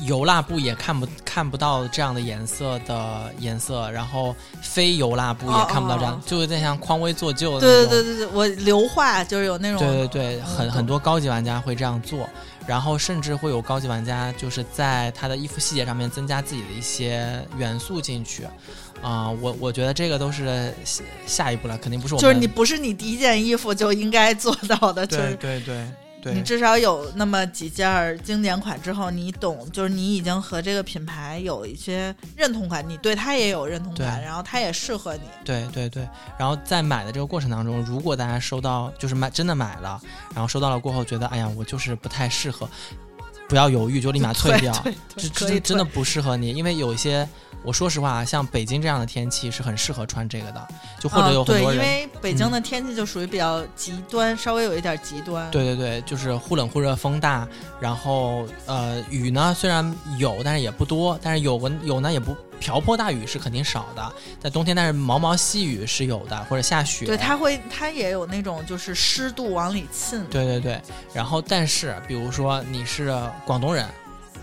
[0.02, 7.90] 油蜡布也看不看不到这样的颜色的颜色，然后非油蜡布也看不到这样，哦哦就有点像匡威做旧的对那种。
[7.90, 12.28] 对对对对，我硫化就是有那种对对对，很嗯很多高级玩家会这样做，
[12.66, 18.46] 然后甚至会有高级玩家就是在他的衣服细节上面增加自己的一些元素进去，
[19.02, 25.88] 啊、我我觉得这个都是下下一步了，肯定不是我们就是你不是你第一件衣服就应该做到的，就是对对对，
[26.26, 35.22] 你至少有那么几件儿经典款之后，你懂，就是你已经和这个品牌有一些认同感，你对它也有认同感，然后它也适合你。
[35.44, 36.08] 对对对，
[36.38, 40.00] 然后在买的这个过程当中，如果大家收到就是买真的买了，
[40.36, 42.70] 然后收到了过后觉得哎呀我就是不太适合，
[43.52, 44.72] 不要犹豫，就立马退掉，
[45.18, 47.28] 这对，可以真真的不适合你，因为有一些，
[47.66, 50.68] 我说实话啊，像北京这样的天气是很适合穿这个的，
[51.02, 55.52] 就或者有很多人，因为北京的天气就属于比较极端，稍微有一点极端。
[55.52, 57.46] 对对对，就是忽冷忽热，风大，
[57.82, 70.24] 然后呃雨呢虽然有，但是也不多，但是有个有呢也不瓢泼大雨是肯定少的，在冬天但是毛毛细雨是有的，或者下雪，对，它会，它也有那种就是湿度往里沁。
[70.28, 70.80] 对对对，
[71.12, 73.12] 然后但是比如说你是
[73.44, 73.86] 广东人，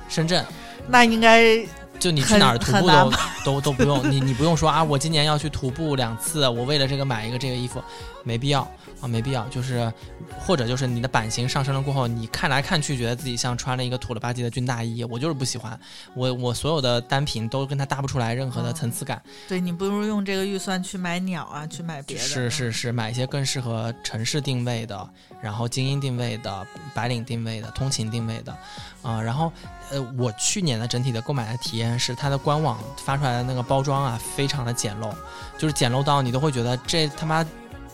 [0.08, 0.44] 深圳。
[0.88, 1.64] 那应该
[1.98, 3.12] 就你去哪儿徒步都
[3.44, 7.80] 都都不用，你你不用说啊，我今年要去徒步两次，我为了这个买一个这个衣服，
[8.24, 8.68] 没必要
[9.00, 9.46] 啊，没必要。
[9.48, 9.92] 就是
[10.38, 15.78] 或者就是你的版型上升了过后，你看来看去觉得自己像穿了一个土了吧唧的军大衣，我就是不喜欢，
[16.14, 19.22] 我我所有的单品都跟它搭不出来任何的哦层次感。
[19.48, 22.22] 对你不如用这个预算去买鸟啊，去买别的。
[22.22, 25.08] 是是是，买一些更适合城市定位的，
[25.40, 28.56] 然后精英定位的、白领定位的、通勤定位的，
[29.02, 29.52] 啊、然后
[29.90, 35.14] 呃，我去年的整体的购买的体验是，它的官网发出来的那个包装啊，非常的简陋，
[35.56, 37.46] 就是简陋到你都会觉得这他妈。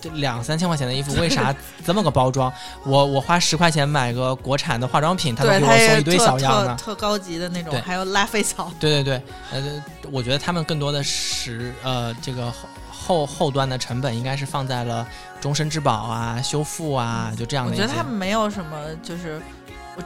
[0.04, 2.52] 这两三千块钱的衣服，为啥 这么个包装？
[2.84, 6.76] 我我花十块钱买个国产的化妆品，他都，给我送一堆小样呢。
[6.78, 8.70] 特特高级的那种，还有拉菲草。
[8.78, 9.82] 对对对，呃，
[10.12, 15.06] 我觉得他们更多的是呃这个后后后端的成本应该是放在了
[15.40, 17.80] 终身质保啊、修复啊，就这样我的我。
[17.80, 19.40] 觉得他们没有什么，就是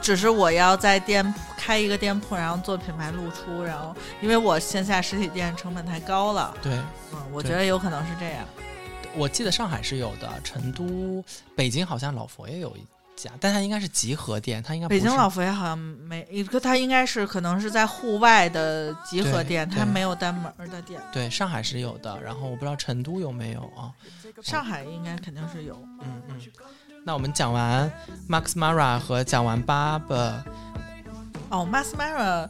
[0.01, 6.71] 只是我要在店铺开一个店铺，然后做品牌露出，然后因为我线下实体店成本太高了，对，
[7.11, 8.45] 嗯，我觉得有可能是这样。
[9.15, 11.23] 我记得上海是有的，成都、
[11.55, 12.81] 北京好像老佛爷有一
[13.15, 16.25] 家，但它应该是集合店，它应该北京老佛爷好像没，
[16.61, 21.01] 它应该是可能是在户外的集合店，它没有单门儿的店。
[21.11, 23.91] 对上海是有的，然后我不知道成都有没有啊。
[24.41, 25.75] 上海应该肯定是有。
[26.01, 26.41] 嗯嗯。
[27.03, 27.91] 那我们讲完
[28.29, 30.43] Max Mara 和讲完 Barber，
[31.49, 32.49] 哦，Max Mara，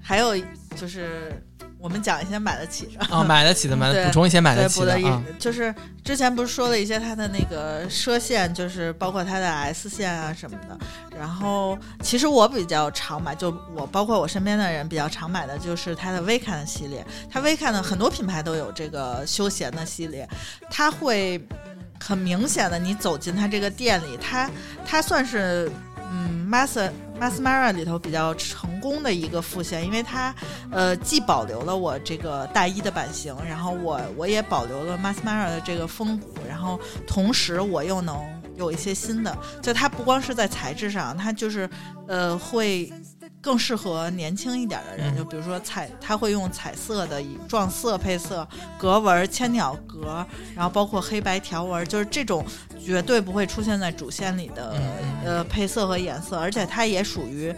[0.00, 0.36] 还有
[0.76, 1.42] 就是
[1.78, 3.06] 我们讲一些买得起的。
[3.10, 5.22] 哦，买得起的 买对补充一些买，得起的啊。
[5.38, 5.74] 就是
[6.04, 10.76] 之前不是说了一些它的那个奢线，就是包括它的 S 线啊什么的。
[11.18, 17.04] 然后其实我比较常买，就我包括我身边的人比较常买的就是它的 v 看的系列。
[17.30, 20.28] 它 v 看的很多品牌都有这个休闲的系列，
[20.70, 24.50] 它会嗯很明显的，你走进它这个店里，它
[24.86, 25.70] 它算是
[26.10, 30.34] 嗯 Mas Masmara 里头比较成功的一个复现，因为它
[30.70, 38.16] 呃既保留了我这个大衣的版型，然后我我也保留了 Masmara 的这个风骨，然后同时我又能
[38.56, 41.68] 有一些新的，就它不光是在材质上，它就是
[42.06, 42.92] 呃会。
[43.48, 45.16] 更适合年轻一点的人，嗯。
[45.16, 48.46] 就比如说彩，他会用彩色的以撞色配色、
[48.76, 50.22] 格纹、千鸟格，
[50.54, 52.44] 然后包括黑白条纹，就是这种
[52.84, 54.76] 绝对不会出现在主线里的、
[55.24, 57.54] 呃配色和颜色，而且它也属于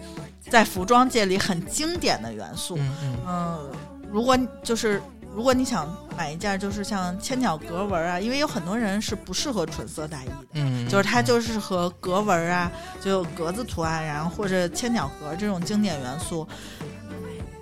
[0.49, 2.79] 在服装界里很经典的元素。
[3.27, 3.69] 嗯，
[4.13, 5.03] 如果就是
[5.35, 10.35] 如果你想买一件就是像千鸟格纹啊，因为有很多人是不适合纯色大衣的。
[10.55, 12.71] 嗯，就是它就是和格纹啊，
[13.01, 16.47] 就有格子图案，然后或者千鸟格这种经典元素。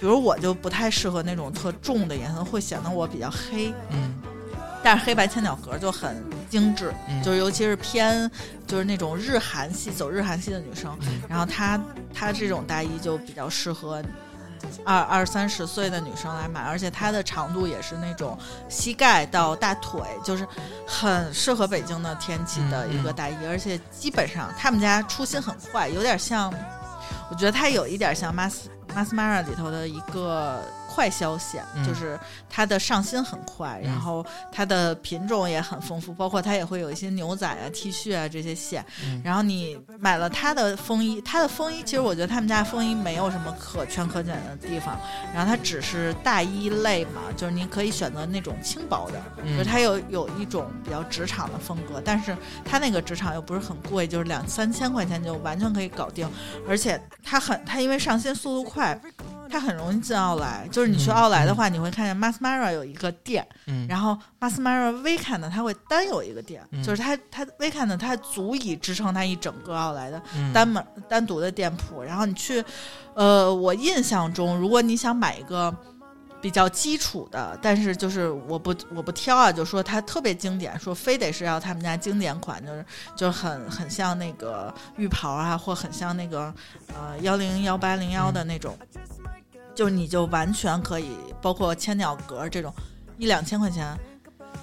[0.01, 3.73] 比如我就不太适合那种特重的颜色，会显得我比较黑。
[3.91, 4.15] 嗯
[4.81, 8.31] 但是黑白千鸟格就很精致，嗯就是尤其是偏
[8.65, 11.79] 就是那种日韩系走日韩系的女生，嗯然后她
[12.15, 14.01] 她这种大衣就比较适合
[14.85, 20.47] 二二三十岁的女生来买，而且它的长度也是那种膝盖到大腿，就是
[20.87, 26.53] 很适合北京的天气的一个大衣，而且基本上他们家出新很快，有点像，
[27.31, 28.65] 我觉得它有一点像 Mas
[28.95, 30.63] Masmara 里头的一个
[30.99, 32.19] 快消线，嗯就是
[32.51, 38.85] 它的上新很快，然嗯后它的品种也很丰富，包括它也会有一些牛仔啊、T 恤啊这些线。
[39.05, 44.99] 嗯然后你买了它的风衣，它的风衣其实我觉得他们家风衣没有什么可圈可点的地方，
[45.33, 56.29] 然后它只是大衣类嘛，就是你可以选择那种轻薄的，嗯就是它有有一种比较职场的风格，但是它那个职场又不是很贵，就是两三千块钱就完全可以搞定，
[56.69, 59.01] 而且它很它因为上新速度快。
[59.49, 66.83] 它很容易进奥莱，就是你去嗯奥莱的话，你会看见 Masmara 有一个店，嗯，然后 Masmara Weekend 它会单有一个店，嗯。
[66.83, 70.53] 就是它它 Weekend 它足以支撑它一整个奥莱的嗯。
[70.53, 72.03] 单门单独的店铺。
[72.03, 72.65] 然后你去，
[73.15, 75.75] 呃，我印象中，如果你想买一个
[76.41, 86.55] 比较基础的，但是就是我不我不挑啊，就说它特别经典，说非得是要他们家经典款，就是就很很像那个浴袍啊，或很像那个
[86.95, 88.79] 呃幺零幺八零幺的那种，
[89.79, 92.75] 就你就完全可以，包括千鸟格这种
[93.17, 93.97] 一两千块钱。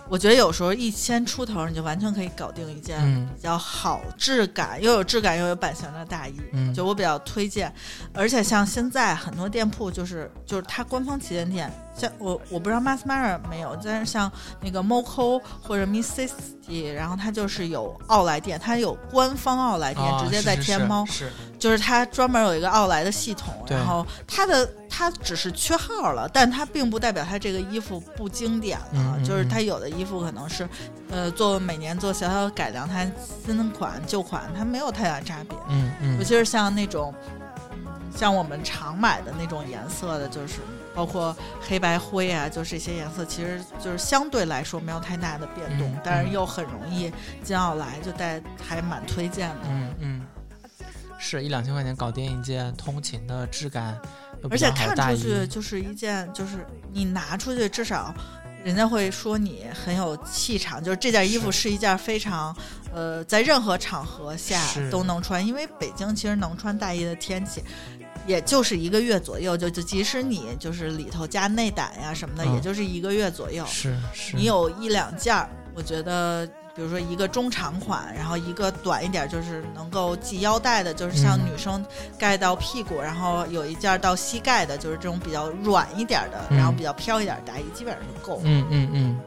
[0.09, 6.35] 我觉得有时候一千出头，你就完全可以搞定一件嗯比较好质感又有质感又有版型的大衣。
[6.51, 7.73] 嗯就我比较推荐，
[8.13, 14.29] 而且像现在很多店铺就是就是它官方旗舰店，像我我不知道 Masmara 没有，但是像
[14.59, 30.65] 那个 Moco 或者 Miss Sixty，然后它就是有奥莱店，它有官方奥莱店，啊直接在是是天猫，是是就是它专门有一个奥莱的系统，然后它的它只是缺号了，但它并不代表它这个衣服不经典了，嗯嗯就是嗯它有的衣服可能是
[31.11, 33.05] 呃做每年做小小改良，它
[33.45, 35.57] 新款旧款它没有太大差别。
[35.67, 37.13] 嗯嗯尤其是像那种，
[38.15, 40.59] 像我们常买的那种颜色的，就是
[40.95, 47.11] 包括黑白灰啊，就这些颜色，其实就是相对来说没有太大的变动，嗯但是又很容易
[47.43, 49.61] 进奥莱，就带还蛮推荐的。
[49.65, 50.25] 嗯嗯，
[51.19, 53.99] 是一两千块钱搞定一件通勤的质感
[54.49, 58.13] 而且看出去，就是一件，就是你拿出去至少。
[58.63, 62.55] 人家会说你很有气场，就是这件衣服是是一件非常，
[62.91, 64.59] 呃，在任何场合下
[64.89, 65.45] 都能穿。
[65.45, 67.61] 因为北京其实能穿大衣的天气，
[68.25, 73.63] 也就是一个月左右，就就即使你就是里头加内胆呀什么的，嗯也就是一个月左右。
[73.67, 81.83] 是是，你有一两件儿，我觉得，比如说一个中长款，然后一个短一点，就是能够系腰带的，就是像嗯女生
[82.19, 86.57] 盖到屁股，然后有一件儿到膝盖的，就是这种比较软一点的，嗯。
[86.57, 88.41] 然后比较飘一点的大衣，基本上就够了。
[88.43, 89.19] 嗯嗯嗯，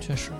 [0.00, 0.30] 确实，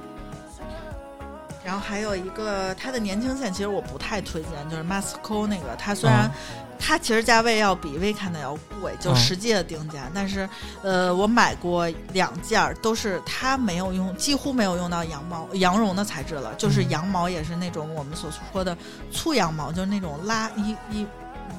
[1.62, 6.30] 然后还有一个它的年轻线，其实我不太推荐，就是 Masco 那个，它虽然、哦
[6.78, 10.48] 它其实价位要比 Weekend 的要贵，就哦实际的定价，但是
[10.82, 16.90] 呃，我买过两件儿，都是它没有用，几乎没有用到羊毛、羊绒的材质了，就是嗯。
[16.96, 18.74] 羊毛也是那种我们所说的
[19.12, 21.06] 粗羊毛，就是那种拉一一。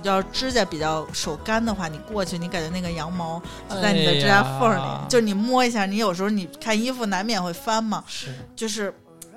[0.02, 8.34] 你要指甲比较手干的话，你过去，你感觉那个羊毛就在你的指甲缝里，就你摸一下，你有时候你看衣服难免会翻嘛，是。
[8.56, 8.94] 就是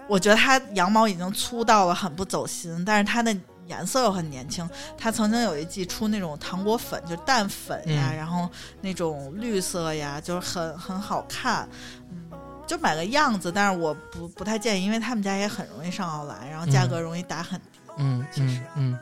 [0.08, 3.34] 我觉得它羊毛已经粗到了很不走心，但是它的
[3.70, 4.68] 颜色又很年轻。
[4.98, 11.68] 他曾经有一季出那种糖果粉，就淡粉呀，嗯然后那种绿色呀，就是很很好看。
[12.10, 17.78] 嗯，就买个样子，但是我不不太建议，因为他们家也很容易上奥莱，然后价格容易打很低。
[17.98, 18.98] 嗯嗯嗯，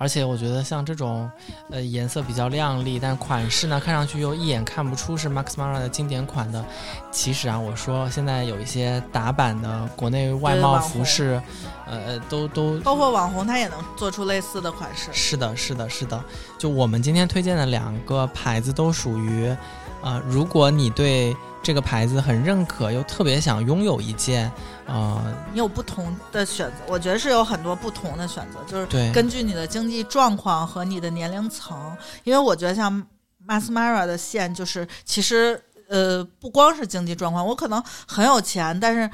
[0.00, 1.30] 而且我觉得像这种
[1.68, 6.64] 呃颜色比较亮丽，但款式呢看上去又一眼看不出是 Max Mara 的经典款的，
[7.12, 11.38] 其实啊，我说现在有一些打版的国内外贸服饰，
[11.86, 15.10] 呃呃都都包括网红，他也能做出类似的款式。
[15.12, 16.24] 是的，是的，是的。
[16.56, 19.54] 就我们今天推荐的两个牌子都属于，
[20.00, 24.50] 呃，如果你对这个牌子很认可，又特别想拥有一件，
[24.86, 25.22] 呃，
[25.52, 33.06] 你有不同的选择，我觉得是有很多不同的选择，就是对，根据你的经济状况和你的年龄层，因为我觉得像
[33.46, 39.10] Masmara 的线，就是其实呃不光是经济状况，我可能很有钱，但是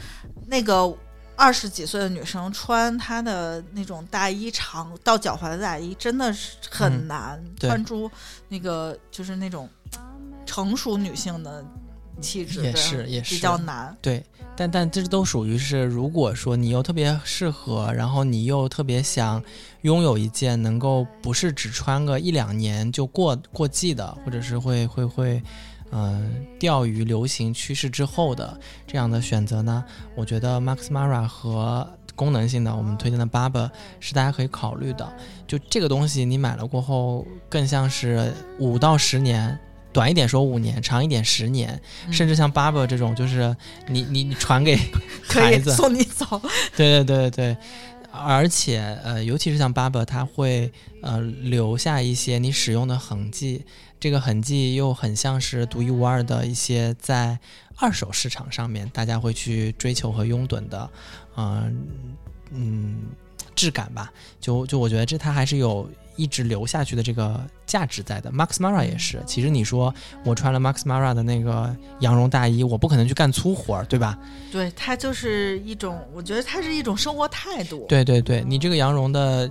[0.47, 0.94] 那个
[1.35, 8.10] 二十几岁的女生穿她的那种大衣长到脚踝的大衣，真的是很嗯难对穿出
[8.48, 9.68] 那个就是那种
[10.47, 11.64] 成熟女性的
[12.20, 13.97] 气质，也是也是比较难。
[14.01, 14.24] 对，
[14.56, 19.43] 但但这都属于是，如果说你又特别适合，然后你又特别想
[19.82, 25.43] 拥有一件能够不是只穿个一两年就过过季的，或者是会会会，
[25.93, 29.84] 嗯、钓鱼流行趋势之后的这样的选择呢，
[30.14, 33.70] 我觉得 Max Mara 和功能性的我们推荐的 Barber
[34.01, 35.06] 是大家可以考虑的。
[35.47, 39.59] 就这个东西，你买了过后，更像是五到十年。
[39.97, 42.12] 短一点说五年，长一点十年，嗯。
[42.12, 43.56] 甚至像 Barber 这种，就是
[43.89, 44.77] 你你你传给
[45.27, 46.39] 孩子，送你走，
[46.77, 47.56] 对对对对，
[48.12, 50.70] 而且呃，尤其是像 Barber，它会
[51.01, 53.64] 呃留下一些你使用的痕迹，
[53.98, 57.39] 这个痕迹又很像是独一无二的一些在
[57.77, 60.90] 二手市场上面大家会去追求和拥趸的，
[61.39, 61.86] 嗯、
[62.51, 63.02] 嗯
[63.55, 64.12] 质感吧。
[64.40, 68.30] 就就我觉得这它还是有一直留下去的这个价值在的。
[68.32, 69.94] Max Mara 也是，其实你说
[70.24, 74.18] 我穿了 Max Mara 的那个羊绒大衣，我不可能去干粗活儿，对吧？
[74.51, 77.86] 对，它就是一种，我觉得它是一种生活态度。
[77.88, 79.51] 对对对，你这个羊绒的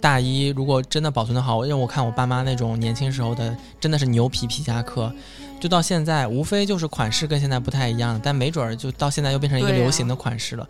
[0.00, 5.12] 大衣，如果真的保存的好，因为我看我爸妈那种年轻时候的，真的是牛皮皮夹克，
[5.60, 10.68] 就到现在，无非就是款式跟现在不太一样，但没准儿就到现在又变成一个流行的款式了。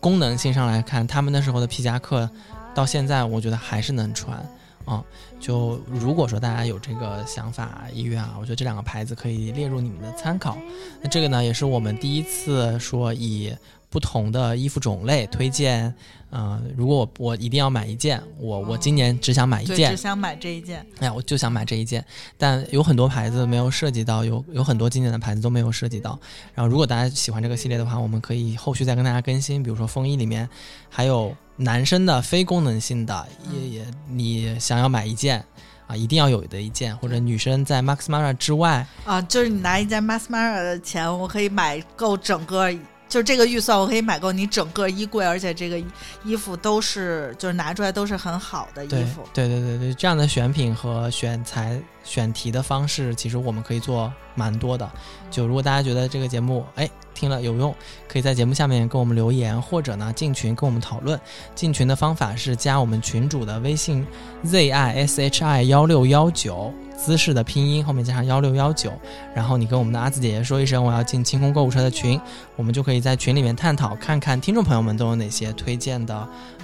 [0.00, 2.28] 功能性上来看，他们那时候的皮夹克，
[2.74, 4.38] 到现在我觉得还是能穿。
[4.84, 5.00] 啊、
[5.38, 10.58] 就如果说大家有这个想法意愿啊，我觉得这两个牌子可以列入你们的参考。
[11.00, 13.56] 那这个呢，也是我们第一次说以
[13.92, 15.94] 不同的衣服种类推荐。
[16.34, 20.78] 嗯、如果我我一定要买一件，我我今年只想买一，件只，想买这一件。
[20.98, 22.02] 哎呀，我就想买这一件，
[22.38, 26.18] 但有很多牌子没有涉及到，有有很多经典的牌子都没有涉及到。
[26.54, 30.48] 然后，如果大家喜欢这个系列的话，我们可以后续再跟大家更新，比如说风衣里面
[30.88, 35.44] 还有男生的非功能性的，也也你想要买一件
[35.86, 42.72] 啊，一定要有的一件，或者女生在 Max Mara 之外，啊，就是你拿一件 Max Mara 的钱，我可以买够整个，
[43.12, 45.84] 就是这个预算，我可以买够你整个衣柜，而且这个衣
[46.24, 49.22] 衣服都是就是拿出来都是很好的衣服。
[49.34, 54.90] 对对对对，这样的选品和选材、选题的方式，其实我们可以做蛮多的。
[55.30, 57.74] 就如果大家觉得这个节目哎听了有用，
[58.08, 61.20] 可以在节目下面跟我们留言，或者呢进群跟我们讨论。
[61.54, 64.06] 进群的方法是加我们群主的微信
[64.42, 66.72] z i s h i 幺六幺九。
[67.04, 68.92] 姿势的拼音后面加上幺六幺九，
[69.34, 72.20] 然后你跟我们的阿紫姐姐说一声我要进清空购物车的群，
[72.54, 76.16] 我们就可以在群里面探讨，看看听众朋友们都有哪些推荐的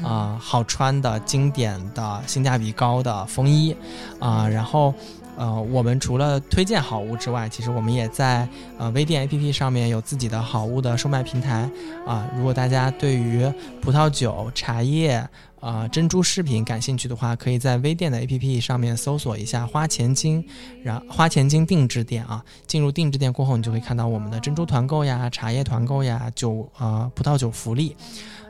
[0.02, 3.76] 啊、好穿的、经典的、性价比高的风衣
[4.20, 4.94] 啊、然后。
[5.40, 11.70] 呃，我们除了推荐好物之外，其实我们也在呃微店 APP 上面有自己的好物的售卖平台
[12.04, 13.48] 啊、如果大家对于
[13.80, 15.24] 葡萄酒、茶叶、
[15.60, 20.44] 啊珍珠饰品感兴趣的话，可以在微店的 APP 上面搜索一下“花钱精”，
[20.82, 22.44] 然花钱精定制店啊。
[22.66, 27.96] 进入定制店过后，你就会看到我们的珍珠团购呀、茶叶团购呀、酒啊、葡萄酒福利。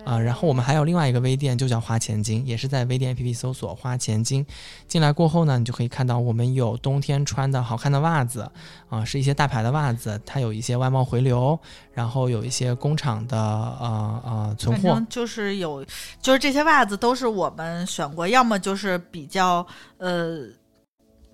[0.08, 4.44] 啊、然后我们还有另外一个微店，就叫花钱精，也是在微店 APP 搜索“花钱精”。
[4.88, 8.50] 进来过后呢，你就可以看到我们有冬天穿的好看的袜子，
[8.88, 11.60] 啊、是一些大牌的袜子，它有一些外贸回流，
[11.92, 15.84] 然后有一些工厂的呃呃存货，就是有，
[16.22, 19.66] 就是这些袜子都是我们选过，要么就是比较
[19.98, 20.46] 呃，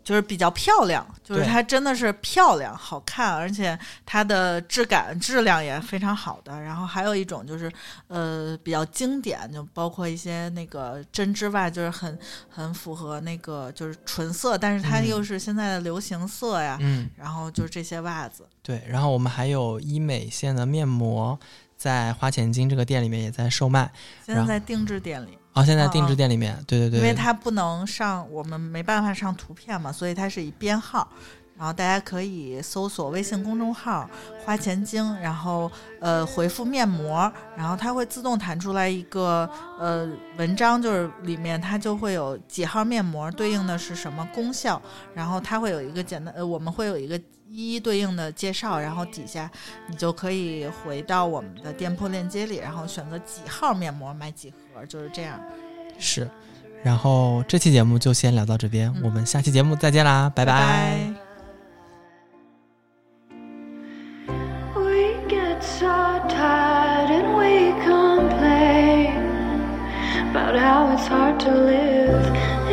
[0.05, 6.61] 就是比较漂亮，就是它真的是漂亮、好看，而且它的质感、质量也非常好的。
[6.61, 7.73] 然后还有一种就是
[8.09, 12.17] 呃比较经典，就包括一些那个针织袜，就是很
[12.51, 16.77] 很符合那个就是纯色，但是它嗯又是现在的流行色呀。
[16.81, 18.85] 嗯，然后就是这些袜子，对。
[18.87, 21.39] 然后我们还有医美线的面膜，
[21.79, 23.91] 在花钱金这个店里面也在售卖。
[24.27, 25.39] 现在在定制店里。
[25.55, 31.09] 哦，现在哦定制店里面，对对对，因为它不能上，我们没办法上图片嘛，所以它是以编号。
[31.57, 34.09] 然后大家可以搜索微信公众号
[34.45, 35.71] “花钱精”，然后
[36.01, 39.49] 呃回复面膜，然后它会自动弹出来一个
[39.79, 44.83] 呃文章，就是里面它就会有几号面膜对应的是什么功效，
[45.15, 47.17] 然后它会有一个简单呃我们会有一个
[47.49, 49.49] 一一对应的介绍，然后底下
[49.89, 55.41] 你就可以回到我们的店铺链接里，然后选择几号面膜买几盒，就是这样。
[56.01, 56.29] 是。
[56.83, 61.14] 然后这期节目就先聊到这边，嗯我们下期节目再见啦，拜拜拜
[66.45, 67.55] hide and we
[67.91, 69.17] complain
[70.31, 72.25] about how it's hard to live.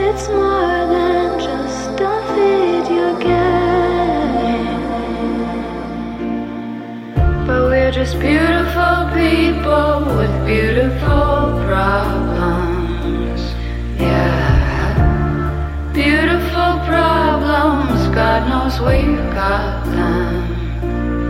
[0.07, 3.61] It's more than just a video game.
[7.47, 11.29] But we're just beautiful people with beautiful
[11.69, 13.41] problems.
[14.07, 14.91] Yeah,
[16.01, 17.99] beautiful problems.
[18.19, 20.35] God knows we've got them,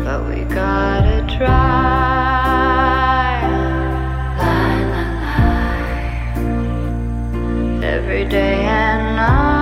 [0.06, 2.31] but we gotta try.
[7.84, 9.61] Every day and night.